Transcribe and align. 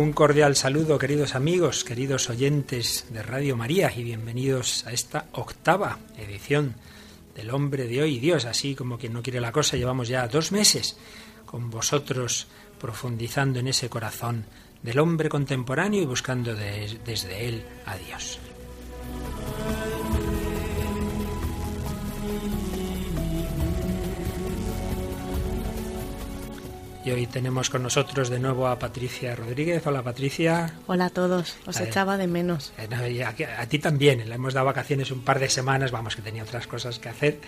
Un 0.00 0.14
cordial 0.14 0.56
saludo, 0.56 0.98
queridos 0.98 1.34
amigos, 1.34 1.84
queridos 1.84 2.30
oyentes 2.30 3.04
de 3.10 3.22
Radio 3.22 3.54
María, 3.54 3.92
y 3.94 4.02
bienvenidos 4.02 4.86
a 4.86 4.92
esta 4.92 5.26
octava 5.32 5.98
edición 6.16 6.74
del 7.34 7.50
Hombre 7.50 7.86
de 7.86 8.00
Hoy 8.00 8.18
Dios. 8.18 8.46
Así 8.46 8.74
como 8.74 8.96
quien 8.96 9.12
no 9.12 9.22
quiere 9.22 9.42
la 9.42 9.52
cosa, 9.52 9.76
llevamos 9.76 10.08
ya 10.08 10.26
dos 10.26 10.52
meses 10.52 10.96
con 11.44 11.68
vosotros 11.68 12.46
profundizando 12.80 13.58
en 13.58 13.68
ese 13.68 13.90
corazón 13.90 14.46
del 14.82 15.00
hombre 15.00 15.28
contemporáneo 15.28 16.00
y 16.00 16.06
buscando 16.06 16.54
desde 16.54 17.46
él 17.46 17.62
a 17.84 17.98
Dios. 17.98 18.40
Y 27.02 27.10
hoy 27.12 27.26
tenemos 27.26 27.70
con 27.70 27.82
nosotros 27.82 28.28
de 28.28 28.38
nuevo 28.38 28.66
a 28.66 28.78
Patricia 28.78 29.34
Rodríguez. 29.34 29.86
Hola 29.86 30.02
Patricia. 30.02 30.74
Hola 30.86 31.06
a 31.06 31.10
todos, 31.10 31.56
os 31.66 31.80
echaba 31.80 32.18
de 32.18 32.26
menos. 32.26 32.74
Eh, 32.76 33.24
a, 33.24 33.66
ti 33.66 33.78
también, 33.78 34.28
le 34.28 34.34
hemos 34.34 34.52
dado 34.52 34.66
vacaciones 34.66 35.10
un 35.10 35.22
par 35.22 35.38
de 35.38 35.48
semanas, 35.48 35.90
vamos 35.92 36.14
que 36.14 36.20
tenía 36.20 36.42
otras 36.42 36.66
cosas 36.66 36.98
que 36.98 37.08
hacer, 37.08 37.38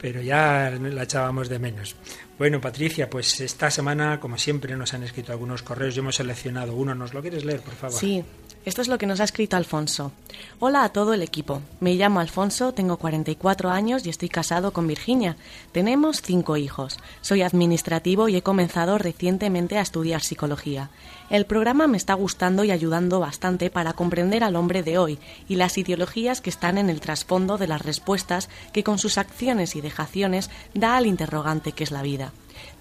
pero 0.00 0.22
ya 0.22 0.70
la 0.70 1.02
echábamos 1.02 1.48
de 1.48 1.58
menos. 1.58 1.96
Bueno 2.38 2.60
Patricia, 2.60 3.10
pues 3.10 3.40
esta 3.40 3.72
semana 3.72 4.20
como 4.20 4.38
siempre 4.38 4.76
nos 4.76 4.94
han 4.94 5.02
escrito 5.02 5.32
algunos 5.32 5.62
correos, 5.62 5.96
yo 5.96 6.02
hemos 6.02 6.16
seleccionado 6.16 6.74
uno, 6.74 6.94
¿nos 6.94 7.12
lo 7.12 7.22
quieres 7.22 7.44
leer 7.44 7.60
por 7.60 7.74
favor? 7.74 7.98
Sí, 7.98 8.24
esto 8.64 8.80
es 8.80 8.88
lo 8.88 8.98
que 8.98 9.06
nos 9.06 9.20
ha 9.20 9.24
escrito 9.24 9.56
Alfonso. 9.56 10.12
Hola 10.60 10.84
a 10.84 10.90
todo 10.90 11.14
el 11.14 11.22
equipo. 11.22 11.62
Me 11.80 11.94
llamo 11.94 12.20
Alfonso, 12.20 12.72
tengo 12.72 12.96
44 12.96 13.70
años 13.70 14.06
y 14.06 14.10
estoy 14.10 14.28
casado 14.28 14.72
con 14.72 14.86
Virginia. 14.86 15.36
Tenemos 15.72 16.22
cinco 16.22 16.56
hijos. 16.56 16.98
Soy 17.20 17.42
administrativo 17.42 18.28
y 18.28 18.36
he 18.36 18.42
comenzado 18.42 18.98
recientemente 18.98 19.78
a 19.78 19.82
estudiar 19.82 20.22
psicología. 20.22 20.90
El 21.28 21.46
programa 21.46 21.86
me 21.86 21.96
está 21.96 22.14
gustando 22.14 22.62
y 22.62 22.70
ayudando 22.70 23.18
bastante 23.18 23.70
para 23.70 23.94
comprender 23.94 24.44
al 24.44 24.56
hombre 24.56 24.82
de 24.82 24.98
hoy 24.98 25.18
y 25.48 25.56
las 25.56 25.76
ideologías 25.78 26.40
que 26.40 26.50
están 26.50 26.78
en 26.78 26.90
el 26.90 27.00
trasfondo 27.00 27.58
de 27.58 27.66
las 27.66 27.82
respuestas 27.82 28.48
que 28.72 28.84
con 28.84 28.98
sus 28.98 29.18
acciones 29.18 29.74
y 29.74 29.80
dejaciones 29.80 30.50
da 30.74 30.96
al 30.96 31.06
interrogante 31.06 31.72
que 31.72 31.84
es 31.84 31.90
la 31.90 32.02
vida. 32.02 32.32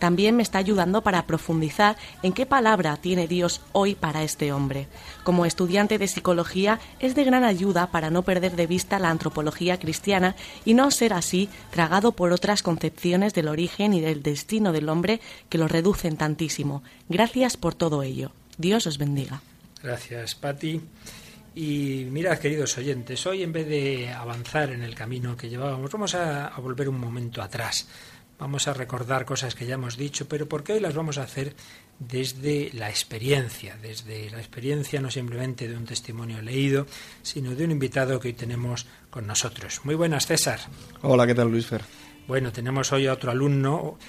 También 0.01 0.35
me 0.35 0.41
está 0.41 0.57
ayudando 0.57 1.03
para 1.03 1.27
profundizar 1.27 1.95
en 2.23 2.33
qué 2.33 2.47
palabra 2.47 2.97
tiene 2.97 3.27
Dios 3.27 3.61
hoy 3.71 3.93
para 3.93 4.23
este 4.23 4.51
hombre. 4.51 4.87
Como 5.23 5.45
estudiante 5.45 5.99
de 5.99 6.07
psicología 6.07 6.79
es 6.99 7.13
de 7.13 7.23
gran 7.23 7.43
ayuda 7.43 7.91
para 7.91 8.09
no 8.09 8.23
perder 8.23 8.55
de 8.55 8.65
vista 8.65 8.97
la 8.97 9.11
antropología 9.11 9.77
cristiana 9.77 10.35
y 10.65 10.73
no 10.73 10.89
ser 10.89 11.13
así 11.13 11.49
tragado 11.69 12.13
por 12.13 12.31
otras 12.31 12.63
concepciones 12.63 13.35
del 13.35 13.47
origen 13.47 13.93
y 13.93 14.01
del 14.01 14.23
destino 14.23 14.71
del 14.71 14.89
hombre 14.89 15.21
que 15.49 15.59
lo 15.59 15.67
reducen 15.67 16.17
tantísimo. 16.17 16.81
Gracias 17.07 17.55
por 17.55 17.75
todo 17.75 18.01
ello. 18.01 18.31
Dios 18.57 18.87
os 18.87 18.97
bendiga. 18.97 19.43
Gracias, 19.83 20.33
Patti. 20.33 20.81
Y 21.53 22.07
mirad, 22.09 22.39
queridos 22.39 22.75
oyentes, 22.75 23.23
hoy 23.27 23.43
en 23.43 23.51
vez 23.51 23.67
de 23.67 24.09
avanzar 24.09 24.71
en 24.71 24.81
el 24.81 24.95
camino 24.95 25.37
que 25.37 25.47
llevábamos, 25.47 25.91
vamos 25.91 26.15
a, 26.15 26.47
a 26.47 26.59
volver 26.59 26.89
un 26.89 26.99
momento 26.99 27.43
atrás 27.43 27.87
vamos 28.41 28.67
a 28.67 28.73
recordar 28.73 29.23
cosas 29.23 29.53
que 29.53 29.67
ya 29.67 29.75
hemos 29.75 29.97
dicho, 29.97 30.27
pero 30.27 30.49
porque 30.49 30.73
hoy 30.73 30.79
las 30.79 30.95
vamos 30.95 31.19
a 31.19 31.23
hacer 31.23 31.55
desde 31.99 32.71
la 32.73 32.89
experiencia, 32.89 33.77
desde 33.79 34.31
la 34.31 34.39
experiencia 34.39 34.99
no 34.99 35.11
simplemente 35.11 35.67
de 35.67 35.77
un 35.77 35.85
testimonio 35.85 36.41
leído, 36.41 36.87
sino 37.21 37.53
de 37.53 37.65
un 37.65 37.71
invitado 37.71 38.19
que 38.19 38.29
hoy 38.29 38.33
tenemos 38.33 38.87
con 39.11 39.27
nosotros. 39.27 39.81
Muy 39.83 39.93
buenas, 39.93 40.25
César. 40.25 40.59
Hola, 41.03 41.27
¿qué 41.27 41.35
tal, 41.35 41.51
Luis 41.51 41.67
Fer? 41.67 41.83
Bueno, 42.27 42.51
tenemos 42.51 42.91
hoy 42.91 43.05
a 43.05 43.13
otro 43.13 43.29
alumno, 43.29 43.99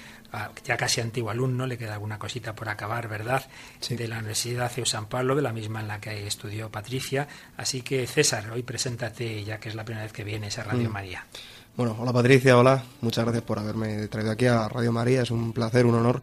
ya 0.64 0.78
casi 0.78 1.02
antiguo 1.02 1.28
alumno, 1.28 1.66
le 1.66 1.76
queda 1.76 1.92
alguna 1.92 2.18
cosita 2.18 2.54
por 2.54 2.70
acabar, 2.70 3.08
¿verdad? 3.08 3.46
De 3.86 4.08
la 4.08 4.16
Universidad 4.16 4.74
de 4.74 4.86
San 4.86 5.10
Pablo, 5.10 5.36
de 5.36 5.42
la 5.42 5.52
misma 5.52 5.80
en 5.80 5.88
la 5.88 6.00
que 6.00 6.26
estudió 6.26 6.70
Patricia. 6.70 7.28
Así 7.58 7.82
que, 7.82 8.06
César, 8.06 8.50
hoy 8.50 8.62
preséntate, 8.62 9.44
ya 9.44 9.60
que 9.60 9.68
es 9.68 9.74
la 9.74 9.84
primera 9.84 10.04
vez 10.04 10.12
que 10.14 10.24
vienes 10.24 10.58
a 10.58 10.64
Radio 10.64 10.88
mm. 10.88 10.92
María. 10.92 11.26
Bueno, 11.74 11.96
hola 11.98 12.12
Patricia, 12.12 12.58
hola. 12.58 12.84
Muchas 13.00 13.24
gracias 13.24 13.44
por 13.44 13.58
haberme 13.58 14.06
traído 14.08 14.30
aquí 14.30 14.44
a 14.44 14.68
Radio 14.68 14.92
María. 14.92 15.22
Es 15.22 15.30
un 15.30 15.54
placer, 15.54 15.86
un 15.86 15.94
honor. 15.94 16.20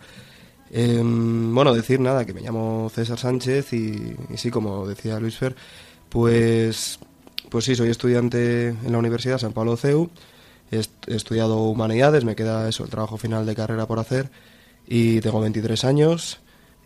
Em, 0.70 1.54
bueno, 1.56 1.74
decir 1.74 2.00
nada, 2.00 2.24
que 2.24 2.36
me 2.36 2.42
llamo 2.42 2.92
César 2.94 3.18
Sánchez 3.18 3.74
y, 3.74 4.16
sí, 4.36 4.52
como 4.52 4.88
decía 4.88 5.20
Luis 5.20 5.38
Fer, 5.38 5.56
pues, 6.10 7.00
pues 7.50 7.66
sí, 7.66 7.76
soy 7.76 7.90
estudiante 7.90 8.70
en 8.70 8.92
la 8.92 9.00
Universidad 9.00 9.40
San 9.40 9.54
Pablo 9.54 9.76
CEU. 9.76 10.12
He, 10.72 10.82
estudiado 11.08 11.64
humanidades, 11.64 12.26
me 12.26 12.36
queda 12.36 12.70
eso, 12.70 12.84
el 12.84 12.92
trabajo 12.92 13.18
final 13.18 13.48
de 13.48 13.56
carrera 13.56 13.88
por 13.88 13.98
hacer 13.98 14.30
y 14.88 15.20
tengo 15.22 15.42
23 15.42 15.84
años 15.84 16.40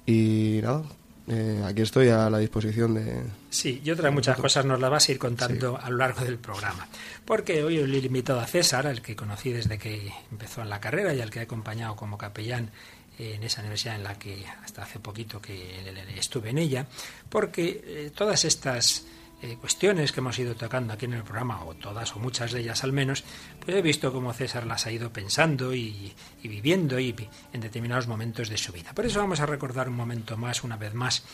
y 0.05 0.61
nada, 0.63 0.83
eh, 1.27 1.61
aquí 1.65 1.81
estoy 1.81 2.09
a 2.09 2.29
la 2.29 2.37
disposición 2.37 2.95
de... 2.95 3.23
Sí, 3.49 3.81
y 3.83 3.91
otras 3.91 4.11
muchas 4.13 4.37
cosas 4.37 4.65
nos 4.65 4.79
las 4.79 4.91
vas 4.91 5.07
a 5.07 5.11
ir 5.11 5.19
contando 5.19 5.79
a 5.81 5.89
lo 5.89 5.97
largo 5.97 6.23
del 6.25 6.37
programa. 6.37 6.87
Porque 7.25 7.63
hoy 7.63 7.85
le 7.85 7.97
he 7.97 8.05
invitado 8.05 8.39
a 8.39 8.47
César, 8.47 8.87
al 8.87 9.01
que 9.01 9.15
conocí 9.15 9.51
desde 9.51 9.77
que 9.77 10.11
empezó 10.31 10.61
en 10.61 10.69
la 10.69 10.81
carrera 10.81 11.13
y 11.13 11.21
al 11.21 11.29
que 11.29 11.39
he 11.39 11.43
acompañado 11.43 11.95
como 11.95 12.17
capellán 12.17 12.71
en 13.17 13.43
esa 13.43 13.61
universidad 13.61 13.95
en 13.95 14.03
la 14.03 14.17
que 14.17 14.43
hasta 14.63 14.83
hace 14.83 14.99
poquito 14.99 15.41
que 15.41 15.93
estuve 16.17 16.49
en 16.49 16.57
ella, 16.57 16.87
porque 17.29 17.81
eh, 17.85 18.11
todas 18.13 18.43
estas 18.43 19.05
eh, 19.43 19.57
cuestiones 19.59 20.13
que 20.13 20.21
hemos 20.21 20.39
ido 20.39 20.55
tocando 20.55 20.93
aquí 20.93 21.03
en 21.03 21.15
el 21.15 21.23
programa, 21.23 21.65
o 21.65 21.73
todas 21.73 22.15
o 22.15 22.19
muchas 22.19 22.53
de 22.53 22.61
ellas 22.61 22.81
al 22.85 22.93
menos, 22.93 23.25
pues 23.59 23.75
he 23.75 23.81
visto 23.81 24.13
cómo 24.13 24.31
César 24.31 24.65
las 24.65 24.85
ha 24.85 24.91
ido 24.91 25.11
pensando 25.11 25.75
y, 25.75 26.13
viviendo 26.41 26.97
y, 26.97 27.13
en 27.51 27.59
determinados 27.59 28.07
momentos 28.07 28.47
de 28.47 28.57
su 28.57 28.71
vida. 28.71 28.93
Por 28.93 29.05
eso 29.05 29.19
vamos 29.19 29.41
a 29.41 29.45
recordar 29.45 29.89
un 29.89 29.97
momento 29.97 30.37
más, 30.37 30.63
una 30.63 30.77
vez 30.77 30.93
más, 30.93 31.25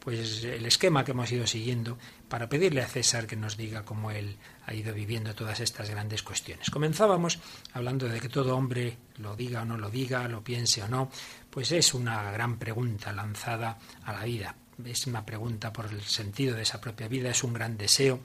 pues 0.00 0.44
el 0.44 0.64
esquema 0.64 1.04
que 1.04 1.10
hemos 1.10 1.30
ido 1.30 1.46
siguiendo 1.46 1.98
para 2.30 2.48
pedirle 2.48 2.80
a 2.80 2.88
César 2.88 3.26
que 3.26 3.36
nos 3.36 3.58
diga 3.58 3.84
cómo 3.84 4.12
él 4.12 4.38
ha 4.64 4.72
ido 4.72 4.94
viviendo 4.94 5.34
todas 5.34 5.60
estas 5.60 5.90
grandes 5.90 6.22
cuestiones. 6.22 6.70
Comenzábamos 6.70 7.38
hablando 7.74 8.08
de 8.08 8.18
que 8.18 8.30
todo 8.30 8.56
hombre 8.56 8.96
lo 9.18 9.36
diga 9.36 9.60
o 9.60 9.64
no 9.66 9.76
lo 9.76 9.90
diga, 9.90 10.26
lo 10.26 10.42
piense 10.42 10.82
o 10.82 10.88
no, 10.88 11.10
pues 11.50 11.70
es 11.72 11.92
una 11.92 12.32
gran 12.32 12.58
pregunta 12.58 13.12
lanzada 13.12 13.78
a 14.06 14.14
la 14.14 14.24
vida 14.24 14.54
es 14.84 15.06
una 15.06 15.24
pregunta 15.24 15.72
por 15.72 15.86
el 15.86 16.02
sentido 16.02 16.56
de 16.56 16.62
esa 16.62 16.80
propia 16.80 17.08
vida, 17.08 17.30
es 17.30 17.44
un 17.44 17.52
gran 17.52 17.76
deseo. 17.76 18.20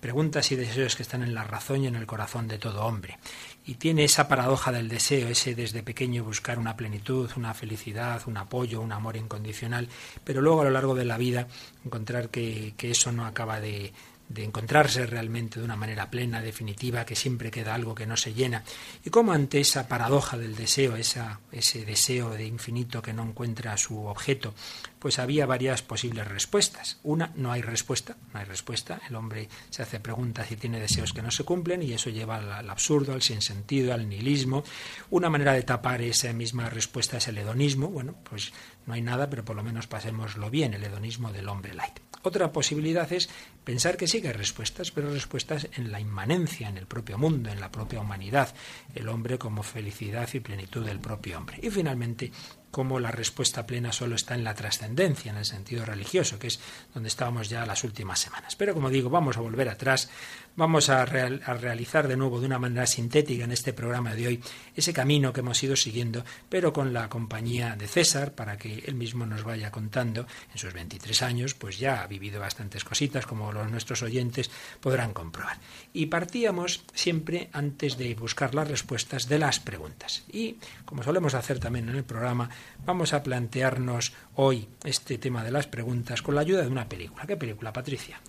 Preguntas 0.00 0.50
y 0.50 0.56
deseos 0.56 0.96
que 0.96 1.04
están 1.04 1.22
en 1.22 1.32
la 1.32 1.44
razón 1.44 1.84
y 1.84 1.86
en 1.86 1.94
el 1.94 2.06
corazón 2.06 2.48
de 2.48 2.58
todo 2.58 2.84
hombre. 2.84 3.18
Y 3.64 3.74
tiene 3.74 4.02
esa 4.02 4.26
paradoja 4.26 4.72
del 4.72 4.88
deseo, 4.88 5.28
ese 5.28 5.54
desde 5.54 5.84
pequeño 5.84 6.24
buscar 6.24 6.58
una 6.58 6.76
plenitud, 6.76 7.30
una 7.36 7.54
felicidad, 7.54 8.20
un 8.26 8.36
apoyo, 8.36 8.80
un 8.80 8.90
amor 8.90 9.16
incondicional, 9.16 9.88
pero 10.24 10.40
luego 10.40 10.62
a 10.62 10.64
lo 10.64 10.70
largo 10.70 10.96
de 10.96 11.04
la 11.04 11.18
vida 11.18 11.46
encontrar 11.84 12.30
que, 12.30 12.74
que 12.76 12.90
eso 12.90 13.12
no 13.12 13.26
acaba 13.26 13.60
de, 13.60 13.92
de 14.32 14.44
encontrarse 14.44 15.06
realmente 15.06 15.58
de 15.58 15.64
una 15.64 15.76
manera 15.76 16.10
plena, 16.10 16.40
definitiva, 16.40 17.04
que 17.04 17.16
siempre 17.16 17.50
queda 17.50 17.74
algo 17.74 17.94
que 17.94 18.06
no 18.06 18.16
se 18.16 18.34
llena. 18.34 18.64
Y 19.04 19.10
cómo 19.10 19.32
ante 19.32 19.60
esa 19.60 19.88
paradoja 19.88 20.38
del 20.38 20.56
deseo, 20.56 20.96
esa, 20.96 21.40
ese 21.50 21.84
deseo 21.84 22.30
de 22.30 22.46
infinito 22.46 23.02
que 23.02 23.12
no 23.12 23.22
encuentra 23.22 23.76
su 23.76 24.06
objeto, 24.06 24.54
pues 25.02 25.18
había 25.18 25.46
varias 25.46 25.82
posibles 25.82 26.28
respuestas. 26.28 26.98
Una, 27.02 27.32
no 27.34 27.50
hay 27.50 27.60
respuesta, 27.60 28.16
no 28.32 28.38
hay 28.38 28.44
respuesta. 28.44 29.00
El 29.08 29.16
hombre 29.16 29.48
se 29.68 29.82
hace 29.82 29.98
preguntas 29.98 30.50
y 30.52 30.56
tiene 30.56 30.78
deseos 30.78 31.12
que 31.12 31.22
no 31.22 31.32
se 31.32 31.42
cumplen 31.42 31.82
y 31.82 31.92
eso 31.92 32.08
lleva 32.08 32.36
al, 32.36 32.70
absurdo, 32.70 33.12
al 33.12 33.20
sinsentido, 33.20 33.92
al 33.92 34.08
nihilismo. 34.08 34.62
Una 35.10 35.28
manera 35.28 35.54
de 35.54 35.64
tapar 35.64 36.02
esa 36.02 36.32
misma 36.32 36.70
respuesta 36.70 37.16
es 37.16 37.26
el 37.26 37.38
hedonismo. 37.38 37.88
Bueno, 37.88 38.14
pues 38.30 38.52
no 38.86 38.94
hay 38.94 39.02
nada, 39.02 39.30
pero 39.30 39.44
por 39.44 39.56
lo 39.56 39.62
menos 39.62 39.86
pasémoslo 39.86 40.50
bien, 40.50 40.74
el 40.74 40.84
hedonismo 40.84 41.32
del 41.32 41.48
hombre 41.48 41.74
light. 41.74 42.00
Otra 42.22 42.52
posibilidad 42.52 43.12
es 43.12 43.28
pensar 43.64 43.96
que 43.96 44.06
sí 44.06 44.22
que 44.22 44.28
hay 44.28 44.34
respuestas, 44.34 44.92
pero 44.92 45.12
respuestas 45.12 45.68
en 45.72 45.90
la 45.90 45.98
inmanencia, 45.98 46.68
en 46.68 46.78
el 46.78 46.86
propio 46.86 47.18
mundo, 47.18 47.50
en 47.50 47.60
la 47.60 47.72
propia 47.72 48.00
humanidad, 48.00 48.54
el 48.94 49.08
hombre 49.08 49.38
como 49.38 49.64
felicidad 49.64 50.28
y 50.32 50.40
plenitud 50.40 50.86
del 50.86 51.00
propio 51.00 51.38
hombre. 51.38 51.58
Y 51.62 51.70
finalmente, 51.70 52.30
cómo 52.72 52.98
la 52.98 53.12
respuesta 53.12 53.66
plena 53.66 53.92
solo 53.92 54.16
está 54.16 54.34
en 54.34 54.42
la 54.42 54.54
trascendencia, 54.54 55.30
en 55.30 55.38
el 55.38 55.44
sentido 55.44 55.84
religioso, 55.84 56.40
que 56.40 56.48
es 56.48 56.58
donde 56.92 57.08
estábamos 57.08 57.48
ya 57.48 57.64
las 57.64 57.84
últimas 57.84 58.18
semanas. 58.18 58.56
Pero 58.56 58.74
como 58.74 58.90
digo, 58.90 59.10
vamos 59.10 59.36
a 59.36 59.40
volver 59.40 59.68
atrás 59.68 60.10
Vamos 60.54 60.90
a, 60.90 61.06
realizar 61.06 62.08
de 62.08 62.16
nuevo 62.16 62.38
de 62.38 62.44
una 62.44 62.58
manera 62.58 62.86
sintética 62.86 63.44
en 63.44 63.52
este 63.52 63.72
programa 63.72 64.14
de 64.14 64.26
hoy 64.26 64.40
ese 64.76 64.92
camino 64.92 65.32
que 65.32 65.40
hemos 65.40 65.62
ido 65.62 65.76
siguiendo, 65.76 66.26
pero 66.50 66.74
con 66.74 66.92
la 66.92 67.08
compañía 67.08 67.74
de 67.74 67.88
César, 67.88 68.34
para 68.34 68.58
que 68.58 68.84
él 68.86 68.94
mismo 68.94 69.24
nos 69.24 69.44
vaya 69.44 69.70
contando 69.70 70.26
en 70.52 70.58
sus 70.58 70.74
23 70.74 71.22
años, 71.22 71.54
pues 71.54 71.78
ya 71.78 72.02
ha 72.02 72.06
vivido 72.06 72.38
bastantes 72.38 72.84
cositas, 72.84 73.24
como 73.24 73.50
los 73.50 73.70
nuestros 73.70 74.02
oyentes 74.02 74.50
podrán 74.80 75.14
comprobar. 75.14 75.58
Y 75.94 76.06
partíamos 76.06 76.84
siempre 76.92 77.48
antes 77.54 77.96
de 77.96 78.14
buscar 78.14 78.54
las 78.54 78.68
respuestas 78.68 79.28
de 79.28 79.38
las 79.38 79.58
preguntas. 79.58 80.22
Y 80.30 80.58
como 80.84 81.02
solemos 81.02 81.32
hacer 81.32 81.60
también 81.60 81.88
en 81.88 81.96
el 81.96 82.04
programa, 82.04 82.50
vamos 82.84 83.12
a 83.12 83.22
plantearnos 83.22 84.12
hoy 84.36 84.68
este 84.84 85.18
tema 85.18 85.44
de 85.44 85.50
las 85.50 85.66
preguntas 85.66 86.22
con 86.22 86.34
la 86.34 86.40
ayuda 86.40 86.62
de 86.62 86.68
una 86.68 86.88
película. 86.88 87.26
¿Qué 87.26 87.36
película, 87.36 87.72
Patricia? 87.72 88.20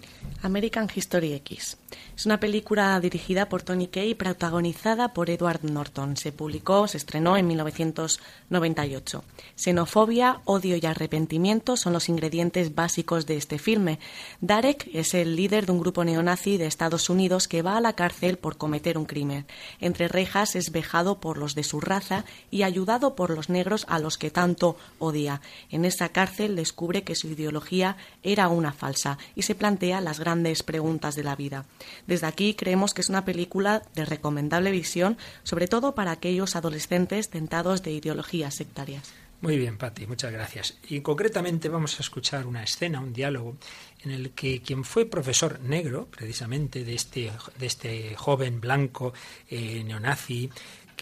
American 0.42 0.90
History 0.94 1.34
X. 1.34 1.78
Es 2.16 2.26
una 2.26 2.40
película 2.40 3.00
dirigida 3.00 3.50
por 3.50 3.64
Tony 3.64 3.88
Kay 3.88 4.12
y 4.12 4.16
protagonizada 4.16 5.14
por 5.14 5.30
Edward 5.30 5.64
Norton. 5.64 6.18
Se 6.18 6.32
publicó, 6.32 6.88
se 6.88 6.98
estrenó 6.98 7.38
en 7.38 7.48
1998. 7.48 9.24
Xenofobia, 9.56 10.42
odio 10.46 10.78
y 10.78 10.86
arrepentimiento 10.86 11.78
son 11.78 11.94
los 11.94 12.10
ingredientes 12.10 12.76
básicos 12.76 13.26
de 13.26 13.38
este 13.38 13.58
filme. 13.58 14.00
Darek 14.42 14.90
es 14.94 15.14
el 15.14 15.36
líder 15.36 15.66
de 15.66 15.72
un 15.72 15.80
grupo 15.80 16.04
neonazi 16.04 16.58
de 16.58 16.66
Estados 16.66 17.10
Unidos 17.10 17.48
que 17.48 17.62
va 17.62 17.78
a 17.78 17.82
la 17.82 17.94
cárcel 17.94 18.38
por 18.38 18.58
cometer 18.58 18.98
un 18.98 19.06
crimen. 19.06 19.46
Entre 19.80 20.08
rejas 20.08 20.56
es 20.56 20.72
vejado 20.72 21.20
por 21.20 21.38
los 21.38 21.56
de 21.56 21.64
su 21.64 21.80
raza 21.80 22.26
y 22.52 22.64
ayudado 22.64 23.16
por 23.16 23.30
los 23.30 23.50
negros 23.50 23.86
a 23.90 24.00
los 24.00 24.18
que 24.18 24.23
tanto 24.32 24.78
odia. 25.00 25.42
En 25.70 25.86
esa 25.86 26.10
cárcel 26.10 26.56
descubre 26.56 27.04
que 27.04 27.16
su 27.16 27.28
ideología 27.28 27.98
era 28.24 28.48
una 28.48 28.74
falsa 28.74 29.18
y 29.36 29.44
se 29.44 29.56
plantea 29.56 30.02
las 30.02 30.20
grandes 30.20 30.64
preguntas 30.64 31.16
de 31.16 31.24
la 31.24 31.36
vida. 31.36 31.66
Desde 32.08 32.28
aquí 32.28 32.54
creemos 32.54 32.94
que 32.94 33.02
es 33.02 33.10
una 33.10 33.26
película 33.26 33.84
de 33.96 34.06
recomendable 34.06 34.72
visión, 34.72 35.18
sobre 35.44 35.68
todo 35.68 35.96
para 35.96 36.12
aquellos 36.12 36.56
adolescentes 36.56 37.30
tentados 37.30 37.84
de 37.84 37.92
ideologías 37.92 38.56
sectarias. 38.56 39.14
Muy 39.44 39.58
bien, 39.58 39.78
Patti, 39.78 40.08
muchas 40.08 40.32
gracias. 40.32 40.78
Y 40.88 41.02
concretamente 41.02 41.68
vamos 41.68 42.00
a 42.00 42.02
escuchar 42.02 42.46
una 42.48 42.64
escena, 42.64 43.02
un 43.02 43.12
diálogo, 43.12 43.58
en 44.02 44.12
el 44.12 44.32
que 44.32 44.62
quien 44.62 44.86
fue 44.86 45.06
profesor 45.06 45.60
negro, 45.60 46.08
precisamente, 46.10 46.86
de 46.86 46.96
este, 46.96 47.30
de 47.60 47.66
este 47.66 48.16
joven 48.16 48.62
blanco 48.62 49.14
eh, 49.50 49.84
neonazi, 49.84 50.50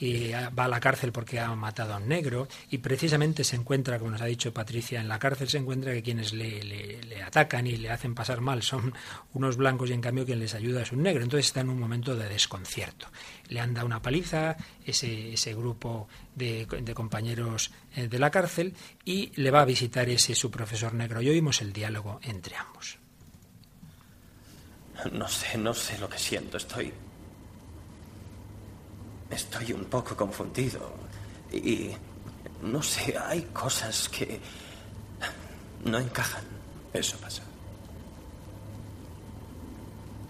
que 0.01 0.35
va 0.57 0.65
a 0.65 0.67
la 0.67 0.79
cárcel 0.79 1.11
porque 1.11 1.39
ha 1.39 1.53
matado 1.53 1.93
a 1.93 1.97
un 1.97 2.07
negro 2.07 2.47
y 2.71 2.79
precisamente 2.79 3.43
se 3.43 3.55
encuentra, 3.55 3.99
como 3.99 4.09
nos 4.09 4.21
ha 4.23 4.25
dicho 4.25 4.51
Patricia, 4.51 4.99
en 4.99 5.07
la 5.07 5.19
cárcel 5.19 5.47
se 5.47 5.59
encuentra 5.59 5.93
que 5.93 6.01
quienes 6.01 6.33
le, 6.33 6.99
atacan 7.23 7.67
y 7.67 7.77
le 7.77 7.91
hacen 7.91 8.15
pasar 8.15 8.41
mal 8.41 8.63
son 8.63 8.95
unos 9.33 9.57
blancos 9.57 9.91
y 9.91 9.93
en 9.93 10.01
cambio 10.01 10.25
quien 10.25 10.39
les 10.39 10.55
ayuda 10.55 10.81
es 10.81 10.91
un 10.91 11.03
negro. 11.03 11.21
Entonces 11.23 11.45
está 11.45 11.59
en 11.59 11.69
un 11.69 11.79
momento 11.79 12.15
de 12.15 12.27
desconcierto. 12.27 13.09
Le 13.47 13.59
han 13.59 13.75
dado 13.75 13.85
una 13.85 14.01
paliza 14.01 14.57
ese, 14.83 15.33
ese 15.33 15.53
grupo 15.53 16.07
de, 16.33 16.65
de 16.65 16.93
compañeros 16.95 17.71
eh, 17.95 18.07
de 18.07 18.17
la 18.17 18.31
cárcel 18.31 18.73
y 19.05 19.31
le 19.35 19.51
va 19.51 19.61
a 19.61 19.65
visitar 19.65 20.09
ese 20.09 20.33
su 20.33 20.49
profesor 20.49 20.95
negro 20.95 21.21
y 21.21 21.29
oímos 21.29 21.61
el 21.61 21.73
diálogo 21.73 22.19
entre 22.23 22.55
ambos. 22.55 22.97
No 25.11 25.27
sé, 25.27 25.59
no 25.59 25.75
sé 25.75 25.99
lo 25.99 26.09
que 26.09 26.17
siento. 26.17 26.57
Estoy 26.57 26.91
Estoy 29.31 29.73
un 29.73 29.85
poco 29.85 30.15
confundido. 30.15 30.93
Y... 31.51 31.91
No 32.63 32.83
sé, 32.83 33.17
hay 33.17 33.41
cosas 33.53 34.07
que... 34.09 34.39
no 35.85 35.97
encajan. 35.97 36.43
Eso 36.93 37.17
pasa. 37.17 37.41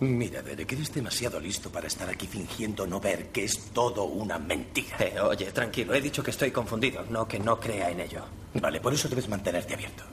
Mira, 0.01 0.41
Derek, 0.41 0.71
eres 0.71 0.91
demasiado 0.91 1.39
listo 1.39 1.69
para 1.69 1.85
estar 1.85 2.09
aquí 2.09 2.25
fingiendo 2.25 2.87
no 2.87 2.99
ver 2.99 3.29
que 3.29 3.43
es 3.43 3.69
todo 3.71 4.05
una 4.05 4.39
mentira. 4.39 4.97
Eh, 4.99 5.19
oye, 5.19 5.51
tranquilo, 5.51 5.93
he 5.93 6.01
dicho 6.01 6.23
que 6.23 6.31
estoy 6.31 6.49
confundido, 6.49 7.05
no 7.09 7.27
que 7.27 7.39
no 7.39 7.59
crea 7.59 7.91
en 7.91 7.99
ello. 7.99 8.23
Vale, 8.55 8.81
por 8.81 8.93
eso 8.93 9.07
debes 9.07 9.29
mantenerte 9.29 9.75
abierto. 9.75 10.03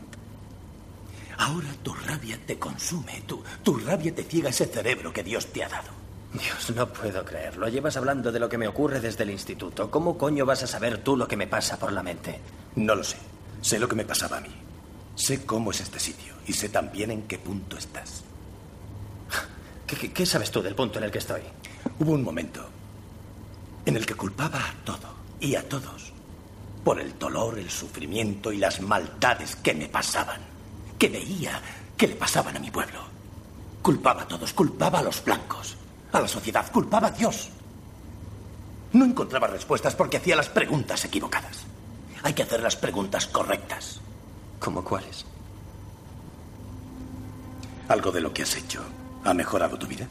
Ahora 1.39 1.69
tu 1.83 1.95
rabia 1.95 2.39
te 2.45 2.59
consume, 2.59 3.23
tu, 3.27 3.43
tu 3.63 3.79
rabia 3.79 4.15
te 4.15 4.25
ciega 4.25 4.51
ese 4.51 4.67
cerebro 4.67 5.11
que 5.11 5.23
Dios 5.23 5.47
te 5.47 5.65
ha 5.65 5.69
dado. 5.71 5.89
Dios, 6.33 6.71
no 6.77 6.87
puedo 6.89 7.25
creerlo. 7.25 7.69
Llevas 7.69 7.97
hablando 7.97 8.31
de 8.31 8.39
lo 8.39 8.49
que 8.49 8.59
me 8.59 8.69
ocurre 8.69 9.01
desde 9.01 9.25
el 9.25 9.31
instituto. 9.31 9.91
¿Cómo 9.91 10.19
coño 10.19 10.45
vas 10.45 10.63
a 10.63 10.67
saber 10.67 10.99
tú 10.99 11.17
lo 11.17 11.27
que 11.27 11.37
me 11.37 11.47
pasa 11.47 11.79
por 11.79 11.93
la 11.93 12.03
mente? 12.03 12.39
No 12.77 12.95
lo 12.95 13.03
sé. 13.03 13.17
Sé 13.63 13.79
lo 13.79 13.89
que 13.89 13.97
me 13.97 14.05
pasaba 14.05 14.39
a 14.39 14.41
mí. 14.41 14.55
Sé 15.15 15.45
cómo 15.45 15.71
es 15.71 15.81
este 15.81 15.99
sitio 15.99 16.35
y 16.47 16.53
sé 16.53 16.69
también 16.69 17.11
en 17.11 17.23
qué 17.23 17.39
punto 17.39 17.77
estás. 17.77 18.23
¿Qué, 19.87 20.27
sabes 20.27 20.51
tú 20.51 20.63
del 20.63 20.75
punto 20.75 20.99
en 20.99 21.05
el 21.05 21.11
que 21.11 21.19
estoy? 21.19 21.41
Hubo 21.99 22.13
un 22.13 22.23
momento 22.23 22.69
en 23.85 23.97
el 23.97 24.05
que 24.05 24.15
culpaba 24.15 24.59
a 24.59 24.75
todo 24.85 25.15
y 25.41 25.55
a 25.55 25.67
todos 25.67 26.13
por 26.85 27.01
el 27.01 27.19
dolor, 27.19 27.59
el 27.59 27.71
sufrimiento 27.71 28.53
y 28.53 28.59
las 28.59 28.81
maldades 28.81 29.57
que 29.57 29.75
me 29.75 29.89
pasaban, 29.89 30.41
que 30.99 31.09
veía 31.09 31.61
que 31.97 32.07
le 32.07 32.15
pasaban 32.15 32.57
a 32.57 32.61
mi 32.61 32.71
pueblo. 32.71 33.01
Culpaba 33.83 34.23
a 34.23 34.29
todos, 34.29 34.53
culpaba 34.53 35.01
a 35.01 35.03
los 35.03 35.25
blancos, 35.25 35.77
a 36.13 36.21
la 36.21 36.29
sociedad, 36.29 36.71
culpaba 36.73 37.09
a 37.09 37.11
Dios. 37.11 37.51
No 38.93 39.05
encontraba 39.05 39.47
respuestas 39.47 39.95
porque 39.95 40.17
hacía 40.17 40.37
las 40.37 40.49
preguntas 40.49 41.05
equivocadas. 41.05 41.65
Hay 42.23 42.33
que 42.33 42.43
hacer 42.43 42.63
las 42.63 42.77
preguntas 42.77 43.27
correctas. 43.27 44.01
¿Cómo 44.59 44.83
cuáles? 44.83 45.25
¿Algo 47.89 48.11
de 48.11 48.21
lo 48.21 48.33
que 48.33 48.43
has 48.43 48.57
hecho 48.57 48.83
ha 49.25 49.35
mejorado 49.35 49.79
tu 49.79 49.87
vida? 49.87 50.09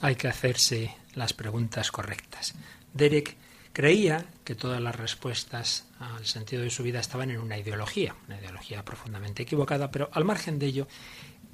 Hay 0.00 0.16
que 0.16 0.28
hacerse 0.28 0.94
las 1.14 1.32
preguntas 1.32 1.90
correctas. 1.90 2.54
Derek 2.92 3.36
creía 3.72 4.26
que 4.44 4.54
todas 4.54 4.80
las 4.80 4.96
respuestas 4.96 5.86
al 5.98 6.26
sentido 6.26 6.62
de 6.62 6.70
su 6.70 6.82
vida 6.82 7.00
estaban 7.00 7.30
en 7.30 7.38
una 7.38 7.58
ideología, 7.58 8.14
una 8.26 8.38
ideología 8.38 8.84
profundamente 8.84 9.44
equivocada, 9.44 9.90
pero 9.90 10.10
al 10.12 10.24
margen 10.24 10.58
de 10.58 10.66
ello, 10.66 10.88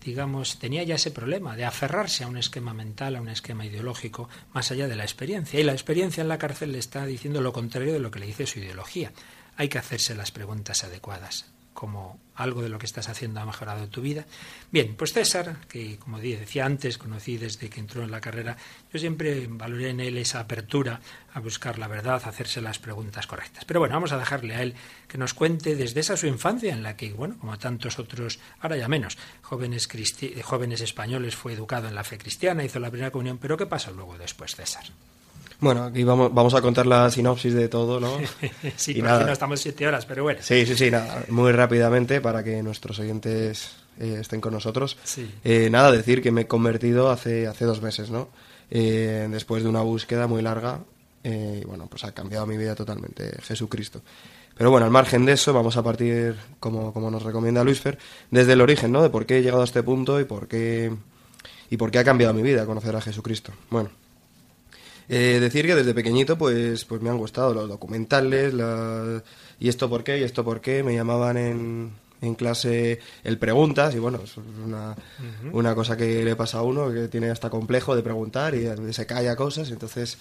digamos, 0.03 0.59
tenía 0.59 0.83
ya 0.83 0.97
ese 0.97 1.11
problema 1.11 1.57
de 1.57 1.65
aferrarse 1.65 2.25
a 2.25 2.29
un 2.29 2.39
esquema 2.39 2.75
mental, 2.75 3.17
a 3.17 3.21
un 3.21 3.29
esquema 3.29 3.67
ideológico, 3.67 4.29
más 4.53 4.71
allá 4.71 4.89
de 4.89 4.97
la 4.97 5.05
experiencia. 5.05 5.61
Y 5.61 5.65
la 5.65 5.73
experiencia 5.73 6.23
en 6.23 6.29
la 6.29 6.39
cárcel 6.39 6.73
le 6.73 6.79
está 6.79 7.07
diciendo 7.07 7.41
lo 7.41 7.53
contrario 7.53 7.93
de 7.93 8.01
lo 8.01 8.11
que 8.11 8.19
le 8.19 8.27
dice 8.27 8.47
su 8.47 8.59
ideología. 8.59 9.13
Hay 9.57 9.69
que 9.69 9.79
hacerse 9.79 10.15
las 10.15 10.31
preguntas 10.31 10.85
adecuadas 10.85 11.47
como 11.79 12.19
algo 12.35 12.61
de 12.61 12.69
lo 12.69 12.77
que 12.77 12.87
estás 12.87 13.09
haciendo 13.09 13.39
ha 13.39 13.47
mejorado 13.47 13.87
tu 13.87 14.01
vida. 14.01 14.27
Bien, 14.73 14.97
pues 14.97 15.13
César, 15.13 15.59
que 15.69 15.97
como 15.97 16.19
decía 16.19 16.67
antes, 16.67 16.99
conocí 16.99 17.37
desde 17.37 17.71
que 17.71 17.79
entró 17.79 18.03
en 18.03 18.11
la 18.11 18.21
carrera, 18.21 18.57
yo 18.93 18.99
siempre 18.99 19.47
valoré 19.49 19.91
en 19.91 20.01
él 20.01 20.19
esa 20.19 20.41
apertura 20.41 21.01
a 21.33 21.39
buscar 21.39 21.79
la 21.79 21.87
verdad, 21.87 22.21
a 22.25 22.31
hacerse 22.31 22.61
las 22.61 22.81
preguntas 22.81 23.29
correctas. 23.29 23.65
Pero 23.65 23.79
bueno, 23.79 23.95
vamos 23.95 24.11
a 24.11 24.19
dejarle 24.19 24.57
a 24.57 24.63
él 24.63 24.75
que 25.07 25.19
nos 25.19 25.35
cuente 25.35 25.77
desde 25.77 26.01
esa 26.01 26.17
su 26.17 26.27
infancia 26.27 26.73
en 26.73 26.83
la 26.83 26.97
que, 26.97 27.13
bueno, 27.13 27.39
como 27.39 27.57
tantos 27.59 28.01
otros, 28.01 28.41
ahora 28.59 28.77
ya 28.77 28.89
menos, 28.89 29.17
jóvenes, 29.43 29.89
jóvenes 30.43 30.81
españoles, 30.81 31.37
fue 31.37 31.53
educado 31.53 31.87
en 31.87 31.95
la 31.95 32.03
fe 32.03 32.19
cristiana, 32.19 32.65
hizo 32.65 32.81
la 32.81 32.91
primera 32.91 33.13
comunión, 33.13 33.39
pero 33.39 33.57
¿qué 33.57 33.67
pasó 33.67 33.93
luego 33.93 34.19
después, 34.19 34.57
César? 34.57 34.87
Bueno, 35.61 35.85
aquí 35.85 36.05
vamos, 36.05 36.33
vamos 36.33 36.55
a 36.55 36.63
contar 36.63 36.87
la 36.87 37.11
sinopsis 37.11 37.53
de 37.53 37.69
todo, 37.69 37.99
¿no? 37.99 38.17
sí, 38.77 38.93
y 38.97 39.03
nada. 39.03 39.25
no 39.25 39.33
estamos 39.33 39.61
siete 39.61 39.87
horas, 39.87 40.07
pero 40.07 40.23
bueno. 40.23 40.41
Sí, 40.43 40.65
sí, 40.67 40.77
sí, 40.77 40.91
nada, 40.91 41.25
muy 41.29 41.51
rápidamente 41.53 42.21
para 42.21 42.45
que 42.45 42.63
nuestros 42.63 42.99
oyentes 43.01 43.73
eh, 43.99 44.19
estén 44.21 44.41
con 44.41 44.53
nosotros. 44.53 44.97
Sí. 45.03 45.29
Eh, 45.43 45.69
nada, 45.71 45.91
decir 45.91 46.23
que 46.23 46.31
me 46.31 46.43
he 46.43 46.47
convertido 46.47 47.11
hace, 47.11 47.49
hace 47.49 47.65
dos 47.65 47.83
meses, 47.83 48.11
¿no? 48.11 48.29
Eh, 48.71 49.27
después 49.31 49.65
de 49.65 49.69
una 49.69 49.81
búsqueda 49.81 50.27
muy 50.27 50.43
larga, 50.43 50.81
y 51.25 51.65
bueno, 51.67 51.89
pues 51.91 52.05
ha 52.05 52.13
cambiado 52.13 52.47
mi 52.47 52.57
vida 52.57 52.75
totalmente, 52.75 53.31
Jesucristo. 53.43 54.01
Pero 54.57 54.71
bueno, 54.71 54.87
al 54.87 54.93
margen 54.93 55.27
de 55.27 55.33
eso, 55.33 55.53
vamos 55.53 55.77
a 55.77 55.83
partir, 55.83 56.37
como, 56.59 56.93
como 56.93 57.11
nos 57.11 57.23
recomienda 57.23 57.63
Luisfer, 57.65 57.99
desde 58.31 58.55
el 58.55 58.61
origen, 58.61 58.93
¿no? 58.93 59.03
De 59.03 59.11
por 59.11 59.27
qué 59.27 59.39
he 59.39 59.43
llegado 59.43 59.61
a 59.61 59.65
este 59.65 59.83
punto 59.83 60.21
y 60.21 60.25
por 60.25 60.49
qué, 60.49 60.91
y 61.69 61.77
por 61.77 61.91
qué 61.91 61.99
ha 61.99 62.05
cambiado 62.05 62.33
mi 62.33 62.43
vida 62.43 62.65
conocer 62.65 62.97
a 62.97 63.01
Jesucristo. 63.01 63.53
Bueno, 63.69 63.91
eh, 65.09 65.39
decir 65.41 65.67
que 65.67 65.75
desde 65.75 65.95
pequeñito 65.95 66.37
pues, 66.37 66.85
pues 66.85 67.01
me 67.01 67.11
han 67.11 67.19
gustado 67.19 67.55
los 67.55 67.69
documentales, 67.69 68.55
y 69.61 69.69
esto 69.69 69.89
por 69.89 70.05
qué, 70.05 70.19
y 70.19 70.23
esto 70.23 70.45
por 70.45 70.61
qué, 70.61 70.83
me 70.83 70.95
llamaban 70.95 71.37
en, 71.37 71.93
en 72.21 72.35
clase 72.35 73.01
el 73.25 73.39
preguntas, 73.39 73.95
y 73.95 73.99
bueno, 73.99 74.21
es 74.23 74.37
una, 74.37 74.95
una 75.53 75.75
cosa 75.75 75.97
que 75.97 76.25
le 76.25 76.37
pasa 76.37 76.59
a 76.59 76.63
uno, 76.63 76.93
que 76.93 77.09
tiene 77.09 77.31
hasta 77.31 77.51
complejo 77.51 77.97
de 77.97 78.03
preguntar 78.03 78.55
y 78.55 78.69
se 78.93 79.07
calla 79.07 79.35
cosas, 79.37 79.71
entonces 79.71 80.19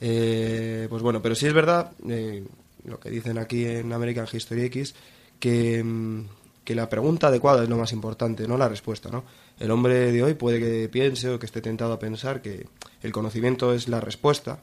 Eh, 0.00 0.86
pues 0.90 1.02
bueno, 1.02 1.22
pero 1.22 1.34
sí 1.34 1.46
es 1.46 1.54
verdad, 1.54 1.92
eh, 2.08 2.44
lo 2.84 3.00
que 3.00 3.10
dicen 3.10 3.38
aquí 3.38 3.64
en 3.64 3.92
American 3.92 4.26
History 4.30 4.64
X, 4.64 4.94
que, 5.40 5.82
mm, 5.82 6.26
que 6.64 6.74
la 6.74 6.88
pregunta 6.88 7.28
adecuada 7.28 7.62
es 7.62 7.68
lo 7.68 7.78
más 7.78 7.92
importante, 7.92 8.46
no 8.46 8.58
la 8.58 8.68
respuesta, 8.68 9.08
¿no? 9.08 9.24
El 9.58 9.70
hombre 9.70 10.12
de 10.12 10.22
hoy 10.22 10.34
puede 10.34 10.60
que 10.60 10.88
piense 10.88 11.30
o 11.30 11.38
que 11.38 11.46
esté 11.46 11.62
tentado 11.62 11.92
a 11.92 11.98
pensar 11.98 12.42
que 12.42 12.66
el 13.02 13.12
conocimiento 13.12 13.72
es 13.72 13.88
la 13.88 14.00
respuesta, 14.00 14.60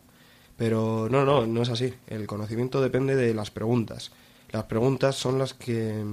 pero 0.56 1.08
no, 1.10 1.26
no, 1.26 1.48
no 1.48 1.62
es 1.62 1.70
así. 1.70 1.94
El 2.08 2.28
conocimiento 2.28 2.82
depende 2.82 3.16
de 3.16 3.34
las 3.34 3.50
preguntas. 3.50 4.12
Las 4.52 4.66
preguntas 4.66 5.16
son 5.16 5.40
las 5.40 5.56
que, 5.56 6.04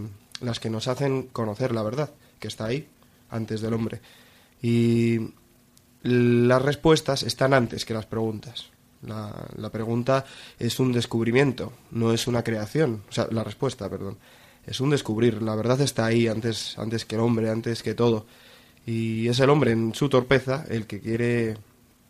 las 0.41 0.61
que 0.61 0.71
nos 0.71 0.89
hacen 0.89 1.25
conocer 1.25 1.73
la 1.73 1.83
verdad, 1.83 2.11
que 2.39 2.49
está 2.49 2.67
ahí, 2.67 2.89
antes 3.29 3.61
del 3.61 3.75
hombre. 3.75 4.01
Y 4.63 5.35
las 6.03 6.63
respuestas 6.63 7.23
están 7.23 7.53
antes 7.53 7.85
que 7.85 7.93
las 7.93 8.07
preguntas. 8.07 8.71
La, 9.03 9.47
la, 9.57 9.71
pregunta 9.71 10.25
es 10.59 10.79
un 10.79 10.93
descubrimiento, 10.93 11.73
no 11.91 12.13
es 12.13 12.27
una 12.27 12.43
creación. 12.43 13.03
O 13.09 13.13
sea, 13.13 13.29
la 13.31 13.45
respuesta, 13.45 13.89
perdón. 13.91 14.19
Es 14.67 14.81
un 14.81 14.91
descubrir. 14.91 15.43
La 15.43 15.55
verdad 15.55 15.81
está 15.81 16.07
ahí 16.07 16.27
antes, 16.27 16.79
antes 16.79 17.05
que 17.05 17.17
el 17.17 17.23
hombre, 17.23 17.51
antes 17.51 17.83
que 17.83 17.95
todo. 17.95 18.27
Y 18.91 19.29
es 19.29 19.39
el 19.41 19.51
hombre 19.51 19.71
en 19.73 19.95
su 19.95 20.09
torpeza 20.09 20.65
el 20.69 20.87
que 20.87 20.99
quiere 21.01 21.57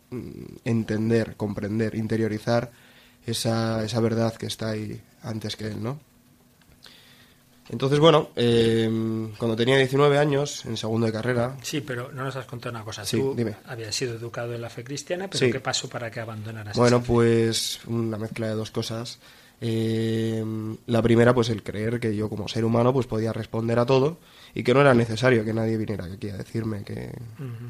mm, 0.09 0.31
entender, 0.65 1.35
comprender, 1.35 1.93
interiorizar 1.95 2.71
esa, 3.25 3.83
esa 3.83 3.99
verdad 3.99 4.33
que 4.35 4.47
está 4.47 4.71
ahí 4.71 4.99
antes 5.21 5.55
que 5.55 5.67
él, 5.67 5.83
¿no? 5.83 5.99
Entonces, 7.69 7.99
bueno, 7.99 8.29
eh, 8.35 8.89
cuando 9.37 9.55
tenía 9.55 9.77
19 9.77 10.17
años, 10.17 10.65
en 10.65 10.75
segundo 10.75 11.05
de 11.05 11.13
carrera... 11.13 11.55
Sí, 11.61 11.79
pero 11.81 12.11
no 12.11 12.23
nos 12.23 12.35
has 12.35 12.45
contado 12.45 12.75
una 12.75 12.83
cosa. 12.83 13.05
Sí, 13.05 13.17
Tú 13.17 13.33
dime. 13.35 13.55
habías 13.65 13.95
sido 13.95 14.15
educado 14.15 14.53
en 14.53 14.61
la 14.61 14.69
fe 14.69 14.83
cristiana, 14.83 15.27
pero 15.29 15.39
Sí. 15.45 15.51
¿qué 15.51 15.59
pasó 15.61 15.87
para 15.87 16.09
que 16.11 16.19
abandonaras 16.19 16.75
Bueno, 16.75 16.97
esa 16.97 17.05
fe? 17.05 17.11
pues 17.13 17.79
una 17.87 18.17
mezcla 18.17 18.47
de 18.47 18.55
dos 18.55 18.71
cosas. 18.71 19.19
Eh, 19.61 20.43
la 20.87 21.01
primera, 21.01 21.33
pues 21.33 21.49
el 21.49 21.63
creer 21.63 21.99
que 21.99 22.13
yo 22.15 22.27
como 22.27 22.47
ser 22.49 22.65
humano 22.65 22.91
pues 22.91 23.05
podía 23.07 23.31
responder 23.31 23.77
a 23.79 23.85
todo 23.85 24.17
y 24.53 24.63
que 24.63 24.73
no 24.73 24.81
era 24.81 24.93
necesario 24.93 25.43
que 25.45 25.53
nadie 25.53 25.77
viniera 25.77 26.05
aquí 26.05 26.29
a 26.29 26.37
decirme 26.37 26.83
que 26.83 27.11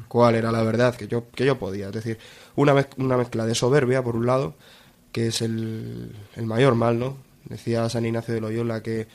cuál 0.08 0.34
era 0.34 0.50
la 0.52 0.62
verdad, 0.62 0.94
que 0.96 1.06
yo, 1.08 1.26
que 1.34 1.44
yo 1.46 1.58
podía. 1.58 1.86
Es 1.88 1.92
decir, 1.92 2.18
una, 2.56 2.74
mez- 2.74 2.94
una 2.96 3.16
mezcla 3.16 3.46
de 3.46 3.54
soberbia, 3.54 4.02
por 4.02 4.16
un 4.16 4.26
lado, 4.26 4.54
que 5.12 5.28
es 5.28 5.42
el, 5.42 6.12
el 6.36 6.46
mayor 6.46 6.74
mal, 6.74 6.98
¿no? 6.98 7.16
Decía 7.44 7.88
San 7.88 8.04
Ignacio 8.06 8.32
de 8.34 8.40
Loyola 8.40 8.82
que 8.82 9.06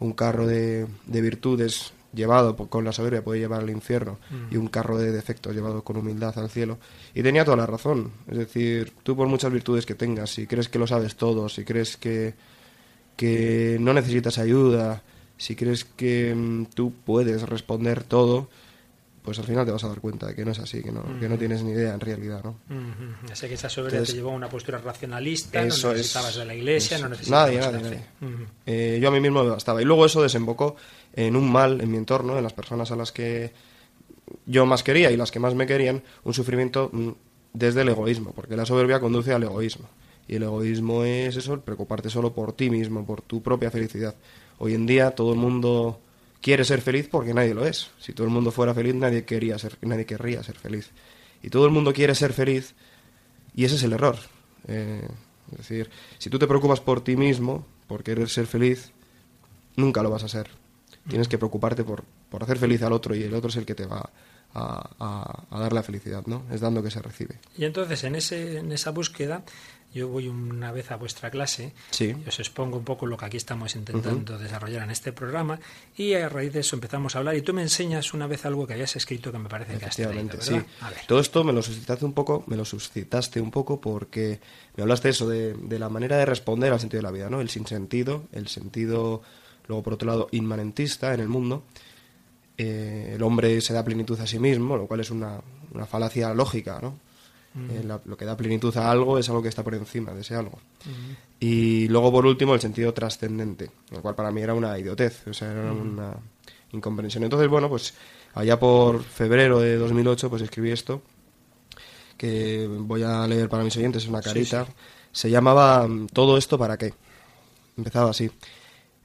un 0.00 0.12
carro 0.12 0.46
de, 0.46 0.86
de 1.06 1.20
virtudes 1.20 1.92
llevado 2.12 2.56
con 2.56 2.84
la 2.84 2.92
soberbia 2.92 3.22
puede 3.22 3.40
llevar 3.40 3.60
al 3.60 3.68
infierno 3.70 4.18
y 4.50 4.56
un 4.56 4.68
carro 4.68 4.96
de 4.98 5.12
defectos 5.12 5.54
llevado 5.54 5.82
con 5.84 5.96
humildad 5.98 6.38
al 6.38 6.48
cielo. 6.50 6.78
Y 7.14 7.22
tenía 7.22 7.44
toda 7.44 7.56
la 7.58 7.66
razón. 7.66 8.10
Es 8.28 8.38
decir, 8.38 8.92
tú 9.02 9.14
por 9.16 9.26
muchas 9.28 9.52
virtudes 9.52 9.84
que 9.84 9.94
tengas, 9.94 10.30
si 10.30 10.46
crees 10.46 10.68
que 10.68 10.78
lo 10.78 10.86
sabes 10.86 11.16
todo, 11.16 11.48
si 11.48 11.64
crees 11.64 11.96
que, 11.96 12.34
que 13.16 13.76
no 13.80 13.92
necesitas 13.92 14.38
ayuda, 14.38 15.02
si 15.36 15.54
crees 15.56 15.84
que 15.84 16.34
mm, 16.34 16.66
tú 16.74 16.92
puedes 17.04 17.42
responder 17.42 18.02
todo, 18.04 18.48
pues 19.22 19.38
al 19.40 19.44
final 19.44 19.66
te 19.66 19.72
vas 19.72 19.82
a 19.82 19.88
dar 19.88 20.00
cuenta 20.00 20.26
de 20.28 20.34
que 20.36 20.44
no 20.44 20.52
es 20.52 20.58
así, 20.60 20.82
que 20.82 20.92
no, 20.92 21.02
que 21.18 21.28
no 21.28 21.36
tienes 21.36 21.62
ni 21.64 21.72
idea 21.72 21.94
en 21.94 22.00
realidad, 22.00 22.44
¿no? 22.44 22.50
Ujú. 22.70 23.32
Así 23.32 23.48
que 23.48 23.54
esa 23.54 23.68
soberbia 23.68 23.98
Entonces, 23.98 24.14
te 24.14 24.18
llevó 24.20 24.30
a 24.30 24.34
una 24.34 24.48
postura 24.48 24.78
racionalista, 24.78 25.60
Eso 25.64 25.88
no 25.88 25.92
es- 25.94 25.98
necesitabas 25.98 26.36
de 26.36 26.44
la 26.44 26.54
iglesia, 26.54 26.98
no 26.98 27.08
necesitabas 27.08 27.46
Nadie, 27.46 27.58
de 27.58 27.66
nadie, 27.66 27.76
la 27.82 27.82
nadie. 27.90 28.46
Eh, 28.66 28.98
yo 29.02 29.08
a 29.08 29.10
mí 29.10 29.20
mismo 29.20 29.42
me 29.42 29.50
bastaba. 29.50 29.82
Y 29.82 29.84
luego 29.84 30.06
eso 30.06 30.22
desembocó 30.22 30.76
en 31.14 31.34
un 31.34 31.50
mal 31.50 31.80
en 31.80 31.90
mi 31.90 31.96
entorno, 31.96 32.36
en 32.36 32.44
las 32.44 32.52
personas 32.52 32.90
a 32.92 32.96
las 32.96 33.10
que 33.10 33.52
yo 34.46 34.64
más 34.66 34.82
quería 34.82 35.10
y 35.10 35.16
las 35.16 35.30
que 35.32 35.40
más 35.40 35.54
me 35.54 35.66
querían, 35.66 36.02
un 36.24 36.32
sufrimiento 36.34 36.90
mm, 36.92 37.10
desde 37.52 37.82
el 37.82 37.88
egoísmo, 37.88 38.32
porque 38.32 38.56
la 38.56 38.64
soberbia 38.66 39.00
conduce 39.00 39.32
al 39.32 39.42
egoísmo. 39.42 39.88
Y 40.28 40.36
el 40.36 40.42
egoísmo 40.44 41.04
es 41.04 41.36
eso, 41.36 41.60
preocuparte 41.60 42.10
solo 42.10 42.32
por 42.32 42.52
ti 42.52 42.70
mismo, 42.70 43.04
por 43.06 43.22
tu 43.22 43.42
propia 43.42 43.70
felicidad. 43.70 44.14
Hoy 44.58 44.74
en 44.74 44.86
día 44.86 45.10
todo 45.10 45.32
el 45.32 45.38
mundo 45.38 46.00
quiere 46.40 46.64
ser 46.64 46.80
feliz 46.80 47.08
porque 47.10 47.34
nadie 47.34 47.54
lo 47.54 47.66
es. 47.66 47.90
Si 47.98 48.12
todo 48.12 48.26
el 48.26 48.32
mundo 48.32 48.50
fuera 48.50 48.74
feliz, 48.74 48.94
nadie 48.94 49.24
quería 49.24 49.58
ser, 49.58 49.78
nadie 49.82 50.06
querría 50.06 50.42
ser 50.42 50.56
feliz. 50.56 50.90
Y 51.42 51.50
todo 51.50 51.66
el 51.66 51.72
mundo 51.72 51.92
quiere 51.92 52.14
ser 52.14 52.32
feliz 52.32 52.74
y 53.54 53.64
ese 53.64 53.76
es 53.76 53.82
el 53.82 53.92
error. 53.92 54.16
Eh, 54.68 55.06
es 55.52 55.58
decir, 55.58 55.90
si 56.18 56.30
tú 56.30 56.38
te 56.38 56.46
preocupas 56.46 56.80
por 56.80 57.02
ti 57.02 57.16
mismo, 57.16 57.66
por 57.86 58.02
querer 58.02 58.28
ser 58.28 58.46
feliz, 58.46 58.92
nunca 59.76 60.02
lo 60.02 60.10
vas 60.10 60.24
a 60.24 60.28
ser. 60.28 60.48
Tienes 61.08 61.28
que 61.28 61.38
preocuparte 61.38 61.84
por, 61.84 62.04
por 62.30 62.42
hacer 62.42 62.58
feliz 62.58 62.82
al 62.82 62.92
otro 62.92 63.14
y 63.14 63.22
el 63.22 63.34
otro 63.34 63.50
es 63.50 63.56
el 63.56 63.64
que 63.64 63.74
te 63.74 63.86
va 63.86 64.10
a, 64.58 64.88
a- 64.98 65.44
a 65.50 65.60
dar 65.60 65.72
la 65.72 65.82
felicidad, 65.82 66.24
¿no? 66.26 66.44
Es 66.50 66.60
dando 66.60 66.82
que 66.82 66.90
se 66.90 67.02
recibe. 67.02 67.38
Y 67.58 67.64
entonces 67.64 68.02
en, 68.04 68.14
ese, 68.16 68.58
en 68.58 68.72
esa 68.72 68.90
búsqueda, 68.90 69.42
yo 69.94 70.08
voy 70.08 70.28
una 70.28 70.72
vez 70.72 70.90
a 70.90 70.96
vuestra 70.96 71.30
clase, 71.30 71.72
Sí. 71.90 72.14
y 72.24 72.28
os 72.28 72.38
expongo 72.38 72.76
un 72.76 72.84
poco 72.84 73.06
lo 73.06 73.16
que 73.16 73.24
aquí 73.24 73.36
estamos 73.38 73.74
intentando 73.76 74.36
desarrollar 74.38 74.82
en 74.82 74.90
este 74.90 75.12
programa, 75.12 75.58
y 75.96 76.12
a 76.14 76.28
raíz 76.28 76.52
de 76.52 76.60
eso 76.60 76.76
empezamos 76.76 77.14
a 77.14 77.18
hablar, 77.20 77.34
y 77.36 77.40
tú 77.42 77.54
me 77.54 77.62
enseñas 77.62 78.12
una 78.12 78.26
vez 78.26 78.44
algo 78.44 78.66
que 78.66 78.74
habías 78.74 78.94
escrito 78.96 79.32
que 79.32 79.38
me 79.38 79.48
parece 79.48 79.78
que 79.78 79.86
has 79.86 79.96
traído, 79.96 80.40
sí. 80.40 80.60
A 80.82 80.90
ver. 80.90 80.98
Todo 81.06 81.20
esto 81.20 81.44
me 81.44 81.52
lo 81.54 81.62
suscitaste 81.62 82.04
un 82.04 82.12
poco, 82.12 82.44
me 82.46 82.56
lo 82.56 82.64
suscitaste 82.66 83.40
un 83.40 83.50
poco 83.50 83.80
porque 83.80 84.40
me 84.76 84.82
hablaste 84.82 85.08
eso 85.08 85.26
de, 85.28 85.54
de 85.54 85.78
la 85.78 85.88
manera 85.88 86.16
de 86.18 86.26
responder 86.26 86.72
al 86.72 86.80
sentido 86.80 86.98
de 86.98 87.04
la 87.04 87.12
vida, 87.12 87.30
¿no? 87.30 87.40
El 87.40 87.48
sinsentido, 87.48 88.24
el 88.32 88.48
sentido, 88.48 89.22
luego 89.66 89.82
por 89.82 89.94
otro 89.94 90.08
lado, 90.08 90.28
inmanentista 90.32 91.14
en 91.14 91.20
el 91.20 91.28
mundo. 91.28 91.64
Eh, 92.58 93.12
el 93.16 93.22
hombre 93.22 93.60
se 93.60 93.72
da 93.74 93.84
plenitud 93.84 94.18
a 94.20 94.26
sí 94.26 94.38
mismo, 94.38 94.76
lo 94.76 94.86
cual 94.86 95.00
es 95.00 95.10
una, 95.10 95.40
una 95.72 95.86
falacia 95.86 96.32
lógica, 96.34 96.78
¿no? 96.80 96.98
Eh, 97.70 97.82
la- 97.84 98.00
lo 98.04 98.16
que 98.18 98.24
da 98.26 98.36
plenitud 98.36 98.76
a 98.76 98.90
algo 98.90 99.18
es 99.18 99.28
algo 99.30 99.42
que 99.42 99.48
está 99.48 99.62
por 99.64 99.74
encima 99.74 100.12
de 100.12 100.20
ese 100.20 100.34
algo. 100.34 100.58
Y 101.40 101.88
luego, 101.88 102.12
por 102.12 102.26
último, 102.26 102.54
el 102.54 102.60
sentido 102.60 102.92
trascendente, 102.92 103.70
el 103.92 104.00
cual 104.00 104.14
para 104.14 104.30
mí 104.30 104.42
era 104.42 104.52
una 104.54 104.78
idiotez, 104.78 105.26
o 105.26 105.32
sea, 105.34 105.52
era 105.52 105.72
una 105.72 106.16
incomprensión. 106.72 107.24
Entonces, 107.24 107.48
bueno, 107.48 107.68
pues 107.70 107.94
allá 108.34 108.58
por 108.58 109.02
febrero 109.02 109.58
de 109.60 109.76
2008, 109.76 110.28
pues 110.28 110.42
escribí 110.42 110.70
esto, 110.70 111.00
que 112.16 112.66
voy 112.68 113.02
a 113.02 113.26
leer 113.26 113.48
para 113.48 113.64
mis 113.64 113.76
oyentes, 113.76 114.02
es 114.04 114.08
una 114.08 114.20
carita. 114.22 114.66
Se 115.12 115.30
llamaba 115.30 115.88
¿Todo 116.12 116.36
esto 116.36 116.58
para 116.58 116.76
qué? 116.76 116.94
Empezaba 117.76 118.10
así. 118.10 118.30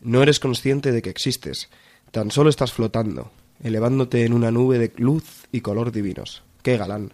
No 0.02 0.22
eres 0.24 0.40
consciente 0.40 0.92
de 0.92 1.02
que 1.02 1.10
existes, 1.10 1.70
tan 2.12 2.32
solo 2.32 2.50
estás 2.50 2.74
flotando, 2.74 3.32
elevándote 3.64 4.26
en 4.26 4.34
una 4.34 4.52
nube 4.52 4.80
de 4.80 4.92
luz 4.98 5.48
y 5.52 5.62
color 5.62 5.92
divinos. 5.92 6.44
¡Qué 6.64 6.78
galán! 6.78 7.14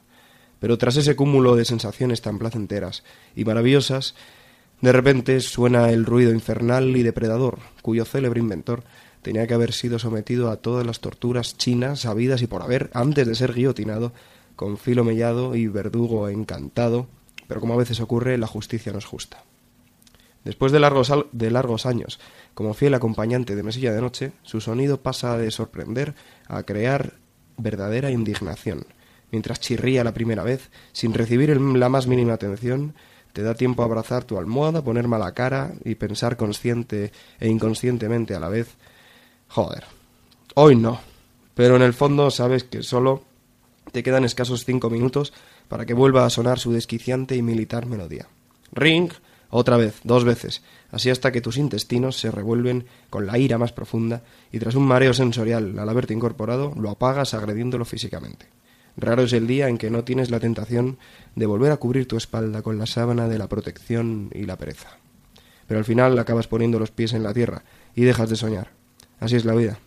Pero 0.59 0.77
tras 0.77 0.97
ese 0.97 1.15
cúmulo 1.15 1.55
de 1.55 1.65
sensaciones 1.65 2.21
tan 2.21 2.39
placenteras 2.39 3.03
y 3.35 3.45
maravillosas, 3.45 4.15
de 4.81 4.91
repente 4.91 5.39
suena 5.39 5.89
el 5.89 6.05
ruido 6.05 6.31
infernal 6.31 6.95
y 6.95 7.03
depredador, 7.03 7.59
cuyo 7.81 8.05
célebre 8.05 8.39
inventor 8.39 8.83
tenía 9.21 9.47
que 9.47 9.53
haber 9.53 9.73
sido 9.73 9.99
sometido 9.99 10.49
a 10.51 10.57
todas 10.57 10.85
las 10.85 10.99
torturas 10.99 11.57
chinas 11.57 12.05
habidas 12.05 12.41
y 12.41 12.47
por 12.47 12.61
haber 12.61 12.89
antes 12.93 13.27
de 13.27 13.35
ser 13.35 13.53
guillotinado, 13.53 14.13
con 14.55 14.77
filo 14.77 15.03
mellado 15.03 15.55
y 15.55 15.67
verdugo 15.67 16.29
encantado, 16.29 17.07
pero 17.47 17.59
como 17.59 17.73
a 17.73 17.77
veces 17.77 17.99
ocurre, 17.99 18.37
la 18.37 18.47
justicia 18.47 18.91
no 18.91 18.99
es 18.99 19.05
justa. 19.05 19.43
Después 20.47 20.71
de 20.71 20.79
largos, 20.79 21.85
años, 21.85 22.21
como 22.53 22.73
fiel 22.73 22.93
acompañante 22.93 23.53
de 23.53 23.63
Mesilla 23.63 23.91
de 23.91 23.99
Noche, 23.99 24.31
su 24.43 24.61
sonido 24.61 25.01
pasa 25.01 25.37
de 25.37 25.51
sorprender 25.51 26.15
a 26.47 26.63
crear 26.63 27.15
verdadera 27.57 28.11
indignación. 28.11 28.85
Mientras 29.29 29.59
chirría 29.59 30.05
la 30.05 30.13
primera 30.13 30.43
vez, 30.43 30.69
sin 30.93 31.13
recibir 31.13 31.49
la 31.59 31.89
más 31.89 32.07
mínima 32.07 32.31
atención, 32.31 32.93
te 33.33 33.41
da 33.41 33.55
tiempo 33.55 33.81
a 33.81 33.87
abrazar 33.87 34.23
tu 34.23 34.37
almohada, 34.37 34.81
poner 34.81 35.09
mala 35.09 35.33
cara 35.33 35.73
y 35.83 35.95
pensar 35.95 36.37
consciente 36.37 37.11
e 37.41 37.49
inconscientemente 37.49 38.33
a 38.33 38.39
la 38.39 38.47
vez, 38.47 38.69
joder, 39.49 39.83
hoy 40.55 40.77
no. 40.77 41.01
Pero 41.55 41.75
en 41.75 41.81
el 41.81 41.93
fondo 41.93 42.31
sabes 42.31 42.63
que 42.63 42.83
solo 42.83 43.25
te 43.91 44.01
quedan 44.01 44.23
escasos 44.23 44.63
cinco 44.63 44.89
minutos 44.89 45.33
para 45.67 45.85
que 45.85 45.93
vuelva 45.93 46.25
a 46.25 46.29
sonar 46.29 46.57
su 46.57 46.71
desquiciante 46.71 47.35
y 47.35 47.41
militar 47.41 47.85
melodía. 47.85 48.27
Ring, 48.71 49.11
otra 49.49 49.77
vez, 49.77 49.99
dos 50.03 50.23
veces, 50.23 50.61
así 50.91 51.09
hasta 51.09 51.31
que 51.31 51.41
tus 51.41 51.57
intestinos 51.57 52.19
se 52.19 52.31
revuelven 52.31 52.85
con 53.09 53.25
la 53.25 53.37
ira 53.37 53.57
más 53.57 53.71
profunda 53.71 54.23
y 54.51 54.59
tras 54.59 54.75
un 54.75 54.85
mareo 54.85 55.13
sensorial 55.13 55.77
al 55.79 55.89
haberte 55.89 56.13
incorporado, 56.13 56.73
lo 56.75 56.89
apagas 56.89 57.33
agrediéndolo 57.33 57.85
físicamente. 57.85 58.47
Raro 58.97 59.23
es 59.23 59.33
el 59.33 59.45
día 59.45 59.69
en 59.69 59.77
que 59.77 59.91
no 59.91 60.03
tienes 60.03 60.31
la 60.31 60.39
tentación 60.39 60.97
de 61.35 61.45
volver 61.45 61.71
a 61.71 61.77
cubrir 61.77 62.07
tu 62.07 62.17
espalda 62.17 62.63
con 62.63 62.79
la 62.79 62.87
sábana 62.87 63.27
de 63.27 63.37
la 63.37 63.47
protección 63.47 64.31
y 64.33 64.45
la 64.45 64.57
pereza. 64.57 64.97
Pero 65.67 65.77
al 65.77 65.85
final 65.85 66.17
acabas 66.17 66.47
poniendo 66.47 66.79
los 66.79 66.91
pies 66.91 67.13
en 67.13 67.23
la 67.23 67.33
tierra 67.33 67.63
y 67.95 68.03
dejas 68.03 68.29
de 68.29 68.35
soñar. 68.35 68.71
Así 69.19 69.35
es 69.35 69.45
la 69.45 69.53
vida. 69.53 69.79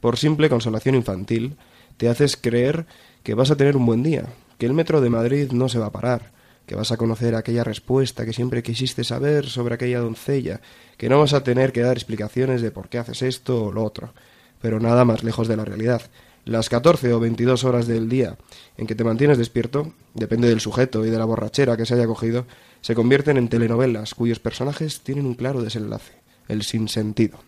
Por 0.00 0.16
simple 0.16 0.48
consolación 0.48 0.94
infantil, 0.94 1.56
te 1.96 2.08
haces 2.08 2.36
creer 2.36 2.86
que 3.22 3.34
vas 3.34 3.50
a 3.50 3.56
tener 3.56 3.76
un 3.76 3.84
buen 3.84 4.02
día, 4.02 4.26
que 4.58 4.66
el 4.66 4.72
metro 4.74 5.00
de 5.00 5.10
Madrid 5.10 5.50
no 5.52 5.68
se 5.68 5.78
va 5.78 5.86
a 5.86 5.92
parar, 5.92 6.32
que 6.70 6.76
vas 6.76 6.92
a 6.92 6.96
conocer 6.96 7.34
aquella 7.34 7.64
respuesta 7.64 8.24
que 8.24 8.32
siempre 8.32 8.62
quisiste 8.62 9.02
saber 9.02 9.48
sobre 9.48 9.74
aquella 9.74 9.98
doncella, 9.98 10.60
que 10.96 11.08
no 11.08 11.18
vas 11.18 11.32
a 11.32 11.42
tener 11.42 11.72
que 11.72 11.80
dar 11.80 11.96
explicaciones 11.96 12.62
de 12.62 12.70
por 12.70 12.88
qué 12.88 12.98
haces 12.98 13.22
esto 13.22 13.64
o 13.64 13.72
lo 13.72 13.82
otro, 13.82 14.14
pero 14.60 14.78
nada 14.78 15.04
más 15.04 15.24
lejos 15.24 15.48
de 15.48 15.56
la 15.56 15.64
realidad. 15.64 16.00
Las 16.44 16.68
14 16.68 17.12
o 17.12 17.18
22 17.18 17.64
horas 17.64 17.88
del 17.88 18.08
día 18.08 18.36
en 18.76 18.86
que 18.86 18.94
te 18.94 19.02
mantienes 19.02 19.36
despierto, 19.36 19.94
depende 20.14 20.48
del 20.48 20.60
sujeto 20.60 21.04
y 21.04 21.10
de 21.10 21.18
la 21.18 21.24
borrachera 21.24 21.76
que 21.76 21.86
se 21.86 21.94
haya 21.94 22.06
cogido, 22.06 22.46
se 22.82 22.94
convierten 22.94 23.36
en 23.36 23.48
telenovelas 23.48 24.14
cuyos 24.14 24.38
personajes 24.38 25.00
tienen 25.00 25.26
un 25.26 25.34
claro 25.34 25.62
desenlace, 25.62 26.22
el 26.46 26.62
sinsentido. 26.62 27.40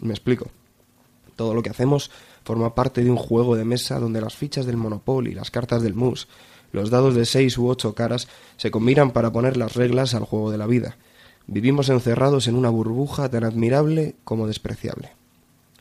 Me 0.00 0.14
explico. 0.14 0.50
Todo 1.36 1.54
lo 1.54 1.62
que 1.62 1.70
hacemos 1.70 2.10
forma 2.42 2.74
parte 2.74 3.04
de 3.04 3.10
un 3.10 3.18
juego 3.18 3.54
de 3.54 3.64
mesa 3.64 4.00
donde 4.00 4.20
las 4.20 4.34
fichas 4.34 4.66
del 4.66 4.78
Monopoly, 4.78 5.32
las 5.32 5.52
cartas 5.52 5.80
del 5.80 5.94
mus, 5.94 6.26
los 6.74 6.90
dados 6.90 7.14
de 7.14 7.24
seis 7.24 7.56
u 7.56 7.68
ocho 7.68 7.94
caras 7.94 8.26
se 8.56 8.72
combinan 8.72 9.12
para 9.12 9.30
poner 9.30 9.56
las 9.56 9.74
reglas 9.76 10.12
al 10.12 10.24
juego 10.24 10.50
de 10.50 10.58
la 10.58 10.66
vida. 10.66 10.96
Vivimos 11.46 11.88
encerrados 11.88 12.48
en 12.48 12.56
una 12.56 12.68
burbuja 12.68 13.28
tan 13.28 13.44
admirable 13.44 14.16
como 14.24 14.48
despreciable. 14.48 15.12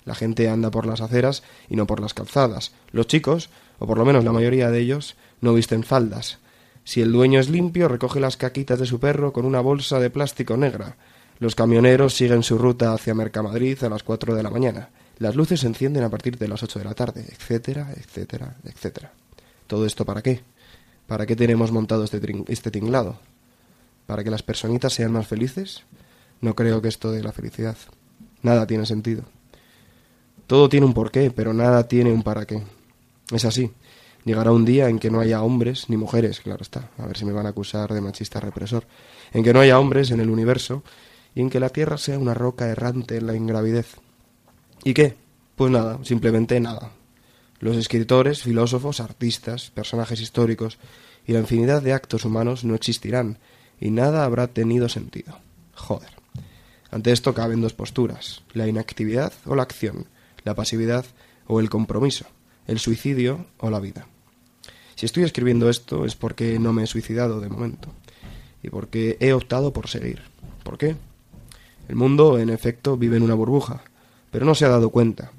La 0.06 0.14
gente 0.14 0.50
anda 0.50 0.70
por 0.70 0.86
las 0.86 1.02
aceras 1.02 1.42
y 1.68 1.78
no 1.78 1.88
por 1.88 2.00
las 2.00 2.14
calzadas. 2.14 2.74
Los 2.92 3.08
chicos, 3.08 3.50
o 3.80 3.88
por 3.88 3.98
lo 3.98 4.06
menos 4.06 4.24
la 4.24 4.34
mayoría 4.34 4.70
de 4.70 4.82
ellos, 4.82 5.16
no 5.42 5.56
visten 5.56 5.82
faldas. 5.82 6.38
Si 6.84 7.02
el 7.02 7.12
dueño 7.12 7.40
es 7.40 7.50
limpio, 7.50 7.88
recoge 7.88 8.20
las 8.20 8.38
caquitas 8.38 8.78
de 8.78 8.86
su 8.86 9.00
perro 9.00 9.34
con 9.34 9.46
una 9.46 9.62
bolsa 9.62 10.00
de 10.00 10.12
plástico 10.12 10.58
negra. 10.58 10.98
Los 11.40 11.56
camioneros 11.56 12.14
siguen 12.14 12.44
su 12.44 12.60
ruta 12.60 12.94
hacia 12.94 13.16
Mercamadrid 13.16 13.84
a 13.84 13.90
las 13.90 14.04
cuatro 14.04 14.36
de 14.36 14.44
la 14.44 14.52
mañana. 14.52 14.90
Las 15.18 15.36
luces 15.36 15.62
se 15.62 15.68
encienden 15.68 16.04
a 16.04 16.10
partir 16.10 16.38
de 16.38 16.48
las 16.48 16.62
ocho 16.62 16.78
de 16.78 16.86
la 16.86 16.94
tarde, 16.94 17.26
etcétera, 17.30 17.92
etcétera, 17.98 18.58
etcétera. 18.64 19.12
¿Todo 19.66 19.88
esto 19.88 20.06
para 20.06 20.22
qué? 20.22 20.53
¿Para 21.08 21.26
qué 21.26 21.36
tenemos 21.36 21.72
montado 21.72 22.04
este, 22.04 22.20
este 22.48 22.72
tinglado? 22.72 23.20
¿Para 24.06 24.24
que 24.24 24.32
las 24.32 24.44
personitas 24.44 24.94
sean 24.94 25.12
más 25.12 25.28
felices? 25.28 25.84
No 26.42 26.56
creo 26.56 26.82
que 26.82 26.88
esto 26.88 27.12
de 27.12 27.24
la 27.24 27.32
felicidad. 27.32 27.78
Nada 28.42 28.68
tiene 28.68 28.86
sentido. 28.86 29.24
Todo 30.48 30.70
tiene 30.70 30.86
un 30.86 30.94
porqué, 30.94 31.32
pero 31.32 31.54
nada 31.54 31.88
tiene 31.88 32.12
un 32.12 32.24
para 32.24 32.46
qué. 32.46 32.62
Es 33.32 33.46
así. 33.46 33.72
Llegará 34.26 34.52
un 34.52 34.64
día 34.64 34.88
en 34.88 35.00
que 35.00 35.10
no 35.10 35.20
haya 35.20 35.42
hombres 35.42 35.90
ni 35.90 35.98
mujeres, 35.98 36.40
claro 36.40 36.62
está, 36.62 36.90
a 36.98 37.06
ver 37.06 37.18
si 37.18 37.26
me 37.26 37.34
van 37.34 37.46
a 37.46 37.50
acusar 37.50 37.94
de 37.94 38.00
machista 38.00 38.40
represor, 38.40 38.86
en 39.34 39.44
que 39.44 39.54
no 39.54 39.60
haya 39.60 39.80
hombres 39.80 40.12
en 40.12 40.22
el 40.22 40.30
universo 40.30 40.82
y 41.36 41.42
en 41.42 41.50
que 41.50 41.60
la 41.60 41.70
Tierra 41.70 41.98
sea 41.98 42.18
una 42.18 42.34
roca 42.34 42.68
errante 42.68 43.18
en 43.18 43.28
la 43.28 43.36
ingravidez. 43.36 43.98
¿Y 44.86 44.94
qué? 44.94 45.16
Pues 45.56 45.72
nada, 45.72 46.00
simplemente 46.04 46.58
nada. 46.60 46.92
Los 47.64 47.78
escritores, 47.78 48.44
filósofos, 48.44 49.00
artistas, 49.00 49.72
personajes 49.72 50.20
históricos 50.20 50.80
y 51.26 51.32
la 51.32 51.40
infinidad 51.40 51.82
de 51.82 51.94
actos 51.94 52.26
humanos 52.26 52.66
no 52.66 52.76
existirán 52.76 53.38
y 53.80 53.90
nada 53.90 54.26
habrá 54.26 54.48
tenido 54.48 54.90
sentido. 54.90 55.40
Joder. 55.74 56.10
Ante 56.92 57.14
esto 57.14 57.34
caben 57.34 57.62
dos 57.62 57.72
posturas, 57.72 58.44
la 58.52 58.68
inactividad 58.68 59.32
o 59.46 59.56
la 59.56 59.64
acción, 59.64 60.08
la 60.44 60.56
pasividad 60.56 61.06
o 61.48 61.62
el 61.62 61.70
compromiso, 61.70 62.26
el 62.68 62.80
suicidio 62.80 63.46
o 63.60 63.70
la 63.70 63.80
vida. 63.80 64.08
Si 64.96 65.06
estoy 65.06 65.24
escribiendo 65.24 65.70
esto 65.70 66.04
es 66.04 66.16
porque 66.16 66.60
no 66.60 66.74
me 66.74 66.84
he 66.84 66.88
suicidado 66.88 67.40
de 67.40 67.48
momento 67.48 67.94
y 68.62 68.72
porque 68.72 69.16
he 69.22 69.32
optado 69.32 69.72
por 69.72 69.88
seguir. 69.88 70.22
¿Por 70.66 70.78
qué? 70.78 70.98
El 71.88 71.96
mundo, 71.96 72.38
en 72.40 72.50
efecto, 72.50 72.98
vive 72.98 73.16
en 73.16 73.24
una 73.24 73.36
burbuja, 73.36 73.86
pero 74.32 74.46
no 74.46 74.54
se 74.54 74.66
ha 74.66 74.70
dado 74.70 74.90
cuenta. 74.90 75.32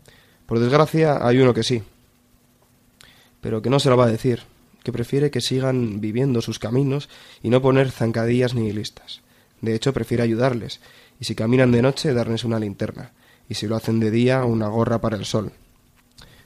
Por 0.47 0.59
desgracia, 0.59 1.19
hay 1.21 1.38
uno 1.38 1.52
que 1.52 1.62
sí, 1.62 1.83
pero 3.44 3.60
que 3.60 3.68
no 3.68 3.78
se 3.78 3.90
lo 3.90 3.98
va 3.98 4.06
a 4.06 4.10
decir, 4.10 4.40
que 4.82 4.90
prefiere 4.90 5.30
que 5.30 5.42
sigan 5.42 6.00
viviendo 6.00 6.40
sus 6.40 6.58
caminos 6.58 7.10
y 7.42 7.50
no 7.50 7.60
poner 7.60 7.90
zancadillas 7.90 8.54
ni 8.54 8.72
listas. 8.72 9.20
De 9.60 9.74
hecho, 9.74 9.92
prefiere 9.92 10.22
ayudarles, 10.22 10.80
y 11.20 11.26
si 11.26 11.34
caminan 11.34 11.70
de 11.70 11.82
noche, 11.82 12.14
darles 12.14 12.44
una 12.44 12.58
linterna, 12.58 13.12
y 13.46 13.56
si 13.56 13.66
lo 13.66 13.76
hacen 13.76 14.00
de 14.00 14.10
día, 14.10 14.46
una 14.46 14.68
gorra 14.68 15.02
para 15.02 15.18
el 15.18 15.26
sol. 15.26 15.52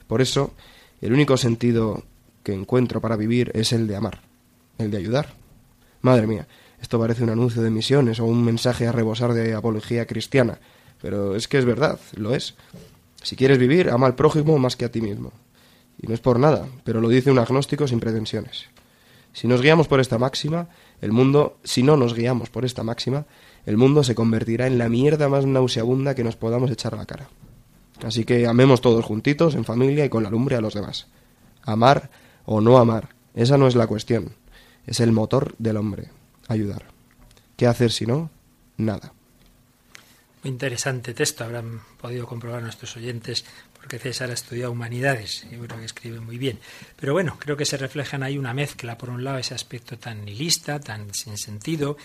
Por 0.07 0.21
eso, 0.21 0.53
el 0.99 1.13
único 1.13 1.37
sentido 1.37 2.03
que 2.43 2.51
encuentro 2.51 2.99
para 2.99 3.15
vivir 3.15 3.49
es 3.55 3.71
el 3.71 3.87
de 3.87 3.95
amar, 3.95 4.19
el 4.77 4.91
de 4.91 4.97
ayudar. 4.97 5.35
Madre 6.01 6.27
mía, 6.27 6.49
esto 6.81 6.99
parece 6.99 7.23
un 7.23 7.29
anuncio 7.29 7.61
de 7.61 7.69
misiones 7.69 8.19
o 8.19 8.25
un 8.25 8.43
mensaje 8.43 8.87
a 8.87 8.91
rebosar 8.91 9.31
de 9.31 9.53
apología 9.53 10.05
cristiana, 10.05 10.59
pero 11.01 11.37
es 11.37 11.47
que 11.47 11.59
es 11.59 11.63
verdad, 11.63 11.97
lo 12.17 12.35
es. 12.35 12.55
Si 13.23 13.37
quieres 13.37 13.57
vivir, 13.57 13.89
ama 13.89 14.05
al 14.05 14.15
prójimo 14.15 14.57
más 14.59 14.75
que 14.75 14.83
a 14.83 14.91
ti 14.91 14.99
mismo. 14.99 15.31
Y 16.01 16.07
no 16.07 16.13
es 16.13 16.21
por 16.21 16.39
nada, 16.39 16.67
pero 16.83 17.01
lo 17.01 17.09
dice 17.09 17.31
un 17.31 17.39
agnóstico 17.39 17.87
sin 17.87 17.99
pretensiones. 17.99 18.67
Si 19.33 19.47
nos 19.47 19.61
guiamos 19.61 19.87
por 19.87 19.99
esta 19.99 20.17
máxima, 20.17 20.69
el 21.01 21.11
mundo, 21.11 21.57
si 21.63 21.83
no 21.83 21.97
nos 21.97 22.13
guiamos 22.13 22.49
por 22.49 22.65
esta 22.65 22.83
máxima, 22.83 23.25
el 23.65 23.77
mundo 23.77 24.03
se 24.03 24.15
convertirá 24.15 24.67
en 24.67 24.77
la 24.77 24.89
mierda 24.89 25.29
más 25.29 25.45
nauseabunda 25.45 26.15
que 26.15 26.23
nos 26.23 26.35
podamos 26.35 26.71
echar 26.71 26.93
a 26.93 26.97
la 26.97 27.05
cara. 27.05 27.29
Así 28.03 28.23
que 28.23 28.47
amemos 28.47 28.81
todos 28.81 29.05
juntitos, 29.05 29.55
en 29.55 29.65
familia 29.65 30.05
y 30.05 30.09
con 30.09 30.23
la 30.23 30.29
lumbre 30.29 30.55
a 30.55 30.61
los 30.61 30.73
demás. 30.73 31.07
Amar 31.63 32.09
o 32.45 32.61
no 32.61 32.77
amar, 32.77 33.09
esa 33.35 33.57
no 33.57 33.67
es 33.67 33.75
la 33.75 33.87
cuestión. 33.87 34.33
Es 34.87 34.99
el 34.99 35.11
motor 35.11 35.53
del 35.59 35.77
hombre, 35.77 36.09
ayudar. 36.47 36.85
¿Qué 37.57 37.67
hacer 37.67 37.91
si 37.91 38.05
no? 38.05 38.29
Nada. 38.77 39.13
Muy 40.43 40.51
interesante 40.51 41.13
texto, 41.13 41.43
habrán 41.43 41.81
podido 42.01 42.25
comprobar 42.25 42.63
nuestros 42.63 42.95
oyentes 42.95 43.43
porque 43.79 43.97
César 43.97 44.29
ha 44.29 44.33
estudiado 44.33 44.71
humanidades, 44.71 45.45
y 45.49 45.55
creo 45.55 45.79
que 45.79 45.85
escribe 45.85 46.19
muy 46.19 46.37
bien. 46.37 46.59
Pero 46.99 47.13
bueno, 47.13 47.37
creo 47.39 47.55
que 47.57 47.65
se 47.65 47.77
reflejan 47.77 48.23
ahí 48.23 48.37
una 48.37 48.53
mezcla, 48.53 48.97
por 48.97 49.09
un 49.09 49.23
lado, 49.23 49.37
ese 49.37 49.55
aspecto 49.55 49.97
tan 49.97 50.25
nihilista, 50.25 50.79
tan 50.79 51.13
sin 51.13 51.37
sentido. 51.37 51.97